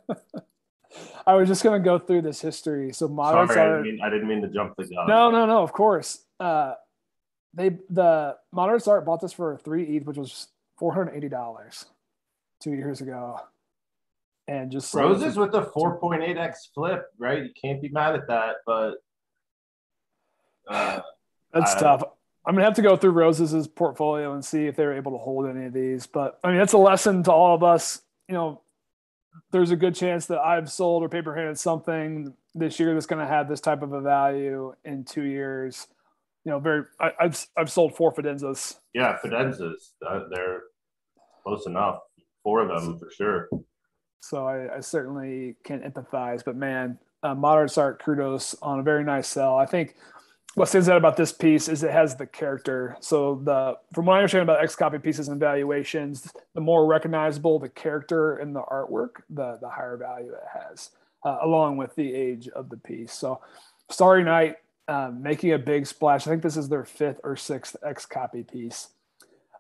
I 1.27 1.35
was 1.35 1.49
just 1.49 1.63
going 1.63 1.81
to 1.81 1.85
go 1.85 1.99
through 1.99 2.23
this 2.23 2.41
history. 2.41 2.93
So 2.93 3.07
Moderates 3.07 3.55
Sorry, 3.55 3.69
Art. 3.69 3.81
I 3.81 3.83
didn't, 3.83 3.97
mean, 3.97 4.05
I 4.05 4.11
didn't 4.11 4.29
mean 4.29 4.43
to 4.43 4.49
jump 4.49 4.75
the 4.77 4.85
gun. 4.85 5.07
No, 5.07 5.31
no, 5.31 5.47
no. 5.47 5.63
Of 5.63 5.73
course. 5.73 6.25
Uh, 6.41 6.75
they 7.55 7.71
the 7.89 8.37
Moderates 8.53 8.89
Art 8.89 9.05
bought 9.05 9.21
this 9.21 9.33
for 9.33 9.59
three 9.59 9.97
ETH, 9.97 10.07
which 10.07 10.17
was 10.17 10.49
480 10.79 11.29
dollars 11.29 11.87
two 12.61 12.73
years 12.73 13.01
ago. 13.01 13.41
And 14.49 14.71
just 14.71 14.93
Roses 14.95 15.37
with 15.37 15.55
a 15.55 15.63
4.8x 15.63 16.73
flip, 16.75 17.05
right? 17.19 17.45
You 17.45 17.51
can't 17.61 17.81
be 17.81 17.89
mad 17.91 18.17
at 18.17 18.27
that, 18.27 18.57
but 18.67 18.95
uh, 20.71 21.01
that's 21.53 21.75
tough. 21.75 22.03
I'm 22.47 22.55
gonna 22.55 22.65
have 22.65 22.75
to 22.77 22.83
go 22.83 22.97
through 22.97 23.11
Roses' 23.11 23.69
portfolio 23.69 24.33
and 24.33 24.45
see 24.45 24.67
if 24.67 24.77
they're 24.77 24.97
able 24.97 25.13
to 25.13 25.19
hold 25.19 25.47
any 25.47 25.67
of 25.67 25.73
these. 25.73 26.07
But 26.07 26.39
I 26.43 26.49
mean, 26.49 26.59
that's 26.59 26.73
a 26.73 26.79
lesson 26.79 27.23
to 27.25 27.33
all 27.33 27.55
of 27.55 27.63
us. 27.63 28.03
You 28.29 28.35
know, 28.35 28.63
there's 29.51 29.71
a 29.71 29.77
good 29.77 29.95
chance 29.95 30.27
that 30.27 30.39
I've 30.39 30.71
sold 30.71 31.03
or 31.03 31.09
paper 31.09 31.35
handed 31.35 31.59
something 31.59 32.33
this 32.55 32.81
year 32.81 32.95
that's 32.95 33.07
going 33.07 33.25
to 33.25 33.31
have 33.31 33.49
this 33.49 33.61
type 33.61 33.83
of 33.83 33.93
a 33.93 34.01
value 34.01 34.75
in 34.85 35.05
two 35.05 35.23
years. 35.23 35.87
You 36.45 36.53
know, 36.53 36.59
very. 36.59 36.85
I, 36.99 37.13
have 37.21 37.47
I've 37.57 37.71
sold 37.71 37.97
four 37.97 38.13
Fidenzas. 38.13 38.77
Yeah, 38.95 39.19
Fidenzas. 39.23 39.93
Uh, 40.07 40.21
they're 40.31 40.63
close 41.43 41.67
enough. 41.67 41.99
Four 42.43 42.61
of 42.61 42.69
them 42.69 42.99
for 42.99 43.11
sure. 43.11 43.49
So 44.21 44.47
I, 44.47 44.77
I 44.77 44.81
certainly 44.81 45.57
can 45.65 45.81
empathize. 45.81 46.43
But 46.45 46.57
man, 46.57 46.99
uh, 47.23 47.35
Moderates 47.35 47.77
Art 47.77 48.03
kudos 48.03 48.55
on 48.63 48.81
a 48.81 48.83
very 48.83 49.05
nice 49.05 49.29
sell. 49.29 49.57
I 49.57 49.67
think 49.67 49.95
what 50.55 50.69
stands 50.69 50.89
out 50.89 50.97
about 50.97 51.17
this 51.17 51.33
piece 51.33 51.69
is 51.69 51.83
it 51.83 51.93
has 51.93 52.17
the 52.17 52.27
character. 52.27 52.97
So 53.01 53.41
the 53.45 53.79
from 53.95 54.07
what 54.07 54.15
I 54.15 54.19
understand 54.19 54.43
about 54.43 54.63
XCOPY 54.63 55.03
pieces 55.03 55.29
and 55.29 55.39
valuations, 55.39 56.31
the 56.55 56.61
more 56.61 56.87
recognizable 56.87 57.59
the 57.59 57.69
character 57.69 58.37
and 58.37 58.55
the 58.55 58.63
artwork, 58.63 59.23
the 59.29 59.59
the 59.61 59.69
higher 59.69 59.97
value 59.97 60.33
it 60.33 60.43
has, 60.53 60.91
uh, 61.25 61.39
along 61.43 61.77
with 61.77 61.95
the 61.95 62.13
age 62.13 62.49
of 62.49 62.69
the 62.69 62.77
piece. 62.77 63.13
So 63.13 63.41
Starry 63.91 64.25
Night 64.25 64.57
um, 64.89 65.23
making 65.23 65.53
a 65.53 65.59
big 65.59 65.87
splash. 65.87 66.27
I 66.27 66.31
think 66.31 66.43
this 66.43 66.57
is 66.57 66.69
their 66.69 66.85
fifth 66.85 67.21
or 67.23 67.37
sixth 67.37 67.77
XCOPY 67.87 68.51
piece. 68.51 68.89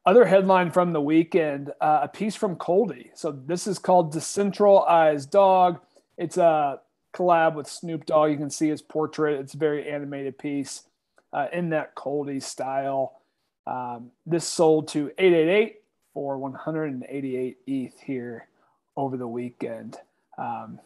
Other 0.04 0.24
headline 0.24 0.72
from 0.72 0.92
the 0.92 1.00
weekend: 1.00 1.70
uh, 1.80 2.00
a 2.02 2.08
piece 2.08 2.34
from 2.34 2.56
Coldie. 2.56 3.10
So 3.14 3.30
this 3.30 3.68
is 3.68 3.78
called 3.78 4.12
Decentralized 4.12 5.30
Dog. 5.30 5.80
It's 6.18 6.36
a 6.36 6.80
collab 7.12 7.54
with 7.54 7.68
Snoop 7.68 8.06
Dogg. 8.06 8.30
You 8.30 8.36
can 8.36 8.50
see 8.50 8.68
his 8.68 8.82
portrait. 8.82 9.40
It's 9.40 9.54
a 9.54 9.58
very 9.58 9.88
animated 9.88 10.38
piece 10.38 10.84
uh, 11.32 11.46
in 11.52 11.70
that 11.70 11.94
Coldie 11.94 12.40
style. 12.40 13.20
Um, 13.66 14.10
this 14.26 14.46
sold 14.46 14.88
to 14.88 15.10
888 15.18 15.80
for 16.14 16.38
188 16.38 17.58
ETH 17.66 18.00
here 18.00 18.48
over 18.96 19.16
the 19.16 19.28
weekend. 19.28 19.98
Um, 20.38 20.80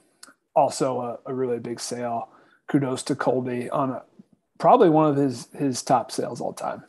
also, 0.54 1.00
a, 1.00 1.30
a, 1.30 1.34
really 1.34 1.58
big 1.58 1.80
sale. 1.80 2.28
Kudos 2.68 3.02
to 3.04 3.16
Coldie 3.16 3.70
on 3.70 3.90
a, 3.90 4.02
probably 4.58 4.88
one 4.88 5.08
of 5.08 5.16
his 5.16 5.48
his 5.56 5.82
top 5.82 6.10
sales 6.12 6.40
all 6.40 6.52
time. 6.52 6.84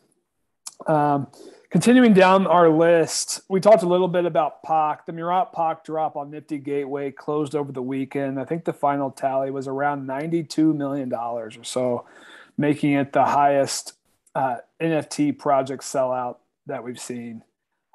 Um, 0.87 1.27
Continuing 1.75 2.13
down 2.13 2.47
our 2.47 2.69
list, 2.69 3.41
we 3.49 3.59
talked 3.59 3.83
a 3.83 3.85
little 3.85 4.07
bit 4.07 4.23
about 4.23 4.63
Pak. 4.63 5.05
The 5.05 5.11
Murat 5.11 5.51
Pak 5.51 5.83
drop 5.83 6.15
on 6.15 6.31
Nifty 6.31 6.57
Gateway 6.57 7.11
closed 7.11 7.53
over 7.53 7.73
the 7.73 7.81
weekend. 7.81 8.39
I 8.39 8.45
think 8.45 8.63
the 8.63 8.71
final 8.71 9.11
tally 9.11 9.51
was 9.51 9.67
around 9.67 10.07
$92 10.07 10.73
million 10.73 11.13
or 11.13 11.51
so, 11.63 12.05
making 12.57 12.93
it 12.93 13.11
the 13.11 13.25
highest 13.25 13.95
uh, 14.35 14.59
NFT 14.79 15.37
project 15.37 15.83
sellout 15.83 16.37
that 16.65 16.81
we've 16.81 16.97
seen. 16.97 17.43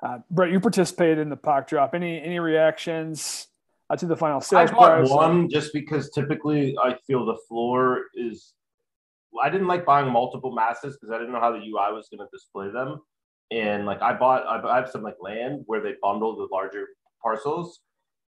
Uh, 0.03 0.19
Brett, 0.31 0.53
you 0.53 0.61
participated 0.61 1.16
in 1.16 1.31
the 1.31 1.37
Pak 1.38 1.66
drop. 1.66 1.95
Any 1.95 2.21
any 2.21 2.38
reactions 2.38 3.47
uh, 3.88 3.97
to 3.97 4.05
the 4.05 4.14
final 4.14 4.43
sales 4.43 4.69
I 4.69 4.75
bought 4.75 4.99
price? 4.99 5.09
one 5.09 5.49
just 5.49 5.73
because 5.73 6.11
typically 6.11 6.77
I 6.77 6.97
feel 7.07 7.25
the 7.25 7.38
floor 7.49 8.03
is. 8.14 8.53
I 9.43 9.49
didn't 9.49 9.69
like 9.69 9.87
buying 9.87 10.12
multiple 10.12 10.53
masses 10.53 10.99
because 10.99 11.14
I 11.14 11.16
didn't 11.16 11.33
know 11.33 11.40
how 11.40 11.53
the 11.53 11.61
UI 11.61 11.95
was 11.95 12.11
going 12.11 12.19
to 12.19 12.29
display 12.31 12.71
them 12.71 13.01
and 13.50 13.86
like 13.86 14.00
I 14.02 14.12
bought 14.12 14.46
I 14.46 14.76
have 14.76 14.90
some 14.90 15.02
like 15.02 15.16
land 15.20 15.62
where 15.66 15.80
they 15.80 15.94
bundle 16.02 16.36
the 16.36 16.48
larger 16.52 16.86
parcels, 17.22 17.80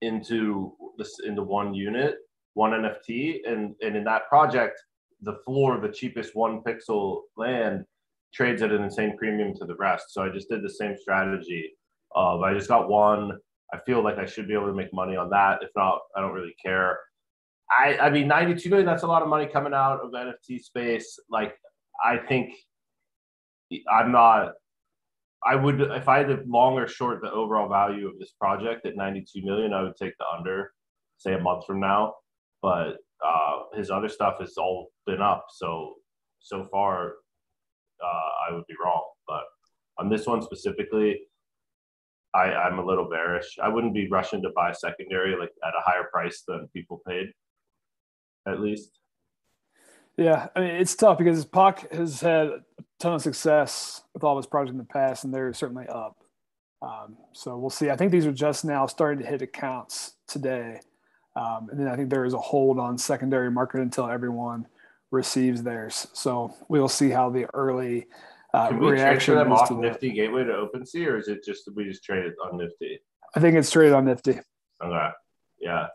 into 0.00 0.74
this 0.96 1.18
into 1.24 1.42
one 1.42 1.74
unit, 1.74 2.16
one 2.54 2.72
NFT, 2.72 3.40
and 3.46 3.74
and 3.80 3.96
in 3.96 4.04
that 4.04 4.28
project, 4.28 4.80
the 5.22 5.38
floor, 5.44 5.76
of 5.76 5.82
the 5.82 5.88
cheapest 5.88 6.34
one 6.34 6.62
pixel 6.62 7.22
land 7.36 7.84
trades 8.32 8.62
at 8.62 8.72
an 8.72 8.82
insane 8.82 9.16
premium 9.16 9.54
to 9.54 9.64
the 9.64 9.76
rest. 9.76 10.06
So 10.10 10.22
I 10.22 10.28
just 10.28 10.48
did 10.48 10.62
the 10.62 10.70
same 10.70 10.96
strategy 10.96 11.70
of 12.14 12.42
I 12.42 12.54
just 12.54 12.68
got 12.68 12.88
one. 12.88 13.32
I 13.72 13.78
feel 13.78 14.02
like 14.02 14.18
I 14.18 14.26
should 14.26 14.48
be 14.48 14.54
able 14.54 14.66
to 14.66 14.74
make 14.74 14.92
money 14.92 15.16
on 15.16 15.30
that. 15.30 15.62
If 15.62 15.70
not, 15.76 16.00
I 16.16 16.20
don't 16.20 16.32
really 16.32 16.54
care. 16.64 16.98
I, 17.70 17.98
I 17.98 18.10
mean, 18.10 18.26
92 18.28 18.70
million, 18.70 18.86
that's 18.86 19.02
a 19.02 19.06
lot 19.06 19.22
of 19.22 19.28
money 19.28 19.46
coming 19.46 19.74
out 19.74 20.00
of 20.00 20.12
NFT 20.12 20.62
space. 20.62 21.18
Like, 21.28 21.54
I 22.02 22.16
think 22.16 22.54
I'm 23.92 24.10
not, 24.10 24.52
I 25.44 25.54
would, 25.54 25.80
if 25.80 26.08
I 26.08 26.18
had 26.18 26.28
to 26.28 26.42
long 26.46 26.74
or 26.74 26.88
short 26.88 27.20
the 27.22 27.30
overall 27.30 27.68
value 27.68 28.08
of 28.08 28.18
this 28.18 28.32
project 28.32 28.86
at 28.86 28.96
92 28.96 29.42
million, 29.44 29.72
I 29.72 29.82
would 29.82 29.96
take 29.96 30.14
the 30.18 30.24
under, 30.36 30.72
say 31.16 31.34
a 31.34 31.40
month 31.40 31.64
from 31.66 31.80
now. 31.80 32.14
But 32.60 32.96
uh, 33.24 33.62
his 33.74 33.90
other 33.90 34.08
stuff 34.08 34.40
has 34.40 34.56
all 34.56 34.90
been 35.06 35.22
up. 35.22 35.46
So, 35.50 35.94
so 36.40 36.64
far, 36.64 37.14
uh, 38.02 38.28
I 38.50 38.54
would 38.54 38.66
be 38.66 38.74
wrong. 38.82 39.04
But 39.26 39.44
on 39.98 40.08
this 40.08 40.26
one 40.26 40.42
specifically, 40.42 41.20
I, 42.34 42.52
I'm 42.52 42.78
a 42.78 42.84
little 42.84 43.08
bearish. 43.08 43.56
I 43.62 43.68
wouldn't 43.68 43.94
be 43.94 44.08
rushing 44.08 44.42
to 44.42 44.50
buy 44.54 44.72
secondary 44.72 45.38
like 45.38 45.50
at 45.66 45.74
a 45.74 45.82
higher 45.82 46.08
price 46.12 46.42
than 46.46 46.68
people 46.74 47.00
paid, 47.06 47.28
at 48.46 48.60
least. 48.60 48.98
Yeah, 50.18 50.48
I 50.56 50.60
mean 50.60 50.70
it's 50.70 50.96
tough 50.96 51.16
because 51.16 51.44
Pak 51.44 51.92
has 51.92 52.20
had 52.20 52.48
a 52.48 52.64
ton 52.98 53.14
of 53.14 53.22
success 53.22 54.02
with 54.12 54.24
all 54.24 54.36
of 54.36 54.42
his 54.42 54.50
projects 54.50 54.72
in 54.72 54.78
the 54.78 54.84
past, 54.84 55.22
and 55.22 55.32
they're 55.32 55.52
certainly 55.52 55.86
up. 55.86 56.16
Um, 56.82 57.16
so 57.32 57.56
we'll 57.56 57.70
see. 57.70 57.88
I 57.88 57.96
think 57.96 58.10
these 58.10 58.26
are 58.26 58.32
just 58.32 58.64
now 58.64 58.86
starting 58.86 59.22
to 59.22 59.30
hit 59.30 59.42
accounts 59.42 60.16
today, 60.26 60.80
um, 61.36 61.68
and 61.70 61.78
then 61.78 61.86
I 61.86 61.94
think 61.94 62.10
there 62.10 62.24
is 62.24 62.34
a 62.34 62.38
hold 62.38 62.80
on 62.80 62.98
secondary 62.98 63.48
market 63.48 63.80
until 63.80 64.10
everyone 64.10 64.66
receives 65.12 65.62
theirs. 65.62 66.08
So 66.14 66.52
we'll 66.68 66.88
see 66.88 67.10
how 67.10 67.30
the 67.30 67.46
early 67.54 68.08
uh, 68.52 68.68
Can 68.68 68.80
we 68.80 68.96
transfer 68.96 69.36
them 69.36 69.52
off 69.52 69.70
Nifty 69.70 70.10
Gateway 70.10 70.42
to 70.42 70.50
OpenSea, 70.50 71.06
or 71.06 71.16
is 71.16 71.28
it 71.28 71.44
just 71.44 71.68
we 71.76 71.84
just 71.84 72.02
trade 72.02 72.24
it 72.24 72.34
on 72.44 72.58
Nifty? 72.58 72.98
I 73.36 73.40
think 73.40 73.56
it's 73.56 73.70
traded 73.70 73.92
on 73.92 74.06
Nifty. 74.06 74.40
Okay, 74.82 75.08
yeah. 75.60 75.86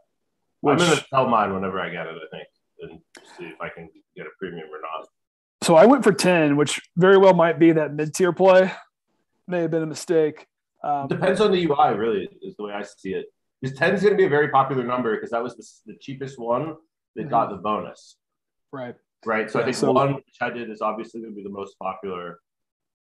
Which, 0.61 0.79
I'm 0.79 0.87
gonna 0.87 1.01
sell 1.09 1.27
mine 1.27 1.53
whenever 1.53 1.81
I 1.81 1.89
get 1.89 2.07
it. 2.07 2.15
I 2.15 2.37
think 2.37 2.47
and 2.83 2.99
see 3.37 3.45
if 3.45 3.61
I 3.61 3.69
can 3.69 3.89
get 4.15 4.25
a 4.25 4.29
premium 4.37 4.67
or 4.67 4.81
not. 4.81 5.07
So 5.63 5.75
I 5.75 5.85
went 5.85 6.03
for 6.03 6.11
ten, 6.11 6.57
which 6.57 6.81
very 6.97 7.17
well 7.17 7.33
might 7.33 7.57
be 7.57 7.71
that 7.71 7.93
mid 7.93 8.13
tier 8.13 8.33
play. 8.33 8.71
May 9.47 9.61
have 9.61 9.71
been 9.71 9.83
a 9.83 9.87
mistake. 9.87 10.45
Um, 10.83 11.07
Depends 11.07 11.39
on 11.39 11.51
the 11.51 11.65
UI, 11.65 11.95
really, 11.95 12.29
is 12.41 12.55
the 12.57 12.63
way 12.63 12.73
I 12.73 12.83
see 12.83 13.13
it. 13.13 13.27
Because 13.61 13.77
10 13.77 13.95
is 13.95 14.01
going 14.01 14.13
to 14.13 14.17
be 14.17 14.25
a 14.25 14.29
very 14.29 14.49
popular 14.49 14.83
number 14.83 15.15
because 15.15 15.29
that 15.31 15.41
was 15.41 15.55
the, 15.55 15.93
the 15.93 15.97
cheapest 15.99 16.37
one 16.37 16.75
that 17.15 17.21
mm-hmm. 17.21 17.29
got 17.29 17.49
the 17.49 17.55
bonus. 17.55 18.17
Right. 18.73 18.95
Right. 19.25 19.49
So 19.49 19.59
yeah, 19.59 19.63
I 19.63 19.65
think 19.65 19.77
so, 19.77 19.93
one, 19.93 20.15
which 20.15 20.35
I 20.41 20.49
did, 20.49 20.69
is 20.69 20.81
obviously 20.81 21.21
going 21.21 21.31
to 21.31 21.35
be 21.35 21.43
the 21.43 21.49
most 21.49 21.79
popular. 21.79 22.39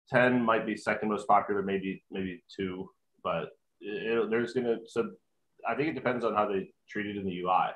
10 0.10 0.42
might 0.42 0.66
be 0.66 0.76
second 0.76 1.10
most 1.10 1.28
popular, 1.28 1.62
maybe 1.62 2.04
maybe 2.10 2.44
two, 2.56 2.90
but 3.24 3.50
it, 3.82 4.30
there's 4.32 4.54
going 4.54 4.66
to, 4.66 4.78
so 4.88 5.12
I 5.68 5.76
think 5.76 5.90
it 5.90 5.94
depends 5.94 6.26
on 6.26 6.34
how 6.34 6.48
they 6.48 6.70
treat 6.90 7.06
it 7.06 7.18
in 7.18 7.26
the 7.26 7.40
UI. 7.42 7.68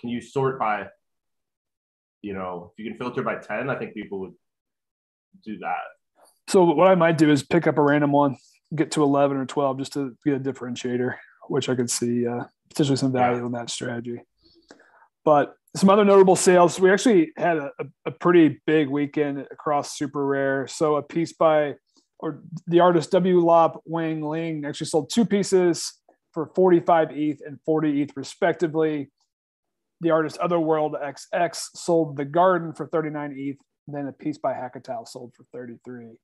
Can 0.00 0.08
you 0.08 0.20
sort 0.20 0.58
by, 0.58 0.88
you 2.26 2.34
know, 2.34 2.72
if 2.72 2.84
you 2.84 2.90
can 2.90 2.98
filter 2.98 3.22
by 3.22 3.36
10, 3.36 3.70
I 3.70 3.76
think 3.76 3.94
people 3.94 4.18
would 4.18 4.34
do 5.44 5.58
that. 5.58 5.84
So 6.48 6.64
what 6.64 6.88
I 6.88 6.96
might 6.96 7.18
do 7.18 7.30
is 7.30 7.44
pick 7.44 7.68
up 7.68 7.78
a 7.78 7.82
random 7.82 8.10
one, 8.10 8.36
get 8.74 8.90
to 8.92 9.04
11 9.04 9.36
or 9.36 9.46
12 9.46 9.78
just 9.78 9.92
to 9.92 10.16
get 10.24 10.34
a 10.34 10.40
differentiator, 10.40 11.14
which 11.48 11.68
I 11.68 11.76
could 11.76 11.88
see 11.88 12.26
uh, 12.26 12.42
potentially 12.68 12.96
some 12.96 13.12
value 13.12 13.38
yeah. 13.38 13.46
in 13.46 13.52
that 13.52 13.70
strategy. 13.70 14.22
But 15.24 15.54
some 15.76 15.88
other 15.88 16.04
notable 16.04 16.34
sales. 16.34 16.80
We 16.80 16.90
actually 16.90 17.32
had 17.36 17.58
a, 17.58 17.70
a, 18.06 18.10
pretty 18.10 18.60
big 18.66 18.88
weekend 18.88 19.46
across 19.50 19.98
SuperRare. 19.98 20.70
So 20.70 20.96
a 20.96 21.02
piece 21.02 21.34
by 21.34 21.74
or 22.18 22.40
the 22.66 22.80
artist 22.80 23.10
W. 23.10 23.40
Lop 23.40 23.82
Wang 23.84 24.22
Ling 24.22 24.64
actually 24.64 24.86
sold 24.86 25.10
two 25.10 25.26
pieces 25.26 25.92
for 26.32 26.50
45 26.54 27.10
ETH 27.12 27.40
and 27.46 27.58
40 27.66 28.02
ETH 28.02 28.16
respectively. 28.16 29.10
The 30.00 30.10
artist 30.10 30.38
Otherworld 30.38 30.94
XX 30.94 31.56
sold 31.74 32.16
The 32.16 32.24
Garden 32.24 32.72
for 32.72 32.86
39 32.86 33.34
ETH. 33.36 33.56
then 33.86 34.08
a 34.08 34.12
piece 34.12 34.38
by 34.38 34.52
Hackatao 34.52 35.08
sold 35.08 35.34
for 35.34 35.44
33, 35.52 36.18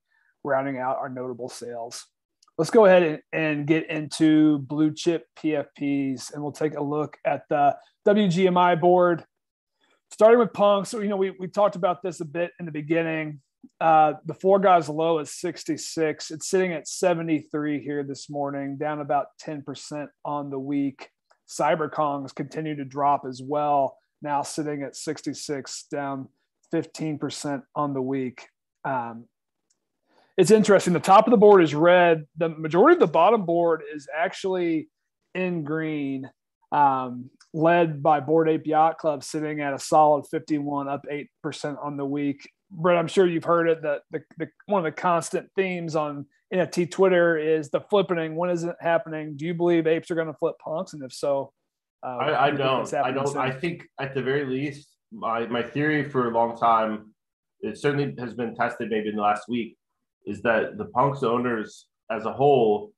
rounding 0.44 0.78
out 0.78 0.98
our 0.98 1.08
notable 1.08 1.48
sales. 1.48 2.06
Let's 2.58 2.70
go 2.70 2.84
ahead 2.84 3.02
and, 3.02 3.20
and 3.32 3.66
get 3.66 3.88
into 3.88 4.58
blue 4.58 4.92
chip 4.92 5.26
PFPs 5.38 6.32
and 6.32 6.42
we'll 6.42 6.52
take 6.52 6.76
a 6.76 6.82
look 6.82 7.16
at 7.24 7.44
the 7.48 7.76
WGMI 8.06 8.78
board 8.80 9.24
starting 10.12 10.38
with 10.38 10.52
Punk. 10.52 10.86
So, 10.86 11.00
you 11.00 11.08
know, 11.08 11.16
we, 11.16 11.30
we 11.30 11.48
talked 11.48 11.74
about 11.74 12.02
this 12.02 12.20
a 12.20 12.24
bit 12.24 12.52
in 12.60 12.66
the 12.66 12.72
beginning. 12.72 13.40
Uh, 13.80 14.14
the 14.26 14.34
four 14.34 14.58
guys 14.58 14.88
low 14.88 15.18
is 15.18 15.32
66. 15.32 16.30
It's 16.30 16.48
sitting 16.48 16.72
at 16.72 16.86
73 16.86 17.82
here 17.82 18.04
this 18.04 18.28
morning, 18.28 18.76
down 18.76 19.00
about 19.00 19.26
10% 19.44 20.08
on 20.24 20.50
the 20.50 20.58
week. 20.58 21.08
CyberKongz 21.58 22.34
continue 22.34 22.76
to 22.76 22.84
drop 22.84 23.22
as 23.28 23.42
well, 23.42 23.96
now 24.22 24.42
sitting 24.42 24.82
at 24.82 24.96
66, 24.96 25.84
down 25.90 26.28
15% 26.72 27.62
on 27.74 27.94
the 27.94 28.02
week. 28.02 28.46
Um, 28.84 29.26
it's 30.38 30.50
interesting. 30.50 30.92
The 30.92 31.00
top 31.00 31.26
of 31.26 31.30
the 31.30 31.36
board 31.36 31.62
is 31.62 31.74
red. 31.74 32.26
The 32.38 32.48
majority 32.48 32.94
of 32.94 33.00
the 33.00 33.06
bottom 33.06 33.44
board 33.44 33.82
is 33.94 34.08
actually 34.16 34.88
in 35.34 35.62
green 35.64 36.30
um, 36.72 37.30
led 37.54 38.02
by 38.02 38.20
Bored 38.20 38.48
Ape 38.48 38.66
Yacht 38.66 38.98
Club, 38.98 39.22
sitting 39.22 39.60
at 39.60 39.74
a 39.74 39.78
solid 39.78 40.26
51, 40.30 40.88
up 40.88 41.04
8% 41.44 41.84
on 41.84 41.96
the 41.96 42.04
week. 42.04 42.48
Brett, 42.70 42.96
I'm 42.96 43.08
sure 43.08 43.26
you've 43.26 43.44
heard 43.44 43.68
it 43.68 43.82
that 43.82 44.02
the, 44.10 44.22
the, 44.38 44.48
one 44.66 44.84
of 44.84 44.84
the 44.84 45.00
constant 45.00 45.48
themes 45.54 45.94
on 45.94 46.26
NFT 46.54 46.90
Twitter 46.90 47.36
is 47.36 47.70
the 47.70 47.80
flipping. 47.80 48.34
When 48.34 48.50
is 48.50 48.64
it 48.64 48.76
happening? 48.80 49.36
Do 49.36 49.44
you 49.44 49.54
believe 49.54 49.86
apes 49.86 50.10
are 50.10 50.14
going 50.14 50.28
to 50.28 50.34
flip 50.34 50.54
punks? 50.64 50.94
And 50.94 51.02
if 51.02 51.12
so, 51.12 51.52
uh, 52.02 52.16
I, 52.16 52.46
I 52.46 52.50
don't. 52.50 52.92
I 52.94 53.12
don't. 53.12 53.28
Soon? 53.28 53.38
I 53.38 53.50
think 53.50 53.86
at 54.00 54.14
the 54.14 54.22
very 54.22 54.44
least, 54.44 54.88
my, 55.12 55.46
my 55.46 55.62
theory 55.62 56.08
for 56.08 56.28
a 56.28 56.32
long 56.32 56.56
time, 56.56 57.12
it 57.60 57.78
certainly 57.78 58.14
has 58.18 58.34
been 58.34 58.54
tested 58.54 58.90
maybe 58.90 59.10
in 59.10 59.16
the 59.16 59.22
last 59.22 59.48
week, 59.48 59.76
is 60.26 60.42
that 60.42 60.78
the 60.78 60.86
punks 60.86 61.22
owners 61.22 61.86
as 62.10 62.24
a 62.24 62.32
whole 62.32 62.92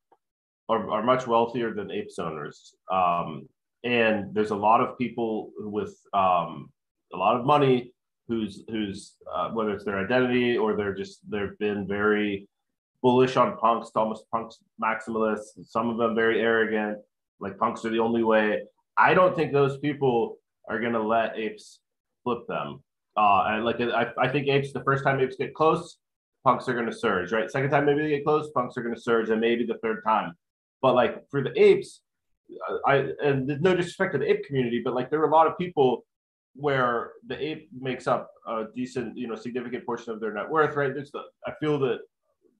are, 0.68 0.90
are 0.90 1.02
much 1.02 1.26
wealthier 1.26 1.74
than 1.74 1.90
apes 1.90 2.18
owners. 2.18 2.74
Um, 2.90 3.48
and 3.84 4.34
there's 4.34 4.50
a 4.50 4.56
lot 4.56 4.80
of 4.80 4.98
people 4.98 5.52
with 5.58 5.94
um, 6.14 6.70
a 7.12 7.16
lot 7.16 7.36
of 7.36 7.44
money 7.44 7.92
who's 8.26 8.64
who's 8.68 9.16
uh, 9.32 9.50
whether 9.50 9.70
it's 9.70 9.84
their 9.84 9.98
identity 9.98 10.56
or 10.56 10.74
they're 10.74 10.94
just 10.94 11.20
they've 11.30 11.58
been 11.58 11.86
very 11.86 12.48
bullish 13.02 13.36
on 13.36 13.56
punks, 13.58 13.90
almost 13.94 14.24
punks 14.30 14.58
maximalists. 14.82 15.62
Some 15.66 15.90
of 15.90 15.98
them 15.98 16.14
very 16.14 16.40
arrogant, 16.40 16.98
like 17.38 17.58
punks 17.58 17.84
are 17.84 17.90
the 17.90 17.98
only 17.98 18.24
way. 18.24 18.62
I 18.96 19.12
don't 19.12 19.36
think 19.36 19.52
those 19.52 19.78
people 19.78 20.38
are 20.68 20.80
gonna 20.80 21.02
let 21.02 21.36
apes 21.36 21.80
flip 22.22 22.46
them. 22.48 22.82
Uh, 23.16 23.44
and 23.48 23.64
like 23.64 23.80
I, 23.80 24.10
I 24.18 24.28
think 24.28 24.48
apes 24.48 24.72
the 24.72 24.82
first 24.82 25.04
time 25.04 25.20
apes 25.20 25.36
get 25.36 25.54
close, 25.54 25.98
punks 26.42 26.68
are 26.68 26.74
gonna 26.74 26.92
surge. 26.92 27.32
Right, 27.32 27.50
second 27.50 27.70
time 27.70 27.84
maybe 27.84 28.00
they 28.00 28.08
get 28.08 28.24
close, 28.24 28.50
punks 28.52 28.78
are 28.78 28.82
gonna 28.82 28.98
surge, 28.98 29.28
and 29.28 29.40
maybe 29.40 29.66
the 29.66 29.78
third 29.82 30.02
time. 30.06 30.32
But 30.80 30.94
like 30.94 31.28
for 31.30 31.42
the 31.42 31.52
apes, 31.60 32.00
I 32.86 33.08
and 33.22 33.48
there's 33.48 33.60
no 33.60 33.74
disrespect 33.74 34.12
to 34.12 34.18
the 34.18 34.30
ape 34.30 34.44
community, 34.46 34.80
but 34.84 34.94
like 34.94 35.10
there 35.10 35.20
are 35.20 35.28
a 35.28 35.32
lot 35.32 35.46
of 35.46 35.56
people 35.58 36.04
where 36.54 37.12
the 37.26 37.40
ape 37.42 37.68
makes 37.78 38.06
up 38.06 38.30
a 38.46 38.64
decent, 38.74 39.16
you 39.16 39.26
know, 39.26 39.34
significant 39.34 39.84
portion 39.84 40.12
of 40.12 40.20
their 40.20 40.32
net 40.32 40.48
worth, 40.48 40.76
right? 40.76 40.94
There's 40.94 41.10
the 41.10 41.22
I 41.46 41.52
feel 41.60 41.78
that 41.80 41.98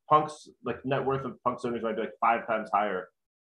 punks 0.08 0.48
like 0.64 0.84
net 0.84 1.04
worth 1.04 1.24
of 1.24 1.42
punks 1.42 1.64
owners 1.64 1.82
might 1.82 1.96
be 1.96 2.02
like 2.02 2.12
five 2.20 2.46
times 2.46 2.70
higher 2.72 3.08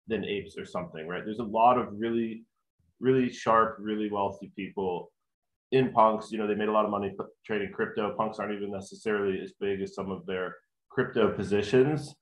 than 0.09 0.25
apes 0.25 0.57
or 0.59 0.65
something, 0.65 1.07
right? 1.07 1.25
There's 1.25 1.39
a 1.39 1.45
lot 1.45 1.79
of 1.79 1.89
really, 1.93 2.45
really 3.01 3.31
sharp, 3.31 3.77
really 3.79 4.11
wealthy 4.11 4.53
people 4.57 5.13
in 5.71 5.93
punks. 5.93 6.31
You 6.31 6.39
know, 6.39 6.47
they 6.47 6.55
made 6.55 6.69
a 6.69 6.73
lot 6.73 6.85
of 6.85 6.91
money 6.91 7.15
trading 7.47 7.73
crypto. 7.73 8.15
Punks 8.17 8.39
aren't 8.39 8.55
even 8.55 8.71
necessarily 8.71 9.41
as 9.41 9.53
big 9.61 9.81
as 9.81 9.95
some 9.95 10.11
of 10.11 10.27
their 10.27 10.57
crypto 10.91 11.33
positions. 11.33 12.15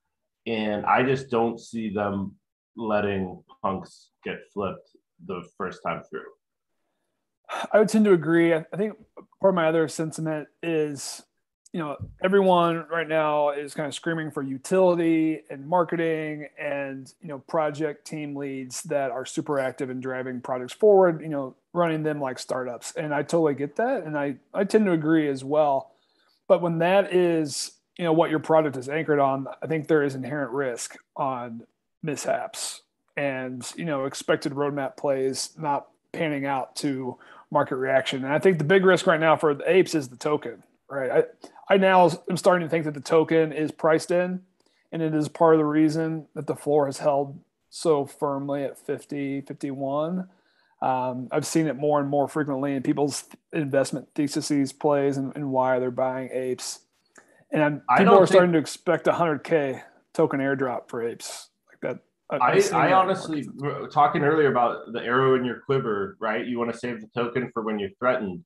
And 0.46 0.86
I 0.86 1.02
just 1.02 1.30
don't 1.30 1.58
see 1.58 1.90
them 1.90 2.34
letting 2.76 3.42
punks 3.62 4.10
get 4.24 4.38
flipped 4.52 4.90
the 5.26 5.42
first 5.56 5.80
time 5.84 6.02
through. 6.08 6.22
I 7.72 7.78
would 7.78 7.88
tend 7.88 8.04
to 8.04 8.12
agree. 8.12 8.54
I 8.54 8.64
think 8.76 8.94
part 9.40 9.50
of 9.50 9.54
my 9.54 9.66
other 9.66 9.88
sentiment 9.88 10.48
is, 10.62 11.22
you 11.72 11.80
know, 11.80 11.96
everyone 12.22 12.86
right 12.90 13.08
now 13.08 13.50
is 13.50 13.74
kind 13.74 13.86
of 13.86 13.94
screaming 13.94 14.30
for 14.30 14.42
utility 14.42 15.40
and 15.50 15.66
marketing 15.66 16.46
and, 16.58 17.12
you 17.20 17.28
know, 17.28 17.38
project 17.40 18.06
team 18.06 18.36
leads 18.36 18.82
that 18.84 19.10
are 19.10 19.24
super 19.24 19.58
active 19.58 19.90
in 19.90 20.00
driving 20.00 20.40
projects 20.40 20.72
forward, 20.72 21.20
you 21.22 21.28
know, 21.28 21.56
running 21.72 22.02
them 22.02 22.20
like 22.20 22.38
startups. 22.38 22.92
And 22.96 23.14
I 23.14 23.22
totally 23.22 23.54
get 23.54 23.76
that. 23.76 24.04
And 24.04 24.16
I, 24.16 24.36
I 24.54 24.64
tend 24.64 24.86
to 24.86 24.92
agree 24.92 25.28
as 25.28 25.44
well. 25.44 25.92
But 26.48 26.62
when 26.62 26.78
that 26.78 27.12
is, 27.12 27.72
you 27.96 28.04
know, 28.04 28.12
what 28.12 28.30
your 28.30 28.40
product 28.40 28.76
is 28.76 28.88
anchored 28.88 29.20
on, 29.20 29.46
I 29.62 29.66
think 29.66 29.86
there 29.86 30.02
is 30.02 30.14
inherent 30.14 30.52
risk 30.52 30.96
on 31.16 31.62
mishaps 32.02 32.82
and 33.16 33.70
you 33.76 33.84
know 33.84 34.04
expected 34.04 34.52
roadmap 34.52 34.96
plays 34.96 35.50
not 35.58 35.88
panning 36.12 36.46
out 36.46 36.74
to 36.76 37.18
market 37.50 37.76
reaction. 37.76 38.24
And 38.24 38.32
I 38.32 38.38
think 38.38 38.58
the 38.58 38.64
big 38.64 38.84
risk 38.84 39.06
right 39.06 39.20
now 39.20 39.36
for 39.36 39.54
the 39.54 39.70
apes 39.70 39.94
is 39.94 40.08
the 40.08 40.16
token, 40.16 40.62
right? 40.88 41.10
I, 41.10 41.74
I 41.74 41.76
now 41.76 42.10
am 42.28 42.36
starting 42.36 42.66
to 42.66 42.70
think 42.70 42.84
that 42.84 42.94
the 42.94 43.00
token 43.00 43.52
is 43.52 43.70
priced 43.70 44.10
in, 44.10 44.42
and 44.92 45.02
it 45.02 45.14
is 45.14 45.28
part 45.28 45.54
of 45.54 45.58
the 45.58 45.64
reason 45.64 46.26
that 46.34 46.46
the 46.46 46.56
floor 46.56 46.86
has 46.86 46.98
held 46.98 47.38
so 47.68 48.04
firmly 48.04 48.64
at 48.64 48.78
50, 48.78 49.42
51. 49.42 50.28
Um, 50.82 51.28
I've 51.30 51.46
seen 51.46 51.66
it 51.66 51.76
more 51.76 52.00
and 52.00 52.08
more 52.08 52.26
frequently 52.26 52.74
in 52.74 52.82
people's 52.82 53.24
investment 53.52 54.08
theses 54.14 54.72
plays 54.72 55.16
and, 55.16 55.32
and 55.36 55.50
why 55.50 55.78
they're 55.78 55.90
buying 55.90 56.30
apes. 56.32 56.80
And 57.52 57.62
I'm, 57.62 57.82
people 57.98 58.14
are 58.14 58.18
think, 58.18 58.28
starting 58.28 58.52
to 58.52 58.58
expect 58.58 59.06
a 59.06 59.12
100K 59.12 59.82
token 60.14 60.40
airdrop 60.40 60.88
for 60.88 61.06
apes. 61.06 61.49
I, 62.32 62.62
I 62.72 62.92
honestly, 62.92 63.46
talking 63.92 64.22
earlier 64.22 64.50
about 64.50 64.92
the 64.92 65.00
arrow 65.00 65.34
in 65.34 65.44
your 65.44 65.60
quiver, 65.60 66.16
right? 66.20 66.46
You 66.46 66.58
want 66.58 66.72
to 66.72 66.78
save 66.78 67.00
the 67.00 67.08
token 67.08 67.50
for 67.52 67.62
when 67.62 67.78
you're 67.78 67.90
threatened. 67.98 68.44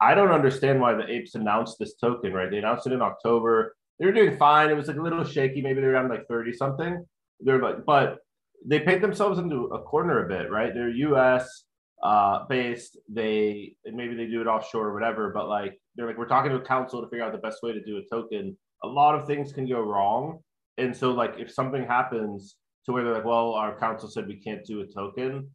I 0.00 0.14
don't 0.14 0.32
understand 0.32 0.80
why 0.80 0.94
the 0.94 1.08
apes 1.08 1.34
announced 1.34 1.78
this 1.78 1.94
token, 1.94 2.32
right? 2.32 2.50
They 2.50 2.58
announced 2.58 2.86
it 2.86 2.92
in 2.92 3.00
October. 3.00 3.76
They 3.98 4.06
were 4.06 4.12
doing 4.12 4.36
fine. 4.36 4.68
It 4.68 4.76
was 4.76 4.88
like 4.88 4.96
a 4.96 5.02
little 5.02 5.24
shaky. 5.24 5.62
Maybe 5.62 5.80
they're 5.80 5.94
around 5.94 6.10
like 6.10 6.26
30 6.26 6.52
something. 6.52 7.04
They're 7.40 7.62
like, 7.62 7.84
but 7.86 8.18
they 8.66 8.80
paint 8.80 9.00
themselves 9.00 9.38
into 9.38 9.66
a 9.66 9.82
corner 9.82 10.24
a 10.24 10.28
bit, 10.28 10.50
right? 10.50 10.74
They're 10.74 10.90
US 10.90 11.64
uh, 12.02 12.46
based. 12.48 12.98
They 13.08 13.76
maybe 13.84 14.14
they 14.14 14.26
do 14.26 14.40
it 14.40 14.46
offshore 14.46 14.88
or 14.88 14.94
whatever, 14.94 15.30
but 15.30 15.48
like 15.48 15.78
they're 15.94 16.06
like, 16.06 16.18
we're 16.18 16.26
talking 16.26 16.50
to 16.50 16.56
a 16.56 16.64
council 16.64 17.00
to 17.00 17.08
figure 17.08 17.24
out 17.24 17.32
the 17.32 17.38
best 17.38 17.62
way 17.62 17.72
to 17.72 17.82
do 17.82 17.98
a 17.98 18.02
token. 18.10 18.56
A 18.82 18.88
lot 18.88 19.14
of 19.14 19.26
things 19.26 19.52
can 19.52 19.68
go 19.68 19.80
wrong. 19.80 20.40
And 20.78 20.96
so 20.96 21.12
like 21.12 21.34
if 21.38 21.52
something 21.52 21.84
happens, 21.84 22.56
to 22.86 22.92
where 22.92 23.04
they're 23.04 23.14
like, 23.14 23.24
well, 23.24 23.52
our 23.52 23.78
council 23.78 24.08
said 24.08 24.26
we 24.26 24.36
can't 24.36 24.64
do 24.64 24.80
a 24.80 24.86
token. 24.86 25.50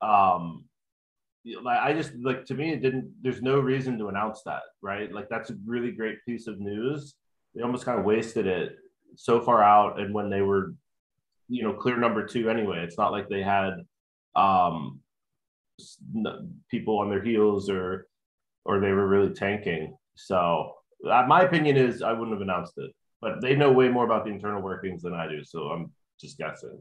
Um, 0.00 0.64
like 1.62 1.80
I 1.80 1.92
just 1.92 2.12
like 2.22 2.44
to 2.46 2.54
me, 2.54 2.72
it 2.72 2.82
didn't. 2.82 3.12
There's 3.22 3.42
no 3.42 3.58
reason 3.60 3.98
to 3.98 4.08
announce 4.08 4.42
that, 4.44 4.62
right? 4.82 5.12
Like 5.12 5.28
that's 5.28 5.50
a 5.50 5.56
really 5.64 5.92
great 5.92 6.18
piece 6.26 6.46
of 6.46 6.60
news. 6.60 7.14
They 7.54 7.62
almost 7.62 7.84
kind 7.84 7.98
of 7.98 8.04
wasted 8.04 8.46
it 8.46 8.76
so 9.16 9.40
far 9.40 9.62
out, 9.62 9.98
and 10.00 10.12
when 10.12 10.30
they 10.30 10.42
were, 10.42 10.74
you 11.48 11.62
know, 11.62 11.72
clear 11.72 11.96
number 11.96 12.26
two 12.26 12.50
anyway. 12.50 12.84
It's 12.84 12.98
not 12.98 13.12
like 13.12 13.28
they 13.28 13.42
had 13.42 13.84
um, 14.36 15.00
people 16.70 16.98
on 16.98 17.08
their 17.08 17.22
heels 17.22 17.70
or 17.70 18.06
or 18.64 18.80
they 18.80 18.92
were 18.92 19.08
really 19.08 19.32
tanking. 19.32 19.96
So 20.14 20.72
uh, 21.08 21.24
my 21.26 21.42
opinion 21.42 21.76
is 21.76 22.02
I 22.02 22.12
wouldn't 22.12 22.32
have 22.32 22.42
announced 22.42 22.74
it, 22.76 22.90
but 23.20 23.40
they 23.40 23.54
know 23.54 23.72
way 23.72 23.88
more 23.88 24.04
about 24.04 24.24
the 24.24 24.30
internal 24.30 24.60
workings 24.60 25.02
than 25.02 25.14
I 25.14 25.28
do. 25.28 25.42
So 25.44 25.68
I'm 25.68 25.92
just 26.20 26.38
guessing. 26.38 26.80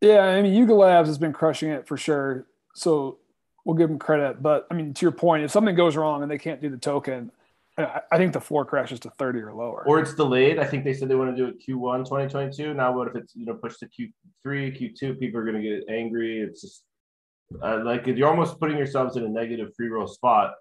Yeah, 0.00 0.20
I 0.20 0.42
mean, 0.42 0.54
Yuga 0.54 0.74
Labs 0.74 1.08
has 1.08 1.18
been 1.18 1.32
crushing 1.32 1.70
it 1.70 1.86
for 1.86 1.96
sure. 1.96 2.46
So 2.74 3.18
we'll 3.64 3.76
give 3.76 3.88
them 3.88 3.98
credit. 3.98 4.42
But 4.42 4.66
I 4.70 4.74
mean, 4.74 4.94
to 4.94 5.04
your 5.04 5.12
point, 5.12 5.44
if 5.44 5.50
something 5.50 5.74
goes 5.74 5.96
wrong 5.96 6.22
and 6.22 6.30
they 6.30 6.38
can't 6.38 6.60
do 6.60 6.68
the 6.68 6.76
token, 6.76 7.30
I 7.76 8.18
think 8.18 8.32
the 8.32 8.40
floor 8.40 8.64
crashes 8.64 9.00
to 9.00 9.10
30 9.10 9.40
or 9.40 9.52
lower. 9.52 9.82
Or 9.86 9.98
it's 9.98 10.14
delayed. 10.14 10.60
I 10.60 10.64
think 10.64 10.84
they 10.84 10.94
said 10.94 11.08
they 11.08 11.16
want 11.16 11.34
to 11.34 11.36
do 11.36 11.48
it 11.48 11.56
Q1 11.58 12.04
2022. 12.04 12.72
Now, 12.72 12.96
what 12.96 13.08
if 13.08 13.16
it's 13.16 13.34
you 13.34 13.46
know 13.46 13.54
pushed 13.54 13.80
to 13.80 13.86
Q3, 13.86 14.80
Q2? 14.80 15.18
People 15.18 15.40
are 15.40 15.44
going 15.44 15.60
to 15.60 15.62
get 15.62 15.84
angry. 15.88 16.40
It's 16.40 16.60
just 16.60 16.84
uh, 17.62 17.82
like 17.84 18.06
you're 18.06 18.28
almost 18.28 18.60
putting 18.60 18.76
yourselves 18.76 19.16
in 19.16 19.24
a 19.24 19.28
negative 19.28 19.72
free 19.76 19.88
roll 19.88 20.06
spot 20.06 20.54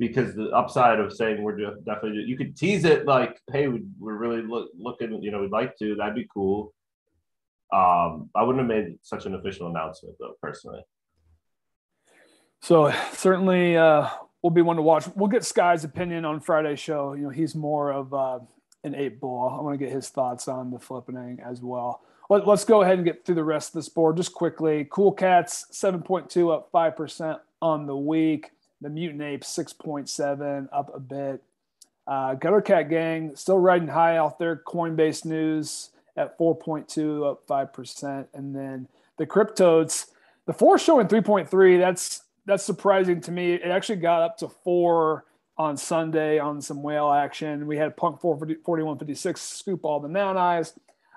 because 0.00 0.34
the 0.34 0.50
upside 0.50 0.98
of 0.98 1.12
saying 1.12 1.42
we're 1.42 1.74
definitely 1.84 2.24
you 2.26 2.36
could 2.36 2.56
tease 2.56 2.84
it 2.84 3.06
like, 3.06 3.40
hey, 3.52 3.68
we're 3.68 4.16
really 4.16 4.42
look, 4.42 4.70
looking, 4.76 5.22
you 5.22 5.30
know, 5.30 5.42
we'd 5.42 5.52
like 5.52 5.76
to. 5.78 5.94
That'd 5.94 6.16
be 6.16 6.26
cool. 6.32 6.72
Um, 7.72 8.30
I 8.34 8.42
wouldn't 8.42 8.58
have 8.58 8.84
made 8.84 8.98
such 9.02 9.26
an 9.26 9.34
official 9.34 9.68
announcement 9.68 10.16
though, 10.18 10.34
personally. 10.40 10.80
So 12.60 12.92
certainly 13.12 13.76
uh, 13.76 14.08
will 14.42 14.50
be 14.50 14.62
one 14.62 14.76
to 14.76 14.82
watch. 14.82 15.04
We'll 15.14 15.28
get 15.28 15.44
Sky's 15.44 15.84
opinion 15.84 16.24
on 16.24 16.40
Friday's 16.40 16.80
show. 16.80 17.12
You 17.12 17.24
know, 17.24 17.30
he's 17.30 17.54
more 17.54 17.92
of 17.92 18.12
uh, 18.14 18.40
an 18.84 18.94
eight 18.94 19.20
ball. 19.20 19.56
I 19.58 19.62
want 19.62 19.78
to 19.78 19.84
get 19.84 19.92
his 19.92 20.08
thoughts 20.08 20.48
on 20.48 20.70
the 20.70 20.78
flippening 20.78 21.38
as 21.44 21.60
well. 21.60 22.02
Let, 22.30 22.46
us 22.46 22.64
go 22.64 22.82
ahead 22.82 22.96
and 22.96 23.04
get 23.04 23.24
through 23.24 23.36
the 23.36 23.44
rest 23.44 23.70
of 23.70 23.74
this 23.74 23.88
board 23.88 24.16
just 24.16 24.34
quickly. 24.34 24.86
Cool 24.90 25.12
Cats 25.12 25.66
7.2 25.72 26.54
up 26.54 26.70
5% 26.72 27.38
on 27.62 27.86
the 27.86 27.96
week. 27.96 28.50
The 28.80 28.90
Mutant 28.90 29.22
Apes 29.22 29.56
6.7 29.56 30.68
up 30.72 30.94
a 30.94 31.00
bit. 31.00 31.42
Uh, 32.06 32.34
Gutter 32.34 32.60
Cat 32.60 32.90
Gang 32.90 33.34
still 33.34 33.58
riding 33.58 33.88
high 33.88 34.16
out 34.16 34.38
there. 34.38 34.56
Coinbase 34.56 35.24
news 35.24 35.90
at 36.18 36.38
4.2, 36.38 37.30
up 37.30 37.46
5%. 37.46 38.26
And 38.34 38.54
then 38.54 38.88
the 39.16 39.26
CrypToadz, 39.26 40.06
the 40.46 40.52
four 40.52 40.78
showing 40.78 41.06
3.3. 41.06 41.78
That's 41.78 42.22
that's 42.46 42.64
surprising 42.64 43.20
to 43.20 43.30
me. 43.30 43.52
It 43.52 43.66
actually 43.66 43.96
got 43.96 44.22
up 44.22 44.38
to 44.38 44.48
four 44.48 45.26
on 45.58 45.76
Sunday 45.76 46.38
on 46.38 46.62
some 46.62 46.82
whale 46.82 47.12
action. 47.12 47.66
We 47.66 47.76
had 47.76 47.94
Punk 47.96 48.22
4156 48.22 49.38
scoop 49.38 49.84
all 49.84 50.00
the 50.00 50.08
noun 50.08 50.38
eyes. 50.38 50.72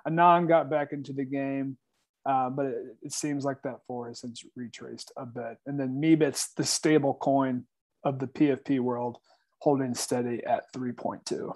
Anon 0.06 0.48
got 0.48 0.70
back 0.70 0.92
into 0.92 1.14
the 1.14 1.24
game, 1.24 1.78
uh, 2.26 2.50
but 2.50 2.66
it, 2.66 2.76
it, 3.04 3.14
seems 3.14 3.46
like 3.46 3.62
that 3.64 3.78
four 3.88 4.10
has 4.10 4.20
since 4.20 4.44
retraced 4.58 5.12
a 5.16 5.26
bit. 5.26 5.58
And 5.66 5.80
then 5.80 6.02
Meebits, 6.02 6.54
the 6.58 6.66
stable 6.66 7.14
coin 7.14 7.66
of 8.04 8.20
the 8.20 8.28
PFP 8.28 8.82
world, 8.82 9.20
holding 9.60 9.94
steady 9.94 10.44
at 10.44 10.74
3.2. 10.74 11.54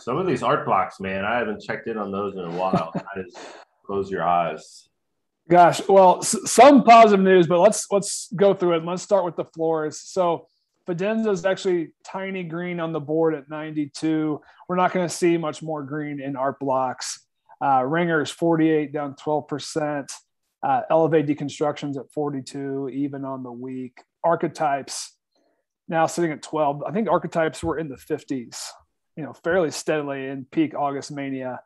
Some 0.00 0.18
of 0.18 0.26
these 0.26 0.42
art 0.42 0.66
blocks, 0.66 1.00
man, 1.00 1.24
I 1.24 1.38
haven't 1.38 1.62
checked 1.62 1.86
in 1.86 1.96
on 1.96 2.10
those 2.10 2.34
in 2.34 2.40
a 2.40 2.50
while. 2.50 2.92
I 3.16 3.22
just 3.22 3.38
close 3.86 4.10
your 4.10 4.24
eyes. 4.24 4.88
Gosh, 5.48 5.80
well, 5.88 6.18
s- 6.18 6.36
some 6.46 6.82
positive 6.84 7.24
news, 7.24 7.46
but 7.46 7.60
let's 7.60 7.86
let's 7.90 8.28
go 8.34 8.54
through 8.54 8.76
it. 8.76 8.84
Let's 8.84 9.02
start 9.02 9.24
with 9.24 9.36
the 9.36 9.44
floors. 9.44 10.00
So 10.00 10.48
Fidenza 10.88 11.30
is 11.30 11.44
actually 11.44 11.92
tiny 12.04 12.42
green 12.42 12.80
on 12.80 12.92
the 12.92 13.00
board 13.00 13.34
at 13.34 13.48
92. 13.48 14.40
We're 14.68 14.76
not 14.76 14.92
going 14.92 15.06
to 15.08 15.14
see 15.14 15.36
much 15.36 15.62
more 15.62 15.82
green 15.82 16.20
in 16.20 16.34
art 16.36 16.58
blocks. 16.58 17.26
Uh, 17.62 17.82
Ringers 17.84 18.30
48 18.30 18.92
down 18.92 19.14
12%. 19.14 20.10
Uh, 20.62 20.80
Elevate 20.90 21.26
deconstructions 21.26 21.96
at 21.98 22.10
42, 22.12 22.88
even 22.88 23.24
on 23.24 23.42
the 23.42 23.52
week. 23.52 24.02
Archetypes 24.24 25.12
now 25.88 26.06
sitting 26.06 26.32
at 26.32 26.42
12. 26.42 26.82
I 26.86 26.90
think 26.90 27.08
archetypes 27.08 27.62
were 27.62 27.78
in 27.78 27.88
the 27.88 27.96
50s 27.96 28.68
you 29.16 29.24
know, 29.24 29.32
fairly 29.32 29.70
steadily 29.70 30.26
in 30.26 30.46
peak 30.50 30.74
August 30.74 31.12
mania. 31.12 31.60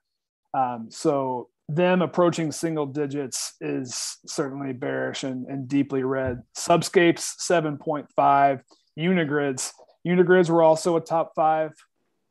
Um, 0.54 0.88
so 0.90 1.48
them 1.68 2.00
approaching 2.00 2.50
single 2.50 2.86
digits 2.86 3.54
is 3.60 4.18
certainly 4.26 4.72
bearish 4.72 5.24
and, 5.24 5.46
and 5.46 5.68
deeply 5.68 6.02
red. 6.02 6.42
Subscapes 6.56 7.34
7.5, 7.38 8.60
Unigrids. 8.98 9.72
Unigrids 10.06 10.48
were 10.48 10.62
also 10.62 10.96
a 10.96 11.00
top 11.00 11.32
five 11.36 11.72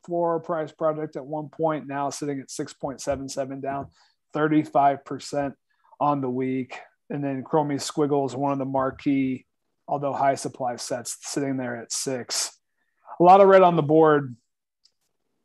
floor 0.04 0.40
price 0.40 0.72
project 0.72 1.16
at 1.16 1.24
one 1.24 1.48
point, 1.48 1.86
now 1.86 2.10
sitting 2.10 2.40
at 2.40 2.48
6.77 2.48 3.62
down 3.62 3.88
35% 4.34 5.52
on 6.00 6.20
the 6.20 6.30
week. 6.30 6.78
And 7.10 7.22
then 7.22 7.44
Chromie 7.44 7.76
is 7.76 8.36
one 8.36 8.52
of 8.52 8.58
the 8.58 8.64
marquee, 8.64 9.46
although 9.86 10.12
high 10.12 10.34
supply 10.34 10.76
sets, 10.76 11.16
sitting 11.20 11.56
there 11.56 11.76
at 11.76 11.92
six. 11.92 12.58
A 13.20 13.22
lot 13.22 13.40
of 13.40 13.48
red 13.48 13.62
on 13.62 13.76
the 13.76 13.82
board 13.82 14.36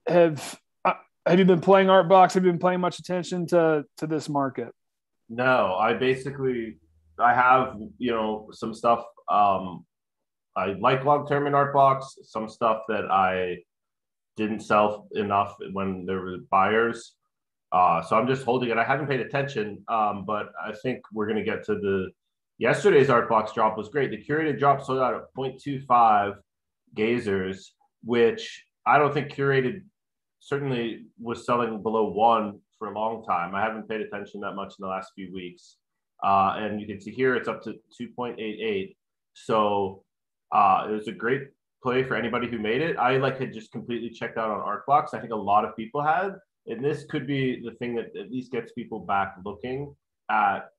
have 0.07 0.59
uh, 0.85 0.93
have 1.25 1.39
you 1.39 1.45
been 1.45 1.61
playing 1.61 1.89
art 1.89 2.07
blocks? 2.07 2.33
Have 2.33 2.45
you 2.45 2.51
been 2.51 2.59
paying 2.59 2.79
much 2.79 2.99
attention 2.99 3.47
to 3.47 3.85
to 3.97 4.07
this 4.07 4.29
market? 4.29 4.69
No 5.29 5.75
i 5.79 5.93
basically 5.93 6.77
i 7.19 7.33
have 7.33 7.75
you 7.97 8.11
know 8.11 8.49
some 8.51 8.73
stuff 8.73 9.03
um 9.29 9.85
i 10.55 10.73
like 10.79 11.03
long 11.05 11.27
term 11.27 11.47
in 11.47 11.53
art 11.55 11.73
blocks 11.73 12.17
some 12.23 12.49
stuff 12.49 12.81
that 12.87 13.09
i 13.11 13.57
didn't 14.35 14.61
sell 14.61 15.07
enough 15.13 15.55
when 15.73 16.05
there 16.05 16.19
were 16.19 16.37
buyers. 16.49 17.13
Uh 17.71 18.01
so 18.01 18.17
i'm 18.17 18.27
just 18.27 18.43
holding 18.43 18.69
it. 18.69 18.77
I 18.77 18.83
haven't 18.83 19.07
paid 19.07 19.21
attention 19.21 19.83
um 19.87 20.25
but 20.25 20.51
i 20.61 20.71
think 20.83 20.99
we're 21.13 21.27
going 21.27 21.43
to 21.43 21.49
get 21.51 21.63
to 21.65 21.75
the 21.75 22.09
yesterday's 22.57 23.09
art 23.09 23.29
blocks 23.29 23.53
drop 23.53 23.77
was 23.77 23.89
great. 23.89 24.11
The 24.11 24.23
curated 24.23 24.59
drop 24.59 24.83
sold 24.83 24.99
out 24.99 25.15
at 25.15 25.21
0.25 25.37 26.35
gazers 26.95 27.69
which 28.03 28.65
i 28.85 28.99
don't 28.99 29.13
think 29.13 29.33
curated 29.33 29.81
certainly 30.43 31.05
was 31.19 31.45
selling 31.45 31.81
below 31.81 32.09
one 32.09 32.59
for 32.77 32.89
a 32.89 32.93
long 32.93 33.23
time. 33.23 33.55
I 33.55 33.61
haven't 33.61 33.87
paid 33.87 34.01
attention 34.01 34.41
that 34.41 34.55
much 34.55 34.73
in 34.77 34.83
the 34.83 34.87
last 34.87 35.13
few 35.15 35.33
weeks. 35.33 35.77
Uh, 36.21 36.55
and 36.57 36.81
you 36.81 36.87
can 36.87 36.99
see 36.99 37.11
here 37.11 37.35
it's 37.35 37.47
up 37.47 37.63
to 37.63 37.75
2.88. 37.99 38.95
So 39.33 40.03
uh, 40.51 40.87
it 40.89 40.91
was 40.91 41.07
a 41.07 41.13
great 41.13 41.43
play 41.81 42.03
for 42.03 42.15
anybody 42.15 42.47
who 42.47 42.59
made 42.59 42.81
it. 42.81 42.97
I 42.97 43.17
like 43.17 43.39
had 43.39 43.53
just 43.53 43.71
completely 43.71 44.09
checked 44.09 44.37
out 44.37 44.51
on 44.51 44.79
Blocks. 44.85 45.13
I 45.13 45.19
think 45.19 45.31
a 45.31 45.35
lot 45.35 45.63
of 45.63 45.75
people 45.77 46.01
had. 46.01 46.33
And 46.67 46.83
this 46.83 47.05
could 47.09 47.25
be 47.25 47.61
the 47.63 47.71
thing 47.71 47.95
that 47.95 48.15
at 48.19 48.29
least 48.29 48.51
gets 48.51 48.73
people 48.73 48.99
back 48.99 49.35
looking 49.45 49.95
at 50.29 50.69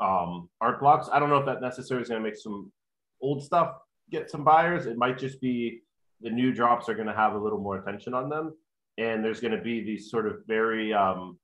um, 0.00 0.48
art 0.60 0.80
blocks. 0.80 1.08
I 1.12 1.18
don't 1.18 1.28
know 1.28 1.38
if 1.38 1.46
that 1.46 1.60
necessarily 1.60 2.02
is 2.02 2.08
going 2.08 2.22
to 2.22 2.28
make 2.28 2.38
some 2.38 2.72
old 3.20 3.42
stuff 3.42 3.74
get 4.10 4.30
some 4.30 4.44
buyers. 4.44 4.86
It 4.86 4.96
might 4.96 5.18
just 5.18 5.40
be 5.40 5.80
the 6.20 6.30
new 6.30 6.52
drops 6.52 6.88
are 6.88 6.94
going 6.94 7.06
to 7.06 7.14
have 7.14 7.34
a 7.34 7.38
little 7.38 7.58
more 7.58 7.78
attention 7.78 8.14
on 8.14 8.28
them 8.28 8.54
and 8.98 9.24
there's 9.24 9.40
going 9.40 9.56
to 9.56 9.62
be 9.62 9.82
these 9.82 10.10
sort 10.10 10.26
of 10.26 10.38
very 10.46 10.92
um, 10.92 11.38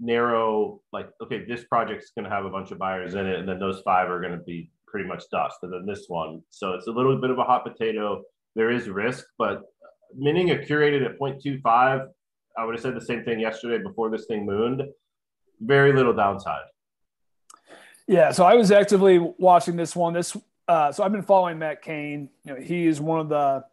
narrow 0.00 0.80
like 0.92 1.08
okay 1.22 1.44
this 1.46 1.64
project's 1.64 2.10
going 2.16 2.24
to 2.24 2.30
have 2.30 2.44
a 2.44 2.50
bunch 2.50 2.70
of 2.70 2.78
buyers 2.78 3.14
in 3.14 3.26
it 3.26 3.38
and 3.38 3.48
then 3.48 3.58
those 3.58 3.80
five 3.82 4.10
are 4.10 4.20
going 4.20 4.32
to 4.32 4.44
be 4.44 4.70
pretty 4.86 5.06
much 5.06 5.22
dust 5.30 5.58
and 5.62 5.72
then 5.72 5.86
this 5.86 6.06
one. 6.08 6.42
So 6.50 6.72
it's 6.72 6.88
a 6.88 6.90
little 6.90 7.20
bit 7.20 7.30
of 7.30 7.38
a 7.38 7.44
hot 7.44 7.64
potato. 7.64 8.22
There 8.56 8.70
is 8.70 8.88
risk 8.88 9.24
but 9.38 9.62
minting 10.16 10.50
a 10.50 10.56
curated 10.56 11.06
at 11.06 11.18
0.25 11.20 12.08
i 12.58 12.64
would 12.64 12.74
have 12.74 12.82
said 12.82 12.96
the 12.96 13.00
same 13.00 13.24
thing 13.24 13.38
yesterday 13.38 13.80
before 13.82 14.10
this 14.10 14.26
thing 14.26 14.44
mooned. 14.44 14.82
Very 15.60 15.92
little 15.92 16.14
downside. 16.14 16.64
Yeah 18.08 18.32
so 18.32 18.44
i 18.44 18.54
was 18.54 18.72
actively 18.72 19.18
watching 19.18 19.76
this 19.76 19.94
one. 19.94 20.14
This 20.14 20.36
uh, 20.66 20.90
so 20.90 21.04
i've 21.04 21.12
been 21.12 21.22
following 21.22 21.58
matt 21.58 21.82
kane 21.82 22.28
you 22.44 22.54
know 22.54 22.60
he 22.60 22.86
is 22.86 23.00
one 23.00 23.20
of 23.20 23.28
the 23.28 23.64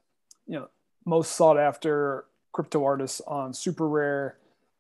you 0.46 0.60
know 0.60 0.68
most 1.06 1.36
sought 1.36 1.58
after 1.58 2.26
crypto 2.58 2.84
artists 2.84 3.22
on 3.28 3.52
SuperRare 3.52 4.34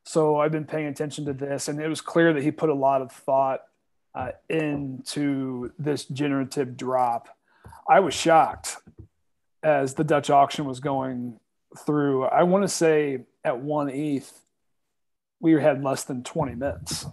so 0.07 0.39
I've 0.39 0.53
been 0.53 0.63
paying 0.63 0.87
attention 0.87 1.25
to 1.25 1.33
this, 1.33 1.67
and 1.67 1.81
it 1.81 1.89
was 1.89 1.99
clear 1.99 2.31
that 2.31 2.41
he 2.41 2.49
put 2.49 2.69
a 2.69 2.73
lot 2.73 3.01
of 3.01 3.11
thought 3.11 3.63
uh, 4.15 4.31
into 4.47 5.73
this 5.77 6.05
generative 6.05 6.77
drop. 6.77 7.27
I 7.89 7.99
was 7.99 8.13
shocked 8.13 8.77
as 9.61 9.95
the 9.95 10.05
Dutch 10.05 10.29
auction 10.29 10.63
was 10.63 10.79
going 10.79 11.41
through. 11.85 12.23
I 12.23 12.43
want 12.43 12.63
to 12.63 12.69
say 12.69 13.25
at 13.43 13.59
one 13.59 13.89
ETH, 13.89 14.31
we 15.41 15.51
had 15.51 15.83
less 15.83 16.05
than 16.05 16.23
20 16.23 16.55
minutes. 16.55 17.05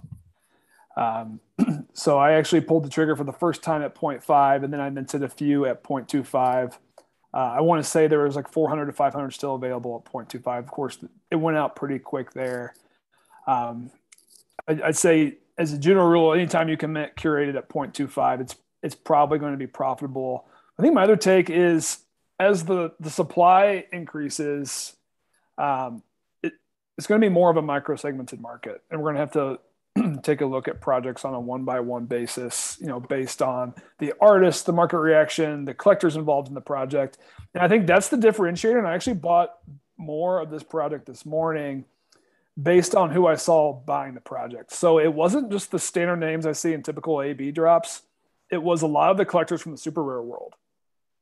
Um, 0.97 1.41
so 1.95 2.17
I 2.17 2.35
actually 2.35 2.61
pulled 2.61 2.85
the 2.85 2.91
trigger 2.91 3.17
for 3.17 3.25
the 3.25 3.33
first 3.33 3.65
time 3.65 3.83
at 3.83 3.97
0.5, 3.97 4.63
and 4.63 4.73
then 4.73 4.81
I 4.81 4.89
minted 4.91 5.25
a 5.25 5.29
few 5.29 5.65
at 5.67 5.83
0.25. 5.83 6.79
Uh, 7.35 7.55
I 7.57 7.61
want 7.63 7.83
to 7.83 7.91
say 7.91 8.07
there 8.07 8.21
was 8.21 8.37
like 8.37 8.49
400 8.49 8.87
to 8.87 8.93
500 8.93 9.33
still 9.33 9.57
available 9.57 10.05
at 10.07 10.13
0.25. 10.13 10.59
Of 10.61 10.67
course, 10.69 10.99
it 11.33 11.37
went 11.37 11.57
out 11.57 11.75
pretty 11.75 11.99
quick 11.99 12.33
there. 12.33 12.75
Um, 13.49 13.91
I, 14.69 14.75
would 14.75 14.97
say 14.97 15.39
as 15.59 15.73
a 15.73 15.79
general 15.79 16.07
rule, 16.07 16.33
anytime 16.33 16.69
you 16.69 16.77
commit 16.77 17.17
curated 17.17 17.57
at 17.57 17.69
0.25, 17.69 18.41
it's 18.41 18.57
it's 18.85 18.95
probably 18.95 19.39
going 19.39 19.53
to 19.53 19.59
be 19.59 19.67
profitable. 19.67 20.47
I 20.79 20.83
think 20.83 20.95
my 20.95 21.03
other 21.03 21.17
take 21.17 21.51
is 21.51 21.99
as 22.39 22.65
the 22.65 22.93
the 23.01 23.11
supply 23.11 23.85
increases, 23.93 24.95
um, 25.59 26.05
it, 26.43 26.53
it's 26.97 27.09
going 27.09 27.21
to 27.21 27.25
be 27.25 27.33
more 27.33 27.51
of 27.51 27.57
a 27.57 27.63
micro 27.63 27.97
segmented 27.97 28.41
market, 28.41 28.81
and 28.91 29.01
we're 29.01 29.13
going 29.13 29.17
to 29.17 29.21
have 29.21 29.33
to 29.33 29.59
take 30.23 30.41
a 30.41 30.47
look 30.47 30.69
at 30.69 30.81
projects 30.81 31.25
on 31.25 31.35
a 31.35 31.41
one 31.41 31.65
by 31.65 31.81
one 31.81 32.07
basis, 32.07 32.77
you 32.81 32.87
know, 32.87 33.01
based 33.01 33.43
on 33.43 33.75
the 33.99 34.13
artist, 34.21 34.67
the 34.67 34.73
market 34.73 34.99
reaction, 34.99 35.65
the 35.65 35.75
collectors 35.75 36.17
involved 36.17 36.49
in 36.49 36.55
the 36.55 36.61
project. 36.61 37.19
And 37.55 37.63
I 37.63 37.69
think 37.69 37.87
that's 37.87 38.09
the 38.09 38.17
differentiator. 38.17 38.79
And 38.79 38.87
I 38.87 38.95
actually 38.95 39.15
bought 39.15 39.55
more 39.97 40.41
of 40.41 40.51
this 40.51 40.63
project 40.63 41.07
this 41.07 41.25
morning 41.25 41.85
based 42.61 42.95
on 42.95 43.11
who 43.11 43.27
I 43.27 43.35
saw 43.35 43.73
buying 43.73 44.15
the 44.15 44.21
project. 44.21 44.73
So 44.73 44.99
it 44.99 45.13
wasn't 45.13 45.51
just 45.51 45.71
the 45.71 45.79
standard 45.79 46.17
names 46.17 46.47
I 46.47 46.53
see 46.53 46.73
in 46.73 46.83
typical 46.83 47.21
AB 47.21 47.51
drops. 47.53 48.03
It 48.51 48.63
was 48.63 48.83
a 48.83 48.87
lot 48.87 49.11
of 49.11 49.17
the 49.17 49.25
collectors 49.25 49.63
from 49.63 49.73
the 49.73 49.79
SuperRare 49.79 50.23
world. 50.23 50.55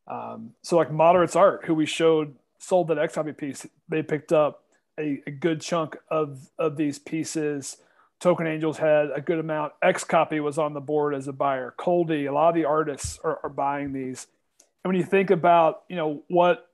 Um, 0.07 0.53
so 0.63 0.77
like 0.77 0.91
Moderates 0.91 1.37
Art, 1.37 1.65
who 1.65 1.75
we 1.75 1.87
showed 1.87 2.35
sold 2.59 2.89
that 2.89 2.99
XCOPY 2.99 3.37
piece, 3.37 3.67
they 3.89 4.03
picked 4.03 4.33
up 4.33 4.65
a, 4.99 5.23
a, 5.27 5.31
good 5.31 5.61
chunk 5.61 5.97
of 6.11 6.51
of 6.59 6.77
these 6.77 6.99
pieces. 6.99 7.79
Token 8.23 8.47
Angels 8.47 8.79
had 8.79 9.11
a 9.13 9.21
good 9.21 9.41
amount. 9.41 9.73
XCOPY 9.83 10.41
was 10.41 10.57
on 10.57 10.75
the 10.75 10.81
board 10.81 11.13
as 11.13 11.27
a 11.27 11.33
buyer. 11.33 11.75
Coldie, 11.77 12.27
a 12.27 12.33
lot 12.33 12.51
of 12.51 12.55
the 12.55 12.65
artists 12.65 13.19
are, 13.25 13.41
are 13.43 13.51
buying 13.51 13.93
these. 13.93 14.29
And 14.85 14.93
when 14.93 14.97
you 14.97 15.05
think 15.05 15.31
about, 15.31 15.83
you 15.89 15.97
know, 15.97 16.23
what 16.29 16.69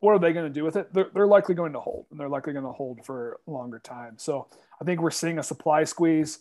what 0.00 0.14
are 0.14 0.18
they 0.18 0.32
going 0.32 0.46
to 0.46 0.52
do 0.52 0.64
with 0.64 0.76
it? 0.76 0.92
They're, 0.92 1.10
they're 1.14 1.26
likely 1.26 1.54
going 1.54 1.74
to 1.74 1.78
hold, 1.78 2.06
and 2.10 2.18
they're 2.18 2.28
likely 2.28 2.54
going 2.54 2.64
to 2.64 2.72
hold 2.72 3.04
for 3.04 3.38
a 3.46 3.50
longer 3.50 3.78
time. 3.78 4.14
So 4.16 4.48
I 4.80 4.84
think 4.84 5.00
we're 5.00 5.12
seeing 5.12 5.38
a 5.38 5.42
supply 5.42 5.84
squeeze. 5.84 6.40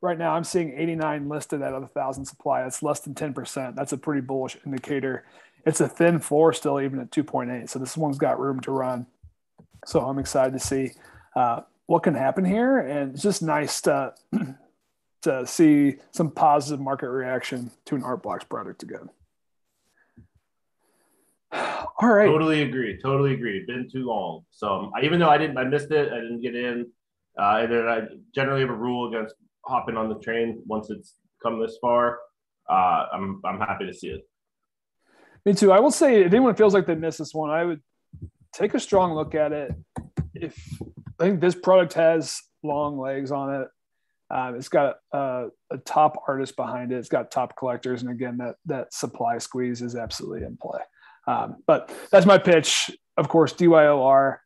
Right 0.00 0.16
now, 0.16 0.32
I'm 0.32 0.44
seeing 0.44 0.72
89 0.78 1.28
listed 1.28 1.60
out 1.60 1.74
of 1.74 1.82
a 1.82 1.88
thousand 1.88 2.24
supply. 2.24 2.62
That's 2.62 2.82
less 2.82 3.00
than 3.00 3.14
10%. 3.14 3.74
That's 3.74 3.92
a 3.92 3.98
pretty 3.98 4.22
bullish 4.22 4.56
indicator. 4.64 5.26
It's 5.66 5.80
a 5.80 5.88
thin 5.88 6.20
floor 6.20 6.52
still, 6.54 6.80
even 6.80 7.00
at 7.00 7.10
2.8. 7.10 7.68
So 7.68 7.78
this 7.78 7.96
one's 7.96 8.16
got 8.16 8.40
room 8.40 8.60
to 8.60 8.70
run. 8.70 9.06
So 9.84 10.00
I'm 10.00 10.18
excited 10.18 10.52
to 10.52 10.60
see 10.60 10.92
uh, 11.36 11.62
what 11.92 12.02
can 12.02 12.14
happen 12.14 12.42
here, 12.42 12.78
and 12.78 13.12
it's 13.12 13.22
just 13.22 13.42
nice 13.42 13.82
to 13.82 14.14
to 15.22 15.46
see 15.46 15.96
some 16.10 16.30
positive 16.30 16.80
market 16.80 17.10
reaction 17.10 17.70
to 17.84 17.94
an 17.94 18.02
Art 18.02 18.22
Blocks 18.22 18.44
product 18.44 18.82
again. 18.82 19.10
All 21.52 22.08
right. 22.08 22.24
Totally 22.24 22.62
agree. 22.62 22.98
Totally 22.98 23.34
agree. 23.34 23.66
Been 23.66 23.90
too 23.92 24.06
long. 24.06 24.46
So 24.52 24.68
um, 24.68 24.92
I, 24.96 25.04
even 25.04 25.20
though 25.20 25.28
I 25.28 25.36
didn't, 25.36 25.58
I 25.58 25.64
missed 25.64 25.90
it. 25.90 26.10
I 26.10 26.16
didn't 26.16 26.40
get 26.40 26.56
in. 26.56 26.86
Uh, 27.38 27.58
and 27.60 27.70
then 27.70 27.86
I 27.86 28.00
generally 28.34 28.62
have 28.62 28.70
a 28.70 28.74
rule 28.74 29.14
against 29.14 29.34
hopping 29.66 29.98
on 29.98 30.08
the 30.08 30.18
train 30.18 30.62
once 30.66 30.88
it's 30.88 31.16
come 31.42 31.60
this 31.60 31.76
far. 31.78 32.20
Uh, 32.70 33.04
I'm 33.12 33.42
I'm 33.44 33.58
happy 33.58 33.84
to 33.84 33.92
see 33.92 34.08
it. 34.08 34.26
Me 35.44 35.52
too. 35.52 35.70
I 35.70 35.80
will 35.80 35.90
say, 35.90 36.22
if 36.22 36.32
anyone 36.32 36.54
feels 36.54 36.72
like 36.72 36.86
they 36.86 36.94
missed 36.94 37.18
this 37.18 37.34
one, 37.34 37.50
I 37.50 37.64
would 37.66 37.82
take 38.54 38.72
a 38.72 38.80
strong 38.80 39.12
look 39.12 39.34
at 39.34 39.52
it. 39.52 39.74
If 40.34 40.56
I 41.20 41.24
think 41.24 41.40
this 41.40 41.54
product 41.54 41.94
has 41.94 42.40
long 42.62 42.98
legs 42.98 43.30
on 43.30 43.62
it, 43.62 43.68
um, 44.32 44.54
it's 44.54 44.70
got 44.70 44.96
a, 45.12 45.48
a, 45.70 45.78
top 45.78 46.22
artist 46.26 46.56
behind 46.56 46.90
it. 46.90 46.96
It's 46.96 47.10
got 47.10 47.30
top 47.30 47.54
collectors, 47.54 48.00
and 48.00 48.10
again, 48.10 48.38
that 48.38 48.56
that 48.64 48.94
supply 48.94 49.36
squeeze 49.36 49.82
is 49.82 49.94
absolutely 49.94 50.46
in 50.46 50.56
play. 50.56 50.80
Um, 51.26 51.56
but 51.66 51.94
that's 52.10 52.24
my 52.24 52.38
pitch. 52.38 52.90
Of 53.18 53.28
course, 53.28 53.52
DYOR. 53.52 54.38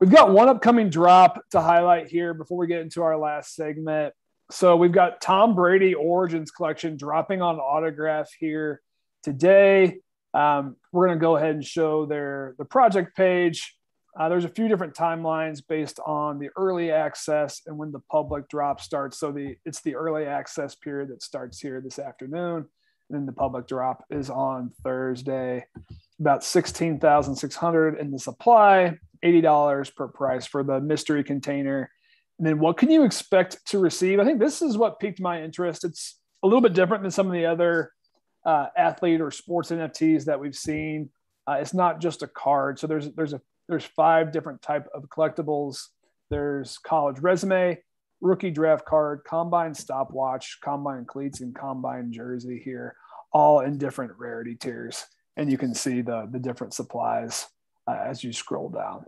We've 0.00 0.10
got 0.10 0.32
one 0.32 0.48
upcoming 0.48 0.88
drop 0.88 1.42
to 1.50 1.60
highlight 1.60 2.06
here 2.06 2.32
before 2.32 2.58
we 2.58 2.68
get 2.68 2.80
into 2.80 3.02
our 3.02 3.18
last 3.18 3.56
segment. 3.56 4.14
So 4.52 4.76
we've 4.76 4.92
got 4.92 5.20
Tom 5.20 5.56
Brady 5.56 5.94
Origins 5.94 6.52
Collection 6.52 6.96
dropping 6.96 7.42
on 7.42 7.58
autograph 7.58 8.30
here 8.38 8.82
today. 9.24 9.98
Um, 10.32 10.76
we're 10.92 11.06
going 11.06 11.18
to 11.18 11.22
go 11.22 11.36
ahead 11.36 11.54
and 11.56 11.64
show 11.64 12.06
their 12.06 12.54
the 12.58 12.64
project 12.64 13.16
page. 13.16 13.74
Uh, 14.18 14.28
there's 14.28 14.44
a 14.44 14.48
few 14.48 14.68
different 14.68 14.94
timelines 14.94 15.60
based 15.66 15.98
on 16.06 16.38
the 16.38 16.48
early 16.56 16.92
access 16.92 17.62
and 17.66 17.76
when 17.76 17.90
the 17.90 18.00
public 18.10 18.48
drop 18.48 18.80
starts. 18.80 19.18
So 19.18 19.32
the 19.32 19.56
it's 19.64 19.80
the 19.80 19.96
early 19.96 20.24
access 20.24 20.74
period 20.74 21.08
that 21.10 21.22
starts 21.22 21.58
here 21.58 21.80
this 21.80 21.98
afternoon, 21.98 22.66
and 23.10 23.18
then 23.18 23.26
the 23.26 23.32
public 23.32 23.66
drop 23.66 24.04
is 24.10 24.30
on 24.30 24.70
Thursday 24.84 25.66
about 26.20 26.44
16,600 26.44 27.98
in 27.98 28.12
the 28.12 28.18
supply, 28.18 28.96
$80 29.24 29.96
per 29.96 30.06
price 30.06 30.46
for 30.46 30.62
the 30.62 30.80
mystery 30.80 31.24
container. 31.24 31.90
And 32.38 32.46
then 32.46 32.60
what 32.60 32.76
can 32.76 32.90
you 32.90 33.04
expect 33.04 33.66
to 33.66 33.78
receive? 33.78 34.20
I 34.20 34.24
think 34.24 34.38
this 34.38 34.62
is 34.62 34.78
what 34.78 35.00
piqued 35.00 35.20
my 35.20 35.42
interest. 35.42 35.84
It's 35.84 36.20
a 36.44 36.46
little 36.46 36.60
bit 36.60 36.72
different 36.72 37.02
than 37.02 37.10
some 37.10 37.26
of 37.26 37.32
the 37.32 37.46
other 37.46 37.92
uh, 38.46 38.66
athlete 38.76 39.20
or 39.20 39.30
sports 39.30 39.70
NFTs 39.70 40.24
that 40.26 40.38
we've 40.38 40.54
seen. 40.54 41.10
Uh, 41.48 41.54
it's 41.60 41.74
not 41.74 42.00
just 42.00 42.22
a 42.22 42.26
card. 42.26 42.78
So 42.78 42.86
there's 42.86 43.10
there's 43.12 43.32
a 43.32 43.40
there's 43.68 43.84
five 43.84 44.32
different 44.32 44.62
type 44.62 44.86
of 44.94 45.04
collectibles. 45.08 45.78
There's 46.30 46.78
college 46.78 47.18
resume, 47.20 47.78
rookie 48.20 48.50
draft 48.50 48.84
card, 48.84 49.22
combine 49.26 49.74
stopwatch, 49.74 50.58
combine 50.62 51.04
cleats, 51.04 51.40
and 51.40 51.54
combine 51.54 52.12
jersey 52.12 52.60
here, 52.64 52.96
all 53.32 53.60
in 53.60 53.78
different 53.78 54.12
rarity 54.18 54.54
tiers 54.54 55.04
and 55.36 55.50
you 55.50 55.58
can 55.58 55.74
see 55.74 56.00
the, 56.00 56.28
the 56.30 56.38
different 56.38 56.74
supplies 56.74 57.46
uh, 57.88 57.98
as 58.04 58.22
you 58.22 58.32
scroll 58.32 58.68
down. 58.68 59.04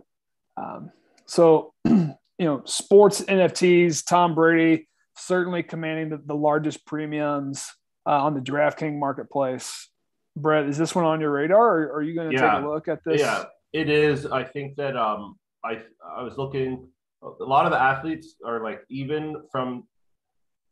Um, 0.57 0.91
so, 1.25 1.73
you 1.85 2.15
know, 2.39 2.61
sports 2.65 3.21
NFTs, 3.21 4.05
Tom 4.05 4.35
Brady 4.35 4.87
certainly 5.15 5.63
commanding 5.63 6.09
the, 6.09 6.21
the 6.23 6.35
largest 6.35 6.85
premiums 6.85 7.67
uh, 8.05 8.23
on 8.23 8.33
the 8.33 8.39
DraftKings 8.39 8.97
marketplace. 8.97 9.89
Brett, 10.35 10.65
is 10.65 10.77
this 10.77 10.93
one 10.93 11.05
on 11.05 11.19
your 11.19 11.31
radar, 11.31 11.83
or 11.83 11.95
are 11.95 12.01
you 12.03 12.13
going 12.13 12.29
to 12.29 12.35
yeah. 12.35 12.55
take 12.55 12.63
a 12.63 12.67
look 12.67 12.87
at 12.87 13.03
this? 13.03 13.21
Yeah, 13.21 13.45
it 13.73 13.89
is. 13.89 14.25
I 14.25 14.43
think 14.43 14.75
that 14.77 14.95
um, 14.95 15.37
I 15.63 15.81
I 16.17 16.23
was 16.23 16.37
looking. 16.37 16.87
A 17.23 17.43
lot 17.43 17.65
of 17.65 17.71
the 17.71 17.81
athletes 17.81 18.35
are 18.45 18.61
like 18.63 18.81
even 18.89 19.43
from 19.51 19.87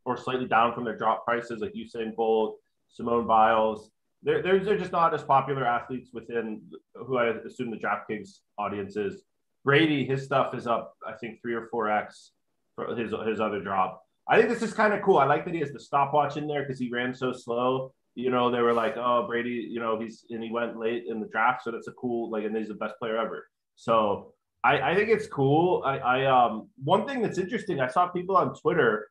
or 0.05 0.15
slightly 0.15 0.45
down 0.45 0.73
from 0.73 0.83
their 0.83 0.95
drop 0.95 1.25
prices, 1.25 1.61
like 1.61 1.73
Usain 1.73 2.15
Bolt, 2.15 2.57
Simone 2.89 3.25
Biles 3.25 3.89
they're, 4.25 4.41
they're, 4.41 4.59
they're 4.59 4.77
just 4.77 4.91
not 4.91 5.13
as 5.13 5.23
popular 5.23 5.65
athletes 5.65 6.09
within 6.11 6.61
who 6.95 7.17
I 7.17 7.27
assume 7.27 7.69
the 7.69 7.77
DraftKings 7.77 8.39
audience 8.57 8.97
is. 8.97 9.21
Brady, 9.63 10.03
his 10.03 10.23
stuff 10.23 10.53
is 10.53 10.67
up, 10.67 10.95
I 11.07 11.13
think, 11.13 11.41
three 11.41 11.53
or 11.53 11.67
four 11.67 11.89
X 11.89 12.31
for 12.75 12.95
his, 12.95 13.13
his 13.25 13.39
other 13.39 13.61
drop. 13.61 14.03
I 14.27 14.37
think 14.37 14.49
this 14.49 14.63
is 14.63 14.73
kind 14.73 14.93
of 14.93 15.01
cool. 15.03 15.17
I 15.17 15.25
like 15.25 15.45
that 15.45 15.53
he 15.53 15.59
has 15.59 15.71
the 15.71 15.79
stopwatch 15.79 16.37
in 16.37 16.47
there 16.47 16.63
because 16.63 16.79
he 16.79 16.89
ran 16.89 17.13
so 17.13 17.31
slow. 17.31 17.93
You 18.15 18.31
know, 18.31 18.49
they 18.49 18.61
were 18.61 18.73
like, 18.73 18.95
oh, 18.97 19.25
Brady, 19.27 19.67
you 19.69 19.79
know, 19.79 19.99
he's 19.99 20.25
and 20.29 20.41
he 20.41 20.49
went 20.51 20.77
late 20.77 21.03
in 21.07 21.19
the 21.19 21.27
draft. 21.27 21.63
So 21.63 21.71
that's 21.71 21.87
a 21.87 21.91
cool, 21.91 22.29
like, 22.31 22.45
and 22.45 22.55
he's 22.55 22.69
the 22.69 22.75
best 22.75 22.95
player 22.97 23.17
ever. 23.17 23.45
So 23.75 24.33
I, 24.63 24.91
I 24.91 24.95
think 24.95 25.09
it's 25.09 25.27
cool. 25.27 25.83
I, 25.85 25.97
I 25.97 26.25
um 26.25 26.69
one 26.83 27.05
thing 27.05 27.21
that's 27.21 27.37
interesting, 27.37 27.79
I 27.79 27.87
saw 27.87 28.07
people 28.07 28.37
on 28.37 28.55
Twitter 28.55 29.09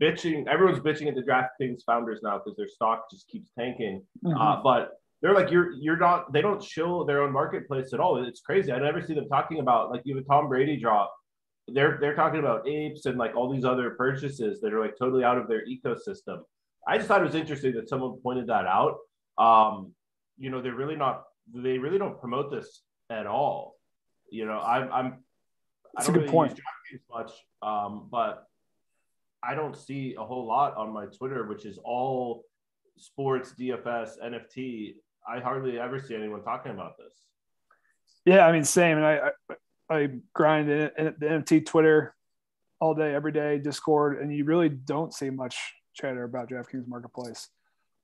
bitching. 0.00 0.46
Everyone's 0.48 0.80
bitching 0.80 1.06
at 1.08 1.14
the 1.14 1.22
DraftKings 1.22 1.82
founders 1.84 2.20
now 2.22 2.38
because 2.38 2.56
their 2.56 2.68
stock 2.68 3.10
just 3.10 3.28
keeps 3.28 3.50
tanking. 3.58 4.02
Mm-hmm. 4.24 4.36
Uh, 4.36 4.62
but 4.62 4.92
they're 5.20 5.34
like, 5.34 5.50
you're 5.50 5.72
you're 5.72 5.98
not. 5.98 6.32
They 6.32 6.40
don't 6.40 6.62
show 6.62 7.04
their 7.04 7.22
own 7.22 7.32
marketplace 7.32 7.92
at 7.92 8.00
all. 8.00 8.24
It's 8.24 8.40
crazy. 8.40 8.72
I 8.72 8.78
never 8.78 9.02
see 9.02 9.14
them 9.14 9.28
talking 9.28 9.58
about 9.58 9.90
like 9.90 10.02
you 10.04 10.14
even 10.14 10.24
Tom 10.24 10.48
Brady 10.48 10.78
drop. 10.78 11.12
they're 11.68 11.98
they're 12.00 12.14
talking 12.14 12.40
about 12.40 12.66
apes 12.66 13.06
and 13.06 13.18
like 13.18 13.36
all 13.36 13.52
these 13.52 13.64
other 13.64 13.90
purchases 13.90 14.60
that 14.60 14.72
are 14.72 14.80
like 14.80 14.94
totally 14.98 15.24
out 15.24 15.38
of 15.38 15.48
their 15.48 15.62
ecosystem. 15.66 16.40
I 16.86 16.96
just 16.96 17.08
thought 17.08 17.20
it 17.20 17.24
was 17.24 17.34
interesting 17.34 17.74
that 17.74 17.88
someone 17.88 18.18
pointed 18.22 18.46
that 18.48 18.66
out. 18.66 18.98
Um, 19.38 19.92
you 20.38 20.50
know, 20.50 20.60
they're 20.62 20.74
really 20.74 20.96
not 20.96 21.24
they 21.52 21.78
really 21.78 21.98
don't 21.98 22.18
promote 22.20 22.50
this 22.50 22.82
at 23.10 23.26
all. 23.26 23.76
You 24.30 24.46
know, 24.46 24.60
I'm 24.60 24.92
I'm 24.92 25.24
That's 25.94 26.08
I 26.08 26.12
don't 26.12 26.16
a 26.16 26.18
good 26.18 26.22
really 26.22 26.32
point. 26.32 26.60
use 26.92 27.00
much, 27.10 27.32
um, 27.62 28.08
but 28.10 28.46
I 29.42 29.54
don't 29.54 29.76
see 29.76 30.14
a 30.18 30.24
whole 30.24 30.46
lot 30.46 30.76
on 30.76 30.92
my 30.92 31.06
Twitter, 31.06 31.46
which 31.46 31.64
is 31.64 31.78
all 31.84 32.44
sports, 32.96 33.54
DFS, 33.58 34.20
NFT. 34.22 34.94
I 35.28 35.40
hardly 35.40 35.78
ever 35.78 35.98
see 35.98 36.14
anyone 36.14 36.42
talking 36.42 36.72
about 36.72 36.96
this. 36.98 37.14
Yeah, 38.24 38.46
I 38.46 38.52
mean, 38.52 38.64
same. 38.64 38.96
And 38.98 39.06
I 39.06 39.30
I, 39.90 39.94
I 39.94 40.08
grind 40.34 40.70
in, 40.70 40.90
in 40.98 41.14
the 41.18 41.26
NFT 41.26 41.66
Twitter 41.66 42.14
all 42.80 42.94
day, 42.94 43.14
every 43.14 43.32
day, 43.32 43.58
Discord, 43.58 44.20
and 44.20 44.34
you 44.34 44.44
really 44.44 44.68
don't 44.68 45.12
see 45.12 45.30
much 45.30 45.56
chatter 46.00 46.24
about 46.24 46.50
DraftKings 46.50 46.88
Marketplace. 46.88 47.48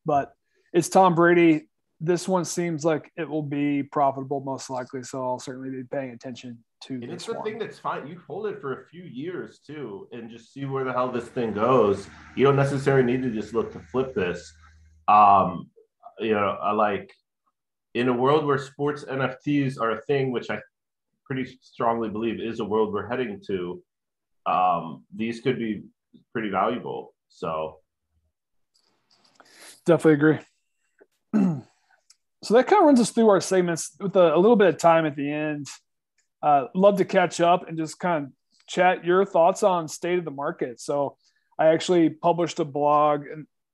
But 0.05 0.35
it's 0.73 0.89
Tom 0.89 1.15
Brady. 1.15 1.69
This 2.01 2.29
one 2.29 2.45
seems 2.45 2.85
like 2.85 3.11
it 3.17 3.29
will 3.29 3.43
be 3.43 3.83
profitable, 3.83 4.41
most 4.41 4.69
likely. 4.69 5.03
So 5.03 5.25
I'll 5.25 5.39
certainly 5.39 5.71
be 5.71 5.85
paying 5.85 6.11
attention 6.11 6.59
to 6.83 6.95
and 6.95 7.05
it's 7.05 7.27
the 7.27 7.41
thing 7.43 7.59
that's 7.59 7.79
fine. 7.79 8.07
You 8.07 8.21
hold 8.27 8.47
it 8.47 8.61
for 8.61 8.83
a 8.83 8.87
few 8.87 9.03
years 9.03 9.61
too, 9.67 10.09
and 10.13 10.31
just 10.31 10.53
see 10.53 10.67
where 10.67 10.85
the 10.85 10.93
hell 10.93 11.11
this 11.11 11.25
thing 11.25 11.55
goes. 11.55 12.07
You 12.35 12.45
don't 12.45 12.57
necessarily 12.57 13.03
need 13.03 13.23
to 13.23 13.31
just 13.31 13.55
look 13.55 13.73
to 13.73 13.81
flip 13.81 14.15
this. 14.15 14.53
Um, 15.09 15.71
you 16.19 16.33
know, 16.33 16.59
I 16.63 16.73
like 16.73 17.13
in 17.95 18.09
a 18.09 18.13
world 18.13 18.45
where 18.45 18.59
sports 18.59 19.05
NFTs 19.05 19.81
are 19.81 19.93
a 19.93 20.03
thing, 20.03 20.33
which 20.33 20.51
I 20.51 20.61
pretty 21.25 21.59
strongly 21.63 22.09
believe 22.09 22.41
is 22.41 22.61
a 22.61 22.65
world 22.65 22.93
we're 22.93 23.09
heading 23.09 23.41
to. 23.47 23.83
Um, 24.47 25.05
these 25.15 25.41
could 25.41 25.59
be 25.59 25.83
pretty 26.33 26.51
valuable. 26.51 27.15
So, 27.29 27.79
definitely 29.87 30.13
agree. 30.13 30.39
so 32.43 32.55
that 32.55 32.67
kind 32.67 32.81
of 32.81 32.87
runs 32.87 33.01
us 33.01 33.11
through 33.11 33.29
our 33.29 33.41
segments 33.41 33.97
with 33.99 34.17
a, 34.17 34.35
a 34.35 34.39
little 34.39 34.57
bit 34.57 34.69
of 34.69 34.79
time 34.79 35.07
at 35.07 35.17
the 35.17 35.31
end. 35.31 35.67
Uh, 36.43 36.67
love 36.75 36.99
to 36.99 37.05
catch 37.05 37.41
up 37.41 37.69
and 37.69 37.79
just 37.79 37.99
kind 37.99 38.27
of 38.27 38.33
chat 38.67 39.05
your 39.05 39.25
thoughts 39.25 39.63
on 39.63 39.89
state 39.89 40.19
of 40.19 40.25
the 40.25 40.31
market. 40.31 40.81
So 40.81 41.17
I 41.59 41.69
actually 41.69 42.11
published 42.11 42.61
a 42.61 42.65
blog 42.65 43.25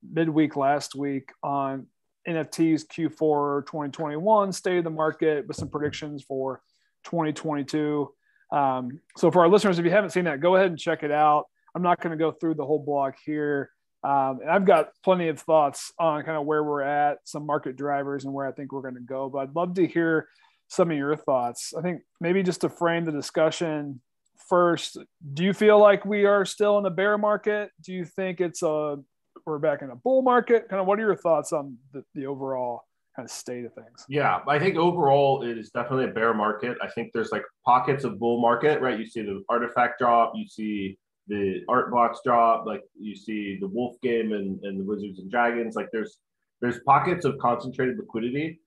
midweek 0.09 0.57
last 0.57 0.95
week 0.95 1.33
on 1.43 1.87
NFTs 2.29 2.87
Q4 2.87 3.67
2021 3.67 4.53
state 4.53 4.79
of 4.79 4.85
the 4.85 4.91
market 4.91 5.47
with 5.49 5.57
some 5.57 5.69
predictions 5.69 6.23
for 6.23 6.63
2022. 7.05 8.13
Um, 8.53 9.01
so 9.17 9.31
for 9.31 9.41
our 9.41 9.49
listeners, 9.49 9.79
if 9.79 9.85
you 9.85 9.91
haven't 9.91 10.11
seen 10.11 10.25
that, 10.25 10.41
go 10.41 10.57
ahead 10.57 10.69
and 10.69 10.79
check 10.79 11.03
it 11.03 11.11
out. 11.11 11.47
I'm 11.75 11.83
not 11.83 12.01
going 12.01 12.17
to 12.17 12.23
go 12.23 12.31
through 12.31 12.55
the 12.55 12.67
whole 12.67 12.79
blog 12.79 13.15
here. 13.25 13.71
Um, 14.05 14.41
and 14.41 14.51
I've 14.51 14.65
got 14.65 14.91
plenty 15.05 15.29
of 15.29 15.41
thoughts 15.41 15.93
on 15.99 16.25
kind 16.25 16.37
of 16.37 16.45
where 16.45 16.65
we're 16.65 16.83
at, 16.83 17.19
some 17.25 17.47
market 17.47 17.77
drivers, 17.77 18.25
and 18.25 18.35
where 18.35 18.47
I 18.47 18.53
think 18.53 18.73
we're 18.73 18.83
going 18.83 18.95
to 18.95 19.01
go. 19.01 19.29
But 19.29 19.39
I'd 19.39 19.57
love 19.57 19.75
to 19.75 19.87
hear 19.87 20.29
some 20.69 20.91
of 20.91 20.97
your 20.97 21.17
thoughts. 21.17 21.73
I 21.77 21.83
think 21.83 22.03
maybe 22.21 22.43
just 22.43 22.63
to 22.63 22.69
frame 22.69 23.05
the 23.05 23.13
discussion 23.13 24.01
first, 24.49 24.99
do 25.35 25.45
you 25.45 25.53
feel 25.53 25.79
like 25.79 26.05
we 26.05 26.25
are 26.25 26.45
still 26.45 26.79
in 26.79 26.85
the 26.85 26.91
bear 26.91 27.17
market? 27.17 27.71
Do 27.83 27.93
you 27.93 28.05
think 28.05 28.41
it's 28.41 28.63
a 28.63 28.99
we're 29.47 29.59
back 29.59 29.83
in 29.83 29.91
a 29.91 29.97
bull 29.97 30.23
market? 30.23 30.69
Kind 30.69 30.81
of 30.81 30.87
what 30.87 30.99
are 30.99 31.03
your 31.03 31.17
thoughts 31.17 31.53
on 31.53 31.77
the, 31.93 32.05
the 32.15 32.27
overall 32.27 32.85
kind 33.15 33.27
of 33.27 33.31
state 33.31 33.65
of 33.65 33.75
things? 33.75 34.05
Yeah, 34.09 34.41
I 34.49 34.59
think 34.59 34.77
overall 34.77 35.43
it 35.43 35.59
is 35.59 35.71
definitely 35.71 36.07
a 36.07 36.13
bear 36.13 36.35
market. 36.35 36.77
I 36.83 36.89
think 36.89 37.13
there's 37.13 37.33
like 37.33 37.43
pockets 37.65 38.05
of 38.05 38.19
bull 38.19 38.41
market, 38.41 38.81
right? 38.81 38.99
You 38.99 39.07
see 39.07 39.23
the 39.23 39.43
artifact 39.49 39.99
drop, 39.99 40.33
you 40.35 40.47
see 40.47 40.99
the 41.29 41.63
art 41.69 41.91
blocks 41.91 42.21
drop, 42.25 42.67
like 42.67 42.83
you 42.99 43.15
see 43.15 43.59
the 43.61 43.69
wolf 43.69 43.97
game 44.03 44.33
and, 44.33 44.63
and 44.65 44.81
the 44.81 44.85
wizards 44.85 45.19
and 45.19 45.31
dragons. 45.31 45.77
Like 45.77 45.89
there's 45.93 46.19
there's 46.61 46.81
pockets 46.81 47.25
of 47.25 47.39
concentrated 47.39 47.99
liquidity 47.99 48.61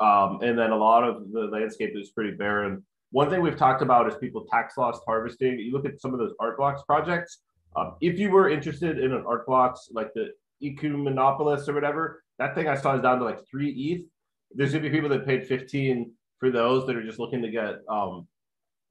um, 0.00 0.38
and 0.42 0.58
then 0.58 0.70
a 0.70 0.76
lot 0.76 1.04
of 1.04 1.30
the 1.30 1.42
landscape 1.42 1.92
is 1.94 2.10
pretty 2.10 2.32
barren. 2.32 2.82
One 3.12 3.28
thing 3.28 3.42
we've 3.42 3.56
talked 3.56 3.82
about 3.82 4.08
is 4.08 4.16
people 4.16 4.46
tax 4.50 4.76
loss 4.78 4.98
harvesting. 5.06 5.58
You 5.58 5.72
look 5.72 5.84
at 5.84 6.00
some 6.00 6.14
of 6.14 6.18
those 6.18 6.32
art 6.40 6.56
blocks 6.56 6.82
projects. 6.86 7.40
Um, 7.76 7.96
if 8.00 8.18
you 8.18 8.30
were 8.30 8.48
interested 8.48 8.98
in 8.98 9.12
an 9.12 9.24
art 9.26 9.46
blocks 9.46 9.88
like 9.92 10.12
the 10.14 10.30
Ecumenopolis 10.62 11.68
or 11.68 11.74
whatever, 11.74 12.22
that 12.38 12.54
thing 12.54 12.66
I 12.66 12.76
saw 12.76 12.96
is 12.96 13.02
down 13.02 13.18
to 13.18 13.24
like 13.24 13.40
three 13.48 13.70
ETH. 13.70 14.06
There's 14.52 14.72
gonna 14.72 14.82
be 14.82 14.90
people 14.90 15.10
that 15.10 15.26
paid 15.26 15.46
15 15.46 16.12
for 16.38 16.50
those 16.50 16.86
that 16.86 16.96
are 16.96 17.04
just 17.04 17.18
looking 17.18 17.42
to 17.42 17.50
get 17.50 17.80
um, 17.88 18.26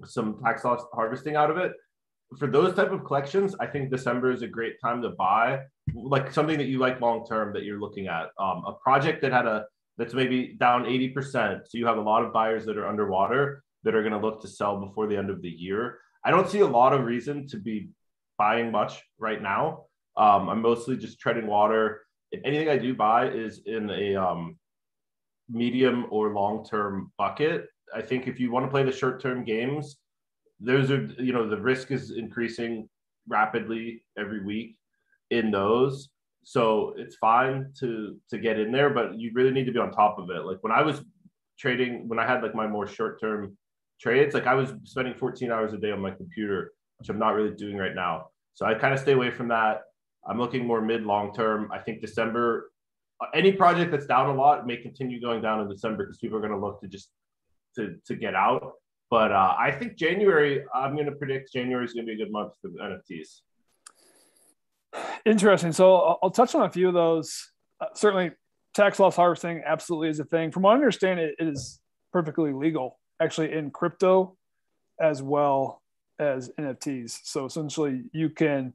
some 0.06 0.40
tax 0.44 0.64
loss 0.64 0.84
harvesting 0.94 1.36
out 1.36 1.50
of 1.50 1.58
it. 1.58 1.74
For 2.38 2.48
those 2.48 2.76
type 2.76 2.92
of 2.92 3.04
collections, 3.04 3.56
I 3.60 3.66
think 3.66 3.90
December 3.90 4.32
is 4.32 4.44
a 4.44 4.48
great 4.48 4.80
time 4.80 5.02
to 5.02 5.10
buy, 5.10 5.62
like 5.96 6.32
something 6.32 6.58
that 6.58 6.68
you 6.68 6.78
like 6.78 7.02
long 7.02 7.26
term 7.26 7.54
that 7.54 7.64
you're 7.64 7.80
looking 7.80 8.08
at. 8.08 8.28
Um, 8.40 8.64
a 8.68 8.74
project 8.84 9.22
that 9.24 9.32
had 9.32 9.48
a 9.48 9.66
that's 9.98 10.14
maybe 10.14 10.56
down 10.60 10.86
80%. 10.86 11.68
So 11.68 11.78
you 11.78 11.86
have 11.86 11.98
a 11.98 12.02
lot 12.02 12.24
of 12.24 12.32
buyers 12.32 12.66
that 12.66 12.78
are 12.78 12.88
underwater 12.88 13.64
that 13.84 13.96
are 13.96 14.02
going 14.02 14.14
to 14.14 14.20
look 14.20 14.42
to 14.42 14.48
sell 14.48 14.80
before 14.80 15.08
the 15.08 15.18
end 15.18 15.30
of 15.30 15.42
the 15.42 15.50
year. 15.50 15.98
I 16.24 16.32
don't 16.32 16.50
see 16.50 16.60
a 16.60 16.68
lot 16.68 16.94
of 16.94 17.04
reason 17.04 17.48
to 17.48 17.58
be 17.58 17.90
buying 18.38 18.72
much 18.72 19.02
right 19.18 19.42
now. 19.42 19.86
Um, 20.16 20.50
I'm 20.50 20.62
mostly 20.62 20.96
just 20.98 21.20
treading 21.20 21.48
water. 21.48 22.02
If 22.32 22.42
anything 22.46 22.70
I 22.70 22.78
do 22.78 22.94
buy 22.94 23.30
is 23.30 23.62
in 23.66 23.90
a 23.90 24.16
um, 24.16 24.58
medium 25.50 26.06
or 26.12 26.34
long 26.34 26.64
term 26.64 27.12
bucket. 27.18 27.68
I 27.94 28.02
think 28.02 28.28
if 28.28 28.40
you 28.40 28.52
want 28.52 28.66
to 28.66 28.70
play 28.70 28.84
the 28.84 28.92
short 28.92 29.22
term 29.22 29.44
games, 29.44 29.98
those 30.60 30.92
are, 30.92 31.04
you 31.18 31.34
know, 31.34 31.48
the 31.48 31.60
risk 31.60 31.92
is 31.92 32.12
increasing 32.12 32.90
rapidly 33.28 34.04
every 34.18 34.44
week 34.44 34.78
in 35.30 35.52
those. 35.52 36.10
So 36.44 36.94
it's 36.98 37.16
fine 37.18 37.72
to 37.80 38.18
to 38.30 38.38
get 38.40 38.60
in 38.60 38.72
there, 38.72 38.90
but 38.90 39.20
you 39.20 39.32
really 39.34 39.52
need 39.52 39.66
to 39.66 39.72
be 39.72 39.80
on 39.80 39.92
top 39.92 40.18
of 40.20 40.30
it. 40.30 40.46
Like 40.46 40.58
when 40.62 40.72
I 40.72 40.82
was 40.82 41.04
trading, 41.58 42.08
when 42.08 42.20
I 42.20 42.26
had 42.26 42.42
like 42.42 42.56
my 42.56 42.68
more 42.68 42.88
short 42.88 43.20
term 43.20 43.58
trades, 44.00 44.34
like 44.34 44.48
I 44.48 44.56
was 44.56 44.74
spending 44.84 45.14
14 45.14 45.52
hours 45.52 45.74
a 45.74 45.78
day 45.78 45.92
on 45.92 46.02
my 46.02 46.12
computer, 46.12 46.72
which 46.98 47.10
I'm 47.10 47.20
not 47.20 47.36
really 47.36 47.56
doing 47.56 47.78
right 47.78 47.94
now. 47.94 48.28
So 48.54 48.66
I 48.66 48.74
kind 48.74 48.94
of 48.94 49.00
stay 49.00 49.14
away 49.14 49.32
from 49.32 49.50
that. 49.50 49.82
I'm 50.28 50.38
looking 50.38 50.66
more 50.66 50.82
mid 50.82 51.04
long 51.04 51.34
term. 51.34 51.70
I 51.72 51.80
think 51.80 52.02
December, 52.02 52.72
any 53.34 53.52
project 53.52 53.92
that's 53.92 54.06
down 54.06 54.30
a 54.30 54.34
lot 54.34 54.66
may 54.66 54.78
continue 54.78 55.22
going 55.22 55.42
down 55.42 55.62
in 55.62 55.70
December 55.70 56.06
because 56.06 56.18
people 56.18 56.38
are 56.38 56.42
going 56.42 56.54
to 56.54 56.60
look 56.60 56.82
to 56.82 56.88
just 56.88 57.10
to 57.76 57.98
to 58.08 58.16
get 58.16 58.36
out. 58.36 58.74
But 59.10 59.32
uh, 59.32 59.56
I 59.58 59.72
think 59.72 59.96
January, 59.96 60.64
I'm 60.74 60.94
going 60.94 61.08
to 61.08 61.14
predict 61.14 61.52
January 61.52 61.86
is 61.86 61.94
going 61.94 62.06
to 62.06 62.16
be 62.16 62.22
a 62.22 62.26
good 62.26 62.32
month 62.32 62.54
for 62.62 62.70
NFTs. 62.70 63.42
Interesting. 65.26 65.72
So 65.72 65.96
I'll, 65.96 66.20
I'll 66.24 66.32
touch 66.32 66.54
on 66.56 66.64
a 66.64 66.70
few 66.70 66.88
of 66.88 66.94
those. 66.94 67.52
Uh, 67.82 67.88
certainly, 67.96 68.32
tax 68.74 69.00
loss 69.00 69.16
harvesting 69.16 69.64
absolutely 69.66 70.10
is 70.10 70.20
a 70.20 70.26
thing. 70.26 70.52
From 70.52 70.64
what 70.64 70.72
I 70.72 70.76
understand, 70.76 71.20
it, 71.20 71.36
it 71.40 71.48
is 71.48 71.80
perfectly 72.12 72.54
legal 72.54 73.00
actually 73.22 73.54
in 73.54 73.70
crypto 73.72 74.38
as 75.02 75.22
well 75.22 75.82
as 76.20 76.50
NFTs. 76.60 77.20
So 77.24 77.46
essentially, 77.46 78.04
you 78.14 78.30
can 78.30 78.74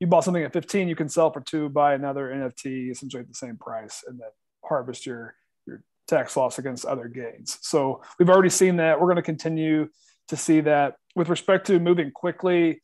you 0.00 0.06
bought 0.06 0.24
something 0.24 0.44
at 0.44 0.52
15, 0.52 0.88
you 0.88 0.94
can 0.94 1.08
sell 1.08 1.32
for 1.32 1.40
two, 1.40 1.68
buy 1.68 1.94
another 1.94 2.28
NFT 2.28 2.90
essentially 2.90 3.20
at 3.20 3.28
the 3.28 3.34
same 3.34 3.56
price, 3.56 4.04
and 4.06 4.18
then 4.20 4.28
harvest 4.64 5.06
your 5.06 5.34
tax 6.08 6.36
loss 6.36 6.58
against 6.58 6.84
other 6.84 7.06
gains. 7.06 7.58
So 7.62 8.02
we've 8.18 8.30
already 8.30 8.48
seen 8.48 8.76
that. 8.76 9.00
We're 9.00 9.06
going 9.06 9.16
to 9.16 9.22
continue 9.22 9.88
to 10.28 10.36
see 10.36 10.60
that. 10.62 10.96
With 11.14 11.28
respect 11.28 11.66
to 11.68 11.78
moving 11.78 12.10
quickly, 12.10 12.82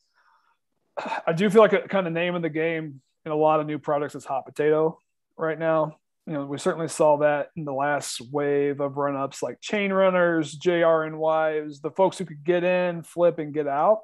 I 1.26 1.32
do 1.32 1.48
feel 1.50 1.62
like 1.62 1.72
a 1.72 1.88
kind 1.88 2.06
of 2.06 2.12
name 2.12 2.34
of 2.34 2.42
the 2.42 2.50
game 2.50 3.00
in 3.24 3.32
a 3.32 3.36
lot 3.36 3.60
of 3.60 3.66
new 3.66 3.78
products 3.78 4.14
is 4.14 4.24
hot 4.24 4.46
potato 4.46 4.98
right 5.36 5.58
now. 5.58 5.96
You 6.26 6.34
know, 6.34 6.46
we 6.46 6.58
certainly 6.58 6.88
saw 6.88 7.18
that 7.18 7.48
in 7.56 7.64
the 7.64 7.72
last 7.72 8.20
wave 8.32 8.80
of 8.80 8.96
run 8.96 9.16
ups 9.16 9.42
like 9.42 9.60
chain 9.60 9.92
runners, 9.92 10.58
JRNY. 10.58 11.80
the 11.82 11.90
folks 11.90 12.16
who 12.16 12.24
could 12.24 12.44
get 12.44 12.64
in, 12.64 13.02
flip, 13.02 13.38
and 13.38 13.52
get 13.52 13.66
out 13.66 14.00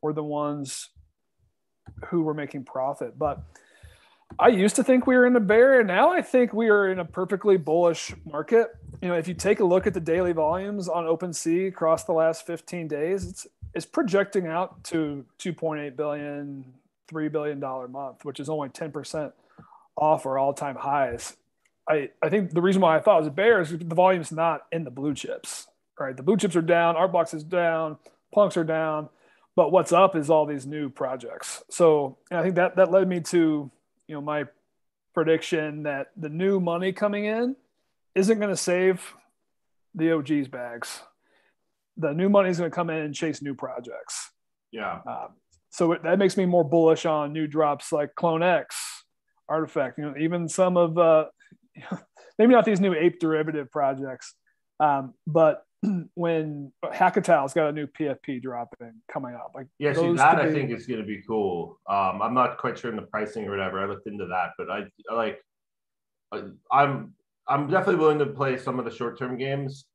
were 0.00 0.12
the 0.12 0.22
ones 0.22 0.88
who 2.08 2.22
were 2.22 2.34
making 2.34 2.64
profit. 2.64 3.18
But 3.18 3.42
I 4.38 4.48
used 4.48 4.76
to 4.76 4.84
think 4.84 5.06
we 5.06 5.16
were 5.16 5.26
in 5.26 5.36
a 5.36 5.40
bear, 5.40 5.78
and 5.78 5.86
now 5.86 6.10
I 6.10 6.20
think 6.22 6.52
we 6.52 6.68
are 6.68 6.90
in 6.90 6.98
a 6.98 7.04
perfectly 7.04 7.56
bullish 7.56 8.12
market. 8.24 8.68
You 9.00 9.08
know, 9.08 9.14
if 9.14 9.28
you 9.28 9.34
take 9.34 9.60
a 9.60 9.64
look 9.64 9.86
at 9.86 9.94
the 9.94 10.00
daily 10.00 10.32
volumes 10.32 10.88
on 10.88 11.04
OpenSea 11.04 11.68
across 11.68 12.04
the 12.04 12.12
last 12.12 12.46
15 12.46 12.88
days, 12.88 13.28
it's 13.28 13.46
is 13.74 13.84
projecting 13.84 14.46
out 14.46 14.82
to 14.84 15.24
2.8 15.38 15.96
billion, 15.96 16.64
$3 17.10 17.32
billion 17.32 17.60
month, 17.60 18.24
which 18.24 18.40
is 18.40 18.48
only 18.48 18.68
10% 18.68 19.32
off 19.96 20.26
our 20.26 20.38
all-time 20.38 20.76
highs. 20.76 21.36
I, 21.88 22.10
I 22.22 22.28
think 22.28 22.52
the 22.52 22.62
reason 22.62 22.80
why 22.80 22.96
I 22.96 23.00
thought 23.00 23.16
it 23.16 23.20
was 23.20 23.26
a 23.28 23.32
bear 23.32 23.60
is 23.60 23.76
the 23.76 23.94
volume's 23.94 24.32
not 24.32 24.62
in 24.72 24.84
the 24.84 24.90
blue 24.90 25.14
chips, 25.14 25.66
right? 25.98 26.16
The 26.16 26.22
blue 26.22 26.36
chips 26.36 26.56
are 26.56 26.62
down, 26.62 26.96
Art 26.96 27.12
Blocks 27.12 27.34
is 27.34 27.44
down, 27.44 27.98
Punks 28.32 28.56
are 28.56 28.64
down, 28.64 29.08
but 29.54 29.70
what's 29.70 29.92
up 29.92 30.16
is 30.16 30.30
all 30.30 30.46
these 30.46 30.66
new 30.66 30.88
projects. 30.88 31.62
So 31.68 32.16
I 32.30 32.42
think 32.42 32.54
that 32.54 32.76
that 32.76 32.90
led 32.90 33.06
me 33.08 33.20
to, 33.20 33.70
you 34.08 34.14
know, 34.14 34.20
my 34.20 34.44
prediction 35.14 35.84
that 35.84 36.08
the 36.16 36.28
new 36.28 36.60
money 36.60 36.92
coming 36.92 37.24
in 37.24 37.56
isn't 38.14 38.38
going 38.38 38.50
to 38.50 38.56
save 38.56 39.14
the 39.94 40.12
OG's 40.12 40.48
bags 40.48 41.00
the 41.96 42.12
new 42.12 42.28
money 42.28 42.50
is 42.50 42.58
going 42.58 42.70
to 42.70 42.74
come 42.74 42.90
in 42.90 42.98
and 42.98 43.14
chase 43.14 43.42
new 43.42 43.54
projects. 43.54 44.30
Yeah. 44.72 45.00
Um, 45.06 45.28
so 45.70 45.92
it, 45.92 46.02
that 46.02 46.18
makes 46.18 46.36
me 46.36 46.46
more 46.46 46.64
bullish 46.64 47.06
on 47.06 47.32
new 47.32 47.46
drops 47.46 47.92
like 47.92 48.14
Clone 48.14 48.42
X, 48.42 49.04
Artifact. 49.48 49.98
You 49.98 50.04
know, 50.06 50.14
even 50.18 50.48
some 50.48 50.76
of 50.76 50.98
uh, 50.98 51.26
maybe 52.38 52.52
not 52.52 52.64
these 52.64 52.80
new 52.80 52.94
ape 52.94 53.20
derivative 53.20 53.70
projects, 53.70 54.34
um, 54.80 55.14
but 55.26 55.64
when 56.14 56.72
Hackatao's 56.84 57.54
got 57.54 57.68
a 57.68 57.72
new 57.72 57.86
PFP 57.86 58.42
dropping 58.42 58.94
coming 59.10 59.34
up, 59.34 59.52
like 59.54 59.66
yeah, 59.78 59.92
see 59.92 60.12
that 60.14 60.38
I 60.38 60.48
be... 60.48 60.54
think 60.54 60.70
is 60.70 60.86
going 60.86 61.00
to 61.00 61.06
be 61.06 61.22
cool. 61.26 61.78
Um, 61.88 62.22
I'm 62.22 62.34
not 62.34 62.58
quite 62.58 62.78
sure 62.78 62.90
in 62.90 62.96
the 62.96 63.02
pricing 63.02 63.46
or 63.46 63.50
whatever. 63.50 63.80
I 63.80 63.86
looked 63.86 64.06
into 64.06 64.26
that, 64.26 64.50
but 64.58 64.70
I, 64.70 64.84
I 65.10 65.14
like 65.14 65.40
I'm 66.70 67.14
I'm 67.46 67.68
definitely 67.68 68.00
willing 68.00 68.18
to 68.18 68.26
play 68.26 68.56
some 68.56 68.78
of 68.78 68.84
the 68.84 68.90
short 68.90 69.18
term 69.18 69.36
games, 69.36 69.86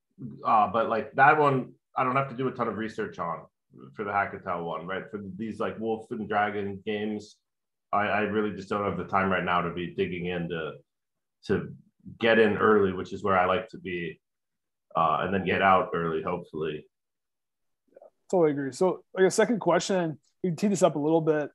uh, 0.45 0.67
but 0.71 0.89
like 0.89 1.11
that 1.13 1.37
one, 1.37 1.73
I 1.95 2.03
don't 2.03 2.15
have 2.15 2.29
to 2.29 2.35
do 2.35 2.47
a 2.47 2.51
ton 2.51 2.67
of 2.67 2.77
research 2.77 3.19
on 3.19 3.45
for 3.93 4.03
the 4.03 4.11
Hackatow 4.11 4.63
one, 4.63 4.87
right? 4.87 5.03
For 5.09 5.21
these 5.37 5.59
like 5.59 5.79
Wolf 5.79 6.07
and 6.11 6.27
Dragon 6.27 6.81
games, 6.85 7.37
I, 7.91 8.03
I 8.07 8.19
really 8.21 8.55
just 8.55 8.69
don't 8.69 8.83
have 8.83 8.97
the 8.97 9.05
time 9.05 9.29
right 9.31 9.43
now 9.43 9.61
to 9.61 9.71
be 9.73 9.93
digging 9.95 10.27
into 10.27 10.73
to 11.45 11.73
get 12.19 12.39
in 12.39 12.57
early, 12.57 12.93
which 12.93 13.13
is 13.13 13.23
where 13.23 13.37
I 13.37 13.45
like 13.45 13.67
to 13.69 13.77
be, 13.77 14.19
uh, 14.95 15.19
and 15.21 15.33
then 15.33 15.45
get 15.45 15.61
out 15.61 15.89
early, 15.93 16.21
hopefully. 16.21 16.85
Yeah, 17.91 18.07
totally 18.29 18.51
agree. 18.51 18.71
So, 18.71 19.03
like 19.13 19.25
a 19.25 19.31
second 19.31 19.59
question, 19.59 20.19
we 20.43 20.51
tee 20.51 20.67
this 20.67 20.83
up 20.83 20.95
a 20.95 20.99
little 20.99 21.21
bit. 21.21 21.51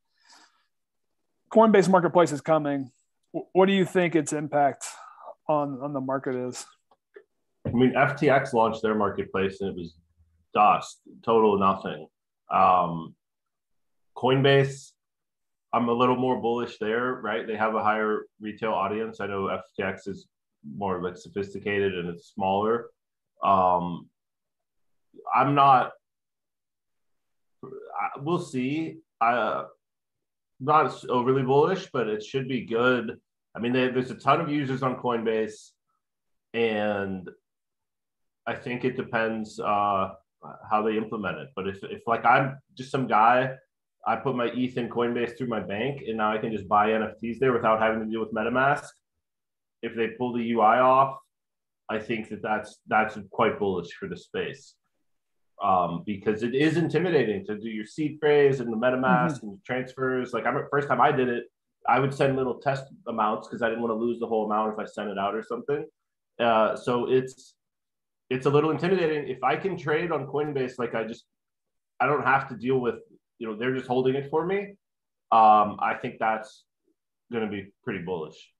Coinbase 1.52 1.88
Marketplace 1.88 2.32
is 2.32 2.40
coming. 2.40 2.90
What 3.52 3.66
do 3.66 3.72
you 3.72 3.84
think 3.84 4.14
its 4.14 4.32
impact 4.32 4.86
on 5.48 5.80
on 5.82 5.92
the 5.92 6.00
market 6.00 6.34
is? 6.34 6.64
I 7.66 7.70
mean, 7.70 7.94
FTX 7.94 8.52
launched 8.52 8.82
their 8.82 8.94
marketplace 8.94 9.60
and 9.60 9.70
it 9.70 9.76
was 9.76 9.96
dust, 10.52 11.00
total 11.24 11.58
nothing. 11.58 12.06
Um, 12.50 13.14
Coinbase, 14.16 14.92
I'm 15.72 15.88
a 15.88 15.92
little 15.92 16.16
more 16.16 16.40
bullish 16.40 16.78
there, 16.78 17.14
right? 17.14 17.46
They 17.46 17.56
have 17.56 17.74
a 17.74 17.82
higher 17.82 18.22
retail 18.40 18.72
audience. 18.72 19.20
I 19.20 19.26
know 19.26 19.58
FTX 19.78 20.08
is 20.08 20.26
more 20.76 21.02
like 21.02 21.16
sophisticated 21.16 21.98
and 21.98 22.08
it's 22.08 22.28
smaller. 22.28 22.90
Um, 23.42 24.08
I'm 25.34 25.54
not. 25.54 25.92
I, 27.64 28.20
we'll 28.20 28.38
see. 28.38 28.98
I 29.20 29.64
not 30.60 31.04
overly 31.08 31.42
bullish, 31.42 31.88
but 31.92 32.08
it 32.08 32.22
should 32.22 32.48
be 32.48 32.64
good. 32.64 33.18
I 33.54 33.60
mean, 33.60 33.72
they, 33.72 33.88
there's 33.88 34.10
a 34.10 34.16
ton 34.16 34.40
of 34.40 34.50
users 34.50 34.82
on 34.82 34.96
Coinbase, 34.96 35.70
and 36.52 37.28
I 38.46 38.54
think 38.54 38.84
it 38.84 38.96
depends 38.96 39.60
uh, 39.60 40.10
how 40.70 40.82
they 40.82 40.96
implement 40.96 41.38
it. 41.38 41.48
But 41.54 41.68
if, 41.68 41.82
if 41.84 42.02
like 42.06 42.24
I'm 42.24 42.58
just 42.76 42.90
some 42.90 43.06
guy, 43.06 43.54
I 44.06 44.16
put 44.16 44.36
my 44.36 44.50
ETH 44.54 44.76
in 44.76 44.88
Coinbase 44.88 45.36
through 45.36 45.48
my 45.48 45.60
bank, 45.60 46.02
and 46.06 46.16
now 46.16 46.32
I 46.32 46.38
can 46.38 46.52
just 46.52 46.68
buy 46.68 46.88
NFTs 46.88 47.38
there 47.38 47.52
without 47.52 47.80
having 47.80 48.00
to 48.00 48.06
deal 48.06 48.20
with 48.20 48.34
MetaMask. 48.34 48.86
If 49.82 49.94
they 49.94 50.08
pull 50.08 50.32
the 50.32 50.52
UI 50.52 50.78
off, 50.78 51.18
I 51.90 51.98
think 51.98 52.28
that 52.30 52.42
that's 52.42 52.80
that's 52.86 53.18
quite 53.30 53.58
bullish 53.58 53.92
for 53.92 54.08
the 54.08 54.16
space 54.16 54.74
um, 55.62 56.02
because 56.04 56.42
it 56.42 56.54
is 56.54 56.76
intimidating 56.76 57.44
to 57.46 57.58
do 57.58 57.68
your 57.68 57.86
seed 57.86 58.18
phrase 58.20 58.60
and 58.60 58.72
the 58.72 58.76
MetaMask 58.76 59.36
mm-hmm. 59.36 59.48
and 59.48 59.64
transfers. 59.64 60.32
Like 60.32 60.44
I 60.44 60.48
remember 60.48 60.68
first 60.70 60.88
time 60.88 61.00
I 61.00 61.12
did 61.12 61.28
it, 61.28 61.44
I 61.88 62.00
would 62.00 62.14
send 62.14 62.36
little 62.36 62.54
test 62.54 62.84
amounts 63.06 63.48
because 63.48 63.62
I 63.62 63.68
didn't 63.68 63.82
want 63.82 63.92
to 63.92 64.02
lose 64.02 64.18
the 64.18 64.26
whole 64.26 64.46
amount 64.46 64.72
if 64.72 64.78
I 64.78 64.86
sent 64.86 65.10
it 65.10 65.18
out 65.18 65.34
or 65.34 65.42
something. 65.42 65.84
Uh, 66.38 66.76
so 66.76 67.10
it's 67.10 67.54
it's 68.30 68.46
a 68.46 68.50
little 68.50 68.70
intimidating. 68.70 69.28
If 69.28 69.42
I 69.44 69.56
can 69.56 69.76
trade 69.76 70.10
on 70.10 70.26
Coinbase, 70.26 70.78
like 70.78 70.94
I 70.94 71.04
just 71.04 71.24
I 72.00 72.06
don't 72.06 72.24
have 72.24 72.48
to 72.48 72.56
deal 72.56 72.78
with 72.78 72.96
you 73.38 73.46
know 73.46 73.56
they're 73.56 73.74
just 73.74 73.86
holding 73.86 74.14
it 74.14 74.30
for 74.30 74.46
me. 74.46 74.74
Um, 75.30 75.78
I 75.80 75.96
think 76.00 76.16
that's 76.18 76.64
going 77.32 77.44
to 77.44 77.50
be 77.50 77.72
pretty 77.82 78.00
bullish. 78.04 78.53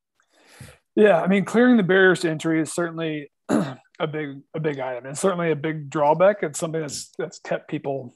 Yeah, 0.97 1.21
I 1.21 1.27
mean, 1.27 1.45
clearing 1.45 1.77
the 1.77 1.83
barriers 1.83 2.21
to 2.21 2.31
entry 2.31 2.61
is 2.61 2.73
certainly 2.73 3.31
a 3.49 4.07
big 4.11 4.41
a 4.55 4.61
big 4.61 4.79
item, 4.79 5.07
and 5.07 5.19
certainly 5.19 5.51
a 5.51 5.57
big 5.57 5.91
drawback. 5.91 6.43
It's 6.43 6.59
something 6.59 6.81
that's 6.81 7.11
that's 7.19 7.39
kept 7.41 7.69
people 7.69 8.15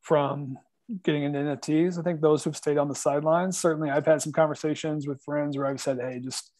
from 0.00 0.58
getting 1.02 1.22
into 1.22 1.38
NFTs. 1.38 1.98
I 1.98 2.02
think 2.02 2.20
those 2.20 2.44
who've 2.44 2.56
stayed 2.56 2.78
on 2.78 2.88
the 2.88 2.94
sidelines, 2.94 3.58
certainly 3.58 3.90
I've 3.90 4.06
had 4.06 4.22
some 4.22 4.32
conversations 4.32 5.06
with 5.06 5.22
friends 5.22 5.56
where 5.56 5.66
I've 5.66 5.80
said, 5.80 5.98
hey, 6.00 6.20
just 6.22 6.52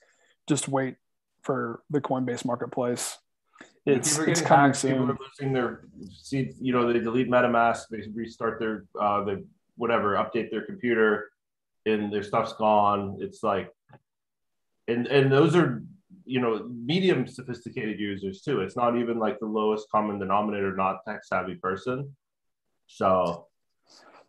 just 0.49 0.69
wait 0.69 0.97
for 1.43 1.83
the 1.91 2.01
Coinbase 2.01 2.45
marketplace. 2.45 3.19
It's, 3.87 4.19
it's 4.19 4.41
coming 4.41 4.67
hacked, 4.67 4.77
soon. 4.77 4.93
People 4.93 5.11
are 5.11 5.19
losing 5.21 5.53
their 5.53 5.85
see, 6.11 6.53
you 6.59 6.73
know, 6.73 6.91
they 6.91 7.01
delete 7.01 7.31
MetaMask, 7.31 7.85
they 7.91 8.03
restart 8.15 8.59
their 8.59 8.85
uh 9.01 9.25
the 9.25 9.47
whatever, 9.77 10.15
update 10.15 10.51
their 10.51 10.65
computer, 10.65 11.31
and 11.85 12.13
their 12.13 12.23
stuff's 12.23 12.55
gone. 12.55 13.19
It's 13.21 13.43
like 13.43 13.71
and 14.89 15.07
and 15.07 15.33
those 15.33 15.55
are 15.57 15.83
you 16.25 16.41
know 16.41 16.69
medium 16.69 17.27
sophisticated 17.27 18.01
users 18.01 18.43
too. 18.43 18.61
It's 18.61 18.77
not 18.77 18.97
even 18.97 19.19
like 19.19 19.39
the 19.39 19.47
lowest 19.47 19.91
common 19.91 20.19
denominator, 20.19 20.75
not 20.75 21.05
tech 21.07 21.25
savvy 21.25 21.57
person. 21.57 22.15
So 22.87 23.47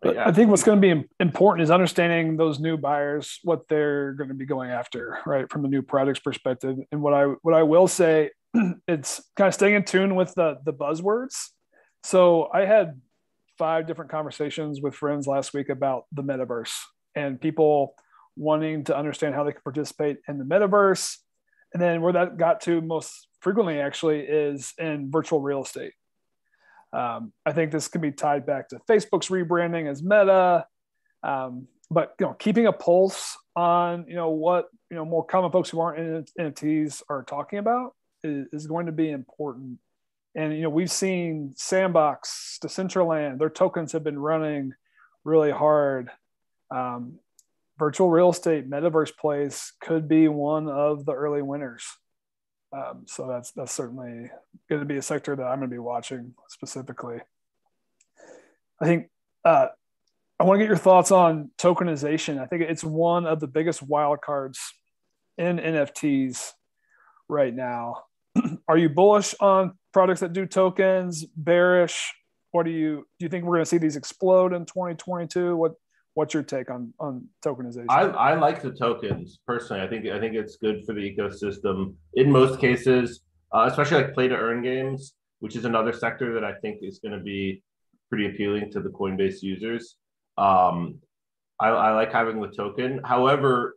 but 0.05 0.15
yeah. 0.15 0.27
I 0.27 0.31
think 0.31 0.51
what's 0.51 0.63
going 0.63 0.79
to 0.79 0.95
be 0.95 1.07
important 1.19 1.63
is 1.63 1.71
understanding 1.71 2.37
those 2.37 2.59
new 2.59 2.77
buyers, 2.77 3.39
what 3.43 3.67
they're 3.67 4.13
going 4.13 4.27
to 4.27 4.35
be 4.35 4.45
going 4.45 4.69
after, 4.69 5.17
right, 5.25 5.49
from 5.49 5.65
a 5.65 5.67
new 5.67 5.81
products 5.81 6.19
perspective. 6.19 6.77
And 6.91 7.01
what 7.01 7.15
I 7.15 7.23
what 7.41 7.55
I 7.55 7.63
will 7.63 7.87
say, 7.87 8.29
it's 8.87 9.23
kind 9.35 9.47
of 9.47 9.53
staying 9.55 9.73
in 9.73 9.83
tune 9.83 10.13
with 10.13 10.33
the 10.35 10.59
the 10.63 10.73
buzzwords. 10.73 11.47
So 12.03 12.49
I 12.53 12.65
had 12.65 13.01
five 13.57 13.87
different 13.87 14.11
conversations 14.11 14.79
with 14.79 14.93
friends 14.93 15.25
last 15.25 15.53
week 15.53 15.69
about 15.69 16.05
the 16.11 16.21
metaverse 16.21 16.73
and 17.15 17.41
people 17.41 17.95
wanting 18.35 18.83
to 18.85 18.97
understand 18.97 19.35
how 19.35 19.43
they 19.43 19.51
can 19.51 19.61
participate 19.61 20.17
in 20.27 20.37
the 20.37 20.45
metaverse. 20.45 21.17
And 21.73 21.81
then 21.81 22.01
where 22.01 22.13
that 22.13 22.37
got 22.37 22.61
to 22.61 22.81
most 22.81 23.27
frequently 23.41 23.79
actually 23.79 24.21
is 24.21 24.73
in 24.77 25.11
virtual 25.11 25.41
real 25.41 25.63
estate 25.63 25.93
um, 26.95 27.33
I 27.45 27.51
think 27.51 27.71
this 27.71 27.87
can 27.89 28.01
be 28.01 28.11
tied 28.11 28.45
back 28.45 28.69
to 28.69 28.79
Facebook's 28.87 29.27
rebranding 29.27 29.89
as 29.89 30.01
Meta, 30.01 30.65
um, 31.23 31.67
but 31.91 32.15
you 32.19 32.25
know, 32.25 32.33
keeping 32.33 32.67
a 32.67 32.71
pulse 32.71 33.37
on 33.55 34.05
you 34.07 34.15
know 34.15 34.29
what 34.29 34.69
you 34.89 34.95
know 34.95 35.03
more 35.03 35.25
common 35.25 35.51
folks 35.51 35.69
who 35.69 35.81
aren't 35.81 35.99
in 35.99 36.25
NFTs 36.39 37.03
are 37.09 37.23
talking 37.23 37.59
about 37.59 37.95
is, 38.23 38.47
is 38.53 38.67
going 38.67 38.85
to 38.85 38.93
be 38.93 39.11
important. 39.11 39.77
And 40.35 40.53
you 40.55 40.61
know, 40.61 40.69
we've 40.69 40.91
seen 40.91 41.53
Sandbox, 41.57 42.59
Decentraland, 42.63 43.39
their 43.39 43.49
tokens 43.49 43.91
have 43.91 44.03
been 44.03 44.19
running 44.19 44.73
really 45.25 45.51
hard. 45.51 46.11
Um, 46.71 47.19
virtual 47.77 48.09
real 48.09 48.29
estate, 48.29 48.69
metaverse 48.69 49.15
plays 49.15 49.73
could 49.81 50.07
be 50.07 50.27
one 50.27 50.67
of 50.67 51.05
the 51.05 51.13
early 51.13 51.41
winners. 51.41 51.85
Um, 52.73 53.05
so 53.07 53.27
that's 53.27 53.51
that's 53.51 53.71
certainly 53.71 54.29
going 54.69 54.81
to 54.81 54.85
be 54.85 54.97
a 54.97 55.01
sector 55.01 55.35
that 55.35 55.43
I'm 55.43 55.59
going 55.59 55.69
to 55.69 55.73
be 55.73 55.79
watching 55.79 56.33
specifically. 56.49 57.19
I 58.81 58.85
think 58.85 59.09
uh, 59.45 59.67
I 60.39 60.43
want 60.43 60.59
to 60.59 60.63
get 60.63 60.67
your 60.67 60.77
thoughts 60.77 61.11
on 61.11 61.51
tokenization. 61.57 62.41
I 62.41 62.45
think 62.45 62.63
it's 62.63 62.83
one 62.83 63.25
of 63.25 63.39
the 63.39 63.47
biggest 63.47 63.81
wild 63.81 64.21
cards 64.21 64.59
in 65.37 65.57
NFTs 65.57 66.51
right 67.29 67.53
now. 67.53 68.03
Are 68.67 68.77
you 68.77 68.89
bullish 68.89 69.33
on 69.39 69.77
products 69.93 70.19
that 70.19 70.33
do 70.33 70.45
tokens? 70.45 71.25
Bearish? 71.37 72.13
What 72.51 72.63
do 72.63 72.71
you 72.71 73.07
do? 73.19 73.25
You 73.25 73.29
think 73.29 73.45
we're 73.45 73.55
going 73.55 73.65
to 73.65 73.69
see 73.69 73.77
these 73.77 73.95
explode 73.95 74.53
in 74.53 74.65
2022? 74.65 75.55
What 75.55 75.75
what's 76.15 76.33
your 76.33 76.43
take 76.43 76.71
on 76.71 76.93
on 76.99 77.27
tokenization? 77.45 77.85
I, 77.89 78.01
I 78.03 78.33
like 78.35 78.61
the 78.61 78.71
tokens 78.71 79.39
personally. 79.45 79.83
I 79.83 79.87
think 79.87 80.07
I 80.07 80.19
think 80.19 80.33
it's 80.33 80.57
good 80.57 80.83
for 80.85 80.93
the 80.93 81.01
ecosystem 81.01 81.93
in 82.15 82.31
most 82.31 82.59
cases, 82.59 83.21
uh, 83.53 83.67
especially 83.69 83.97
like 83.97 84.13
play 84.13 84.27
to 84.27 84.35
earn 84.35 84.63
games, 84.63 85.13
which 85.39 85.55
is 85.55 85.65
another 85.65 85.93
sector 85.93 86.33
that 86.33 86.43
I 86.43 86.53
think 86.55 86.79
is 86.81 86.99
going 86.99 87.11
to 87.11 87.23
be 87.23 87.61
pretty 88.09 88.27
appealing 88.27 88.71
to 88.71 88.81
the 88.81 88.89
Coinbase 88.89 89.41
users. 89.41 89.97
Um, 90.37 90.99
I, 91.59 91.69
I 91.69 91.91
like 91.91 92.11
having 92.11 92.41
the 92.41 92.47
token. 92.47 93.01
However, 93.03 93.75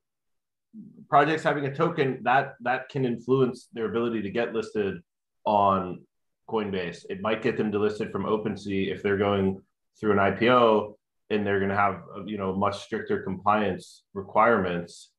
projects 1.09 1.43
having 1.43 1.67
a 1.67 1.75
token 1.75 2.21
that 2.23 2.55
that 2.61 2.89
can 2.89 3.05
influence 3.05 3.69
their 3.73 3.87
ability 3.87 4.23
to 4.23 4.31
get 4.31 4.55
listed 4.55 5.01
on 5.45 6.01
Coinbase. 6.49 7.05
It 7.11 7.21
might 7.21 7.43
get 7.43 7.57
them 7.57 7.73
delisted 7.73 8.13
from 8.13 8.25
OpenSea 8.25 8.93
if 8.93 9.03
they're 9.03 9.19
going 9.19 9.61
through 9.99 10.13
an 10.13 10.19
IPO 10.19 10.95
and 11.31 11.47
they're 11.47 11.59
going 11.59 11.71
to 11.71 11.77
have 11.77 12.03
uh, 12.17 12.25
you 12.25 12.39
know 12.39 12.55
much 12.55 12.79
stricter 12.83 13.23
compliance 13.23 14.05
requirements 14.15 15.11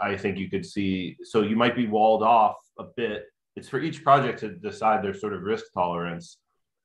i 0.00 0.16
think 0.16 0.38
you 0.38 0.48
could 0.48 0.64
see 0.64 1.16
so 1.22 1.42
you 1.42 1.56
might 1.56 1.76
be 1.76 1.86
walled 1.86 2.22
off 2.22 2.56
a 2.78 2.84
bit. 2.96 3.24
It's 3.54 3.68
for 3.68 3.80
each 3.80 4.02
project 4.02 4.40
to 4.40 4.54
decide 4.54 5.04
their 5.04 5.12
sort 5.12 5.34
of 5.34 5.42
risk 5.42 5.66
tolerance 5.74 6.38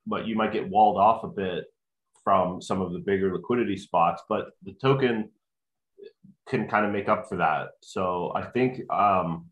but 0.06 0.26
you 0.26 0.36
might 0.36 0.52
get 0.52 0.68
walled 0.68 0.98
off 0.98 1.24
a 1.24 1.28
bit 1.28 1.64
from 2.22 2.60
some 2.60 2.82
of 2.82 2.92
the 2.92 2.98
bigger 2.98 3.32
liquidity 3.32 3.76
spots 3.76 4.22
but 4.28 4.50
the 4.62 4.72
token 4.72 5.30
can 6.46 6.68
kind 6.68 6.84
of 6.84 6.92
make 6.92 7.08
up 7.08 7.28
for 7.28 7.36
that. 7.36 7.68
So 7.80 8.32
i 8.34 8.44
think 8.44 8.80
um 8.92 9.46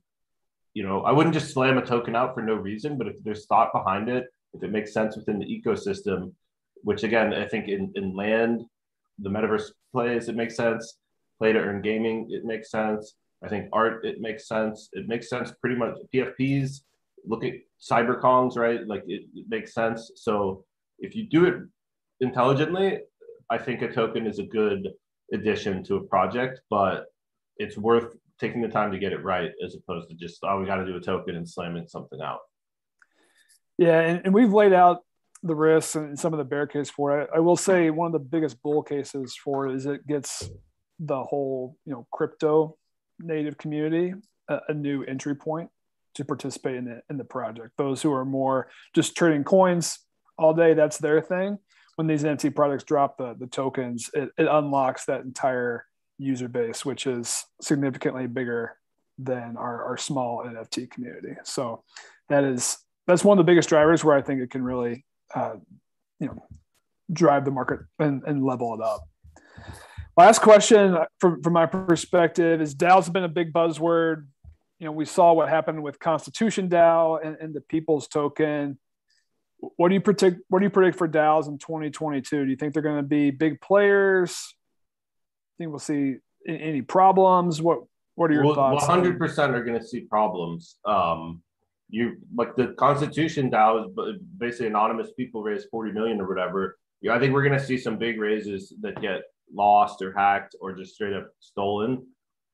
you 0.76 0.82
know 0.82 1.00
i 1.02 1.10
wouldn't 1.10 1.34
just 1.34 1.52
slam 1.52 1.78
a 1.78 1.84
token 1.84 2.14
out 2.14 2.34
for 2.34 2.42
no 2.42 2.54
reason 2.54 2.98
but 2.98 3.08
if 3.08 3.16
there's 3.24 3.46
thought 3.46 3.72
behind 3.72 4.10
it 4.10 4.26
if 4.52 4.62
it 4.62 4.70
makes 4.70 4.92
sense 4.92 5.16
within 5.16 5.38
the 5.38 5.46
ecosystem 5.46 6.32
which 6.82 7.02
again 7.02 7.32
i 7.32 7.46
think 7.48 7.66
in, 7.66 7.90
in 7.94 8.14
land 8.14 8.62
the 9.18 9.30
metaverse 9.30 9.70
plays, 9.92 10.28
it 10.28 10.36
makes 10.36 10.56
sense. 10.56 10.98
Play 11.38 11.52
to 11.52 11.58
earn 11.58 11.82
gaming, 11.82 12.28
it 12.30 12.44
makes 12.44 12.70
sense. 12.70 13.14
I 13.44 13.48
think 13.48 13.68
art, 13.72 14.04
it 14.04 14.20
makes 14.20 14.48
sense. 14.48 14.88
It 14.92 15.08
makes 15.08 15.28
sense 15.28 15.52
pretty 15.60 15.76
much. 15.76 15.96
PFPs, 16.14 16.80
look 17.26 17.44
at 17.44 17.52
CyberKongz, 17.80 18.56
right? 18.56 18.86
Like 18.86 19.02
it, 19.06 19.24
it 19.34 19.46
makes 19.48 19.74
sense. 19.74 20.12
So 20.16 20.64
if 20.98 21.14
you 21.14 21.28
do 21.28 21.44
it 21.44 21.56
intelligently, 22.20 23.00
I 23.50 23.58
think 23.58 23.82
a 23.82 23.92
token 23.92 24.26
is 24.26 24.38
a 24.38 24.44
good 24.44 24.88
addition 25.32 25.84
to 25.84 25.96
a 25.96 26.04
project, 26.04 26.60
but 26.70 27.06
it's 27.58 27.76
worth 27.76 28.16
taking 28.40 28.62
the 28.62 28.68
time 28.68 28.92
to 28.92 28.98
get 28.98 29.12
it 29.12 29.22
right 29.22 29.50
as 29.64 29.74
opposed 29.74 30.08
to 30.10 30.14
just 30.14 30.40
oh 30.44 30.60
we 30.60 30.66
got 30.66 30.76
to 30.76 30.86
do 30.86 30.96
a 30.96 31.00
token 31.00 31.36
and 31.36 31.48
slamming 31.48 31.86
something 31.86 32.20
out. 32.20 32.40
Yeah, 33.78 34.00
and, 34.00 34.22
and 34.24 34.34
we've 34.34 34.52
laid 34.52 34.72
out 34.72 35.02
the 35.42 35.54
risks 35.54 35.94
and 35.94 36.18
some 36.18 36.32
of 36.32 36.38
the 36.38 36.44
bear 36.44 36.66
case 36.66 36.90
for 36.90 37.20
it. 37.20 37.30
I 37.34 37.40
will 37.40 37.56
say 37.56 37.90
one 37.90 38.06
of 38.06 38.12
the 38.12 38.18
biggest 38.18 38.62
bull 38.62 38.82
cases 38.82 39.36
for 39.36 39.68
it 39.68 39.74
is 39.74 39.86
it 39.86 40.06
gets 40.06 40.48
the 40.98 41.22
whole 41.22 41.76
you 41.84 41.92
know 41.92 42.06
crypto 42.10 42.76
native 43.18 43.58
community 43.58 44.14
a, 44.48 44.60
a 44.68 44.74
new 44.74 45.02
entry 45.04 45.34
point 45.34 45.70
to 46.14 46.24
participate 46.24 46.76
in 46.76 46.84
the 46.86 47.02
in 47.10 47.18
the 47.18 47.24
project. 47.24 47.72
Those 47.76 48.02
who 48.02 48.12
are 48.12 48.24
more 48.24 48.68
just 48.94 49.16
trading 49.16 49.44
coins 49.44 49.98
all 50.38 50.54
day, 50.54 50.74
that's 50.74 50.98
their 50.98 51.20
thing. 51.20 51.58
When 51.96 52.06
these 52.06 52.24
NFT 52.24 52.54
products 52.54 52.84
drop 52.84 53.18
the 53.18 53.34
the 53.38 53.46
tokens, 53.46 54.10
it, 54.14 54.30
it 54.38 54.48
unlocks 54.50 55.04
that 55.06 55.22
entire 55.22 55.84
user 56.18 56.48
base, 56.48 56.84
which 56.84 57.06
is 57.06 57.44
significantly 57.60 58.26
bigger 58.26 58.76
than 59.18 59.56
our, 59.56 59.84
our 59.84 59.96
small 59.96 60.44
NFT 60.44 60.90
community. 60.90 61.36
So 61.44 61.84
that 62.28 62.44
is 62.44 62.78
that's 63.06 63.24
one 63.24 63.38
of 63.38 63.44
the 63.44 63.50
biggest 63.50 63.68
drivers 63.68 64.04
where 64.04 64.16
I 64.16 64.22
think 64.22 64.40
it 64.40 64.50
can 64.50 64.62
really 64.62 65.04
uh, 65.34 65.54
you 66.20 66.26
know 66.28 66.46
drive 67.12 67.44
the 67.44 67.50
market 67.50 67.80
and, 67.98 68.22
and 68.26 68.44
level 68.44 68.74
it 68.74 68.80
up. 68.80 69.08
Last 70.16 70.40
question 70.40 70.96
from, 71.20 71.42
from 71.42 71.52
my 71.52 71.66
perspective 71.66 72.60
is 72.60 72.74
DAO's 72.74 73.08
been 73.10 73.24
a 73.24 73.28
big 73.28 73.52
buzzword. 73.52 74.26
You 74.78 74.86
know, 74.86 74.92
we 74.92 75.04
saw 75.04 75.32
what 75.32 75.48
happened 75.48 75.82
with 75.82 75.98
Constitution 75.98 76.68
DAO 76.68 77.24
and, 77.24 77.36
and 77.40 77.54
the 77.54 77.60
People's 77.60 78.08
Token. 78.08 78.78
What 79.58 79.88
do 79.88 79.94
you 79.94 80.00
predict? 80.00 80.40
What 80.48 80.60
do 80.60 80.64
you 80.64 80.70
predict 80.70 80.98
for 80.98 81.08
DAOs 81.08 81.48
in 81.48 81.58
2022? 81.58 82.44
Do 82.44 82.50
you 82.50 82.56
think 82.56 82.72
they're 82.72 82.82
going 82.82 82.96
to 82.96 83.02
be 83.02 83.30
big 83.30 83.60
players? 83.60 84.54
I 85.54 85.54
think 85.58 85.70
we'll 85.70 85.78
see 85.78 86.16
any 86.46 86.82
problems? 86.82 87.60
What 87.60 87.80
What 88.14 88.30
are 88.30 88.34
your 88.34 88.44
well, 88.44 88.54
thoughts? 88.54 88.86
One 88.86 88.98
hundred 88.98 89.18
percent 89.18 89.54
are 89.54 89.64
going 89.64 89.78
to 89.78 89.86
see 89.86 90.00
problems. 90.00 90.76
Um, 90.84 91.42
you 91.88 92.16
like 92.34 92.56
the 92.56 92.74
Constitution 92.78 93.50
DAO 93.50 93.86
is 93.86 94.18
basically 94.38 94.66
anonymous 94.68 95.12
people 95.16 95.42
raise 95.42 95.64
forty 95.70 95.92
million 95.92 96.20
or 96.20 96.28
whatever. 96.28 96.78
Yeah, 97.00 97.14
I 97.14 97.18
think 97.18 97.32
we're 97.32 97.46
going 97.46 97.58
to 97.58 97.64
see 97.64 97.78
some 97.78 97.98
big 97.98 98.18
raises 98.18 98.74
that 98.80 99.00
get 99.00 99.22
lost 99.52 100.02
or 100.02 100.12
hacked 100.12 100.56
or 100.60 100.72
just 100.72 100.94
straight 100.94 101.12
up 101.12 101.28
stolen 101.40 102.04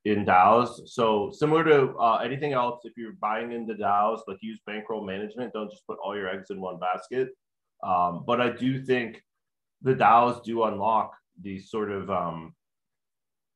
in 0.04 0.26
DAOs. 0.26 0.88
So 0.88 1.30
similar 1.32 1.64
to 1.64 1.96
uh, 1.96 2.16
anything 2.16 2.52
else, 2.52 2.80
if 2.84 2.92
you're 2.96 3.14
buying 3.20 3.52
into 3.52 3.74
DAOs, 3.74 4.20
like 4.26 4.38
use 4.40 4.60
bankroll 4.66 5.04
management. 5.04 5.52
Don't 5.52 5.70
just 5.70 5.86
put 5.86 5.98
all 6.02 6.16
your 6.16 6.28
eggs 6.28 6.50
in 6.50 6.60
one 6.60 6.78
basket. 6.78 7.28
Um, 7.82 8.24
but 8.26 8.40
I 8.40 8.50
do 8.50 8.82
think 8.82 9.22
the 9.82 9.94
DAOs 9.94 10.42
do 10.44 10.64
unlock 10.64 11.14
these 11.40 11.70
sort 11.70 11.90
of 11.90 12.10
um, 12.10 12.54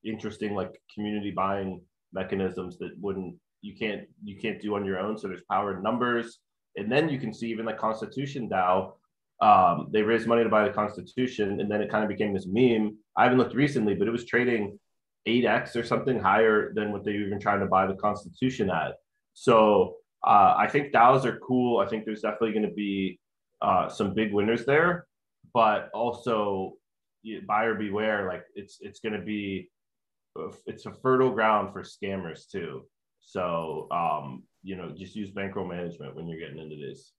interesting 0.05 0.55
like 0.55 0.81
community 0.95 1.31
buying 1.31 1.81
mechanisms 2.13 2.79
that 2.79 2.93
wouldn't 3.01 3.37
you 3.67 3.75
can't 3.75 4.03
you 4.25 4.37
can't 4.37 4.61
do 4.61 4.77
on 4.77 4.85
your 4.85 4.99
own. 4.99 5.19
So 5.19 5.29
there's 5.29 5.43
power 5.51 5.77
in 5.77 5.83
numbers, 5.83 6.39
and 6.77 6.91
then 6.91 7.09
you 7.09 7.19
can 7.19 7.35
see 7.35 7.49
even 7.49 7.67
the 7.67 7.73
Constitution 7.73 8.49
DAO. 8.49 8.93
Um, 9.43 9.89
they 9.91 10.03
raised 10.03 10.27
money 10.27 10.45
to 10.45 10.49
buy 10.49 10.67
the 10.67 10.73
Constitution, 10.73 11.61
and 11.61 11.71
then 11.71 11.83
it 11.83 11.91
kind 11.91 12.05
of 12.05 12.09
became 12.09 12.33
this 12.33 12.47
meme. 12.47 12.97
I 13.17 13.25
haven't 13.25 13.39
looked 13.39 13.55
recently, 13.55 13.95
but 13.95 14.09
it 14.09 14.13
was 14.13 14.25
trading 14.25 14.79
8x 15.29 15.77
or 15.77 15.85
something 15.85 16.19
higher 16.19 16.73
than 16.75 16.93
what 16.93 17.05
they 17.05 17.13
were 17.13 17.27
even 17.27 17.41
trying 17.41 17.61
to 17.61 17.67
buy 17.67 17.87
the 17.87 17.95
Constitution 17.95 18.71
at. 18.71 18.95
So 19.35 19.97
uh, 20.27 20.55
I 20.57 20.69
think 20.69 20.93
DAOs 20.93 21.25
are 21.25 21.39
cool. 21.41 21.81
I 21.81 21.87
think 21.87 22.05
there's 22.05 22.23
definitely 22.23 22.53
going 22.53 22.69
to 22.69 22.75
be 22.75 23.19
uh, 23.61 23.89
some 23.89 24.15
big 24.15 24.33
winners 24.33 24.65
there, 24.65 25.07
but 25.53 25.91
also 25.93 26.75
buyer 27.47 27.75
beware. 27.75 28.29
Like 28.29 28.45
it's 28.55 28.79
it's 28.81 29.01
going 29.01 29.19
to 29.19 29.27
be 29.27 29.71
it's 30.67 30.87
a 30.87 30.93
fertile 30.93 31.31
ground 31.31 31.73
for 31.73 31.83
scammers 31.83 32.49
too. 32.51 32.85
So 33.27 33.89
um, 33.91 34.45
you 34.63 34.77
know, 34.77 34.91
just 34.91 35.15
use 35.15 35.31
bankroll 35.31 35.67
management 35.67 36.17
when 36.17 36.29
you're 36.29 36.39
getting 36.39 36.59
into 36.59 36.77
this. 36.77 37.13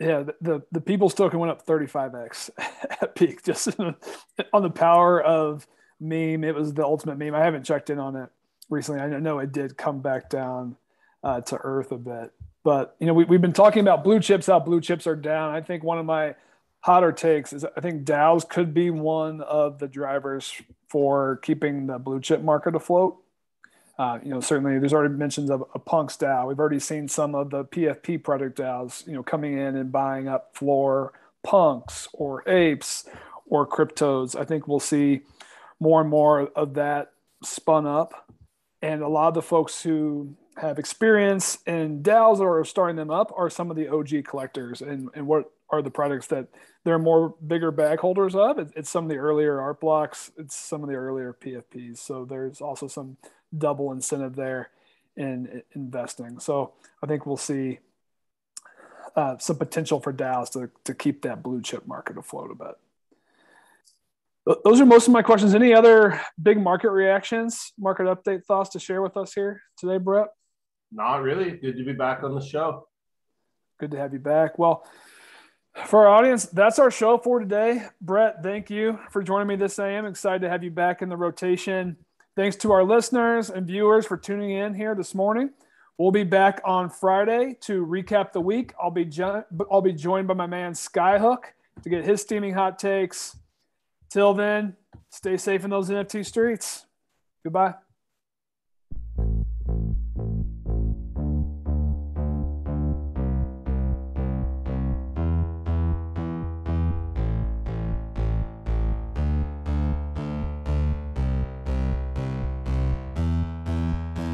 Yeah, 0.00 0.22
the 0.22 0.34
the, 0.40 0.62
the 0.72 0.80
people's 0.80 1.14
token 1.14 1.38
went 1.38 1.50
up 1.50 1.66
35x 1.66 2.50
at 3.02 3.14
peak 3.14 3.42
just 3.44 3.68
on 4.52 4.62
the 4.62 4.70
power 4.70 5.20
of 5.20 5.66
meme. 6.00 6.44
It 6.44 6.54
was 6.54 6.72
the 6.72 6.84
ultimate 6.84 7.18
meme. 7.18 7.34
I 7.34 7.44
haven't 7.44 7.64
checked 7.64 7.90
in 7.90 7.98
on 7.98 8.16
it 8.16 8.28
recently. 8.70 9.00
I 9.00 9.08
know 9.20 9.40
it 9.40 9.52
did 9.52 9.76
come 9.76 10.00
back 10.00 10.30
down 10.30 10.76
uh, 11.22 11.40
to 11.42 11.58
earth 11.62 11.92
a 11.92 11.98
bit, 11.98 12.32
but 12.62 12.96
you 13.00 13.06
know, 13.06 13.14
we, 13.14 13.24
we've 13.24 13.42
been 13.42 13.52
talking 13.52 13.80
about 13.80 14.04
blue 14.04 14.20
chips, 14.20 14.46
how 14.46 14.60
blue 14.60 14.80
chips 14.80 15.06
are 15.06 15.16
down. 15.16 15.54
I 15.54 15.60
think 15.60 15.82
one 15.82 15.98
of 15.98 16.06
my 16.06 16.36
hotter 16.80 17.12
takes 17.12 17.52
is 17.52 17.64
I 17.76 17.80
think 17.80 18.04
DAOs 18.04 18.48
could 18.48 18.72
be 18.72 18.90
one 18.90 19.40
of 19.40 19.78
the 19.78 19.88
drivers 19.88 20.52
for 20.88 21.36
keeping 21.38 21.86
the 21.86 21.98
blue 21.98 22.20
chip 22.20 22.40
market 22.40 22.76
afloat. 22.76 23.16
Uh, 23.96 24.18
you 24.24 24.30
know, 24.30 24.40
certainly 24.40 24.78
there's 24.78 24.92
already 24.92 25.14
mentions 25.14 25.50
of 25.50 25.64
a 25.74 25.78
Punks 25.78 26.16
DAO. 26.16 26.48
We've 26.48 26.58
already 26.58 26.80
seen 26.80 27.06
some 27.06 27.34
of 27.34 27.50
the 27.50 27.64
PFP 27.64 28.22
product 28.24 28.58
DAOs, 28.58 29.06
you 29.06 29.12
know, 29.12 29.22
coming 29.22 29.56
in 29.56 29.76
and 29.76 29.92
buying 29.92 30.26
up 30.26 30.56
floor 30.56 31.12
punks 31.44 32.08
or 32.12 32.42
apes 32.48 33.04
or 33.46 33.66
cryptos. 33.66 34.34
I 34.34 34.44
think 34.44 34.66
we'll 34.66 34.80
see 34.80 35.20
more 35.78 36.00
and 36.00 36.10
more 36.10 36.48
of 36.56 36.74
that 36.74 37.12
spun 37.42 37.86
up. 37.86 38.32
And 38.82 39.02
a 39.02 39.08
lot 39.08 39.28
of 39.28 39.34
the 39.34 39.42
folks 39.42 39.82
who 39.82 40.34
have 40.56 40.78
experience 40.78 41.58
in 41.66 42.02
DAOs 42.02 42.40
or 42.40 42.60
are 42.60 42.64
starting 42.64 42.96
them 42.96 43.10
up 43.10 43.32
are 43.36 43.50
some 43.50 43.70
of 43.70 43.76
the 43.76 43.88
OG 43.88 44.24
collectors 44.24 44.82
and, 44.82 45.08
and 45.14 45.26
what 45.26 45.52
are 45.70 45.82
the 45.82 45.90
products 45.90 46.26
that 46.28 46.48
they're 46.84 46.98
more 46.98 47.34
bigger 47.46 47.70
bag 47.70 47.98
holders 48.00 48.34
of. 48.34 48.58
It's 48.76 48.90
some 48.90 49.04
of 49.04 49.10
the 49.10 49.16
earlier 49.16 49.60
art 49.60 49.80
blocks. 49.80 50.30
It's 50.36 50.54
some 50.54 50.82
of 50.82 50.88
the 50.88 50.94
earlier 50.94 51.36
PFPs. 51.38 51.98
So 51.98 52.24
there's 52.24 52.60
also 52.60 52.86
some 52.86 53.16
double 53.56 53.92
incentive 53.92 54.36
there 54.36 54.70
in 55.16 55.62
investing. 55.74 56.38
So 56.40 56.72
I 57.02 57.06
think 57.06 57.26
we'll 57.26 57.36
see 57.36 57.78
uh, 59.16 59.38
some 59.38 59.56
potential 59.56 60.00
for 60.00 60.12
DAOs 60.12 60.50
to, 60.52 60.70
to 60.84 60.94
keep 60.94 61.22
that 61.22 61.42
blue 61.42 61.62
chip 61.62 61.86
market 61.86 62.18
afloat 62.18 62.50
a 62.50 62.54
bit. 62.54 62.74
Those 64.64 64.80
are 64.80 64.86
most 64.86 65.06
of 65.06 65.12
my 65.12 65.22
questions. 65.22 65.54
Any 65.54 65.72
other 65.72 66.20
big 66.42 66.60
market 66.60 66.90
reactions, 66.90 67.72
market 67.78 68.04
update 68.06 68.44
thoughts 68.44 68.70
to 68.70 68.78
share 68.78 69.00
with 69.00 69.16
us 69.16 69.32
here 69.32 69.62
today, 69.78 69.96
Brett? 69.96 70.28
Not 70.92 71.22
really. 71.22 71.52
Good 71.52 71.78
to 71.78 71.84
be 71.84 71.94
back 71.94 72.22
on 72.22 72.34
the 72.34 72.42
show. 72.42 72.86
Good 73.80 73.92
to 73.92 73.96
have 73.96 74.12
you 74.12 74.18
back. 74.18 74.58
Well, 74.58 74.86
for 75.86 76.06
our 76.06 76.08
audience, 76.08 76.44
that's 76.44 76.78
our 76.78 76.90
show 76.90 77.18
for 77.18 77.40
today. 77.40 77.86
Brett, 78.00 78.42
thank 78.42 78.70
you 78.70 78.98
for 79.10 79.22
joining 79.22 79.48
me 79.48 79.56
this 79.56 79.78
AM. 79.78 80.06
Excited 80.06 80.42
to 80.42 80.50
have 80.50 80.62
you 80.62 80.70
back 80.70 81.02
in 81.02 81.08
the 81.08 81.16
rotation. 81.16 81.96
Thanks 82.36 82.56
to 82.56 82.72
our 82.72 82.82
listeners 82.82 83.48
and 83.48 83.64
viewers 83.64 84.06
for 84.06 84.16
tuning 84.16 84.50
in 84.50 84.74
here 84.74 84.96
this 84.96 85.14
morning. 85.14 85.50
We'll 85.98 86.10
be 86.10 86.24
back 86.24 86.60
on 86.64 86.90
Friday 86.90 87.56
to 87.60 87.86
recap 87.86 88.32
the 88.32 88.40
week. 88.40 88.74
I'll 88.82 88.90
be 88.90 89.04
jo- 89.04 89.44
I'll 89.70 89.80
be 89.80 89.92
joined 89.92 90.26
by 90.26 90.34
my 90.34 90.46
man 90.46 90.72
Skyhook 90.72 91.44
to 91.82 91.88
get 91.88 92.04
his 92.04 92.22
steaming 92.22 92.52
hot 92.52 92.80
takes. 92.80 93.36
Till 94.10 94.34
then, 94.34 94.74
stay 95.10 95.36
safe 95.36 95.62
in 95.62 95.70
those 95.70 95.90
NFT 95.90 96.26
streets. 96.26 96.86
Goodbye. 97.44 97.74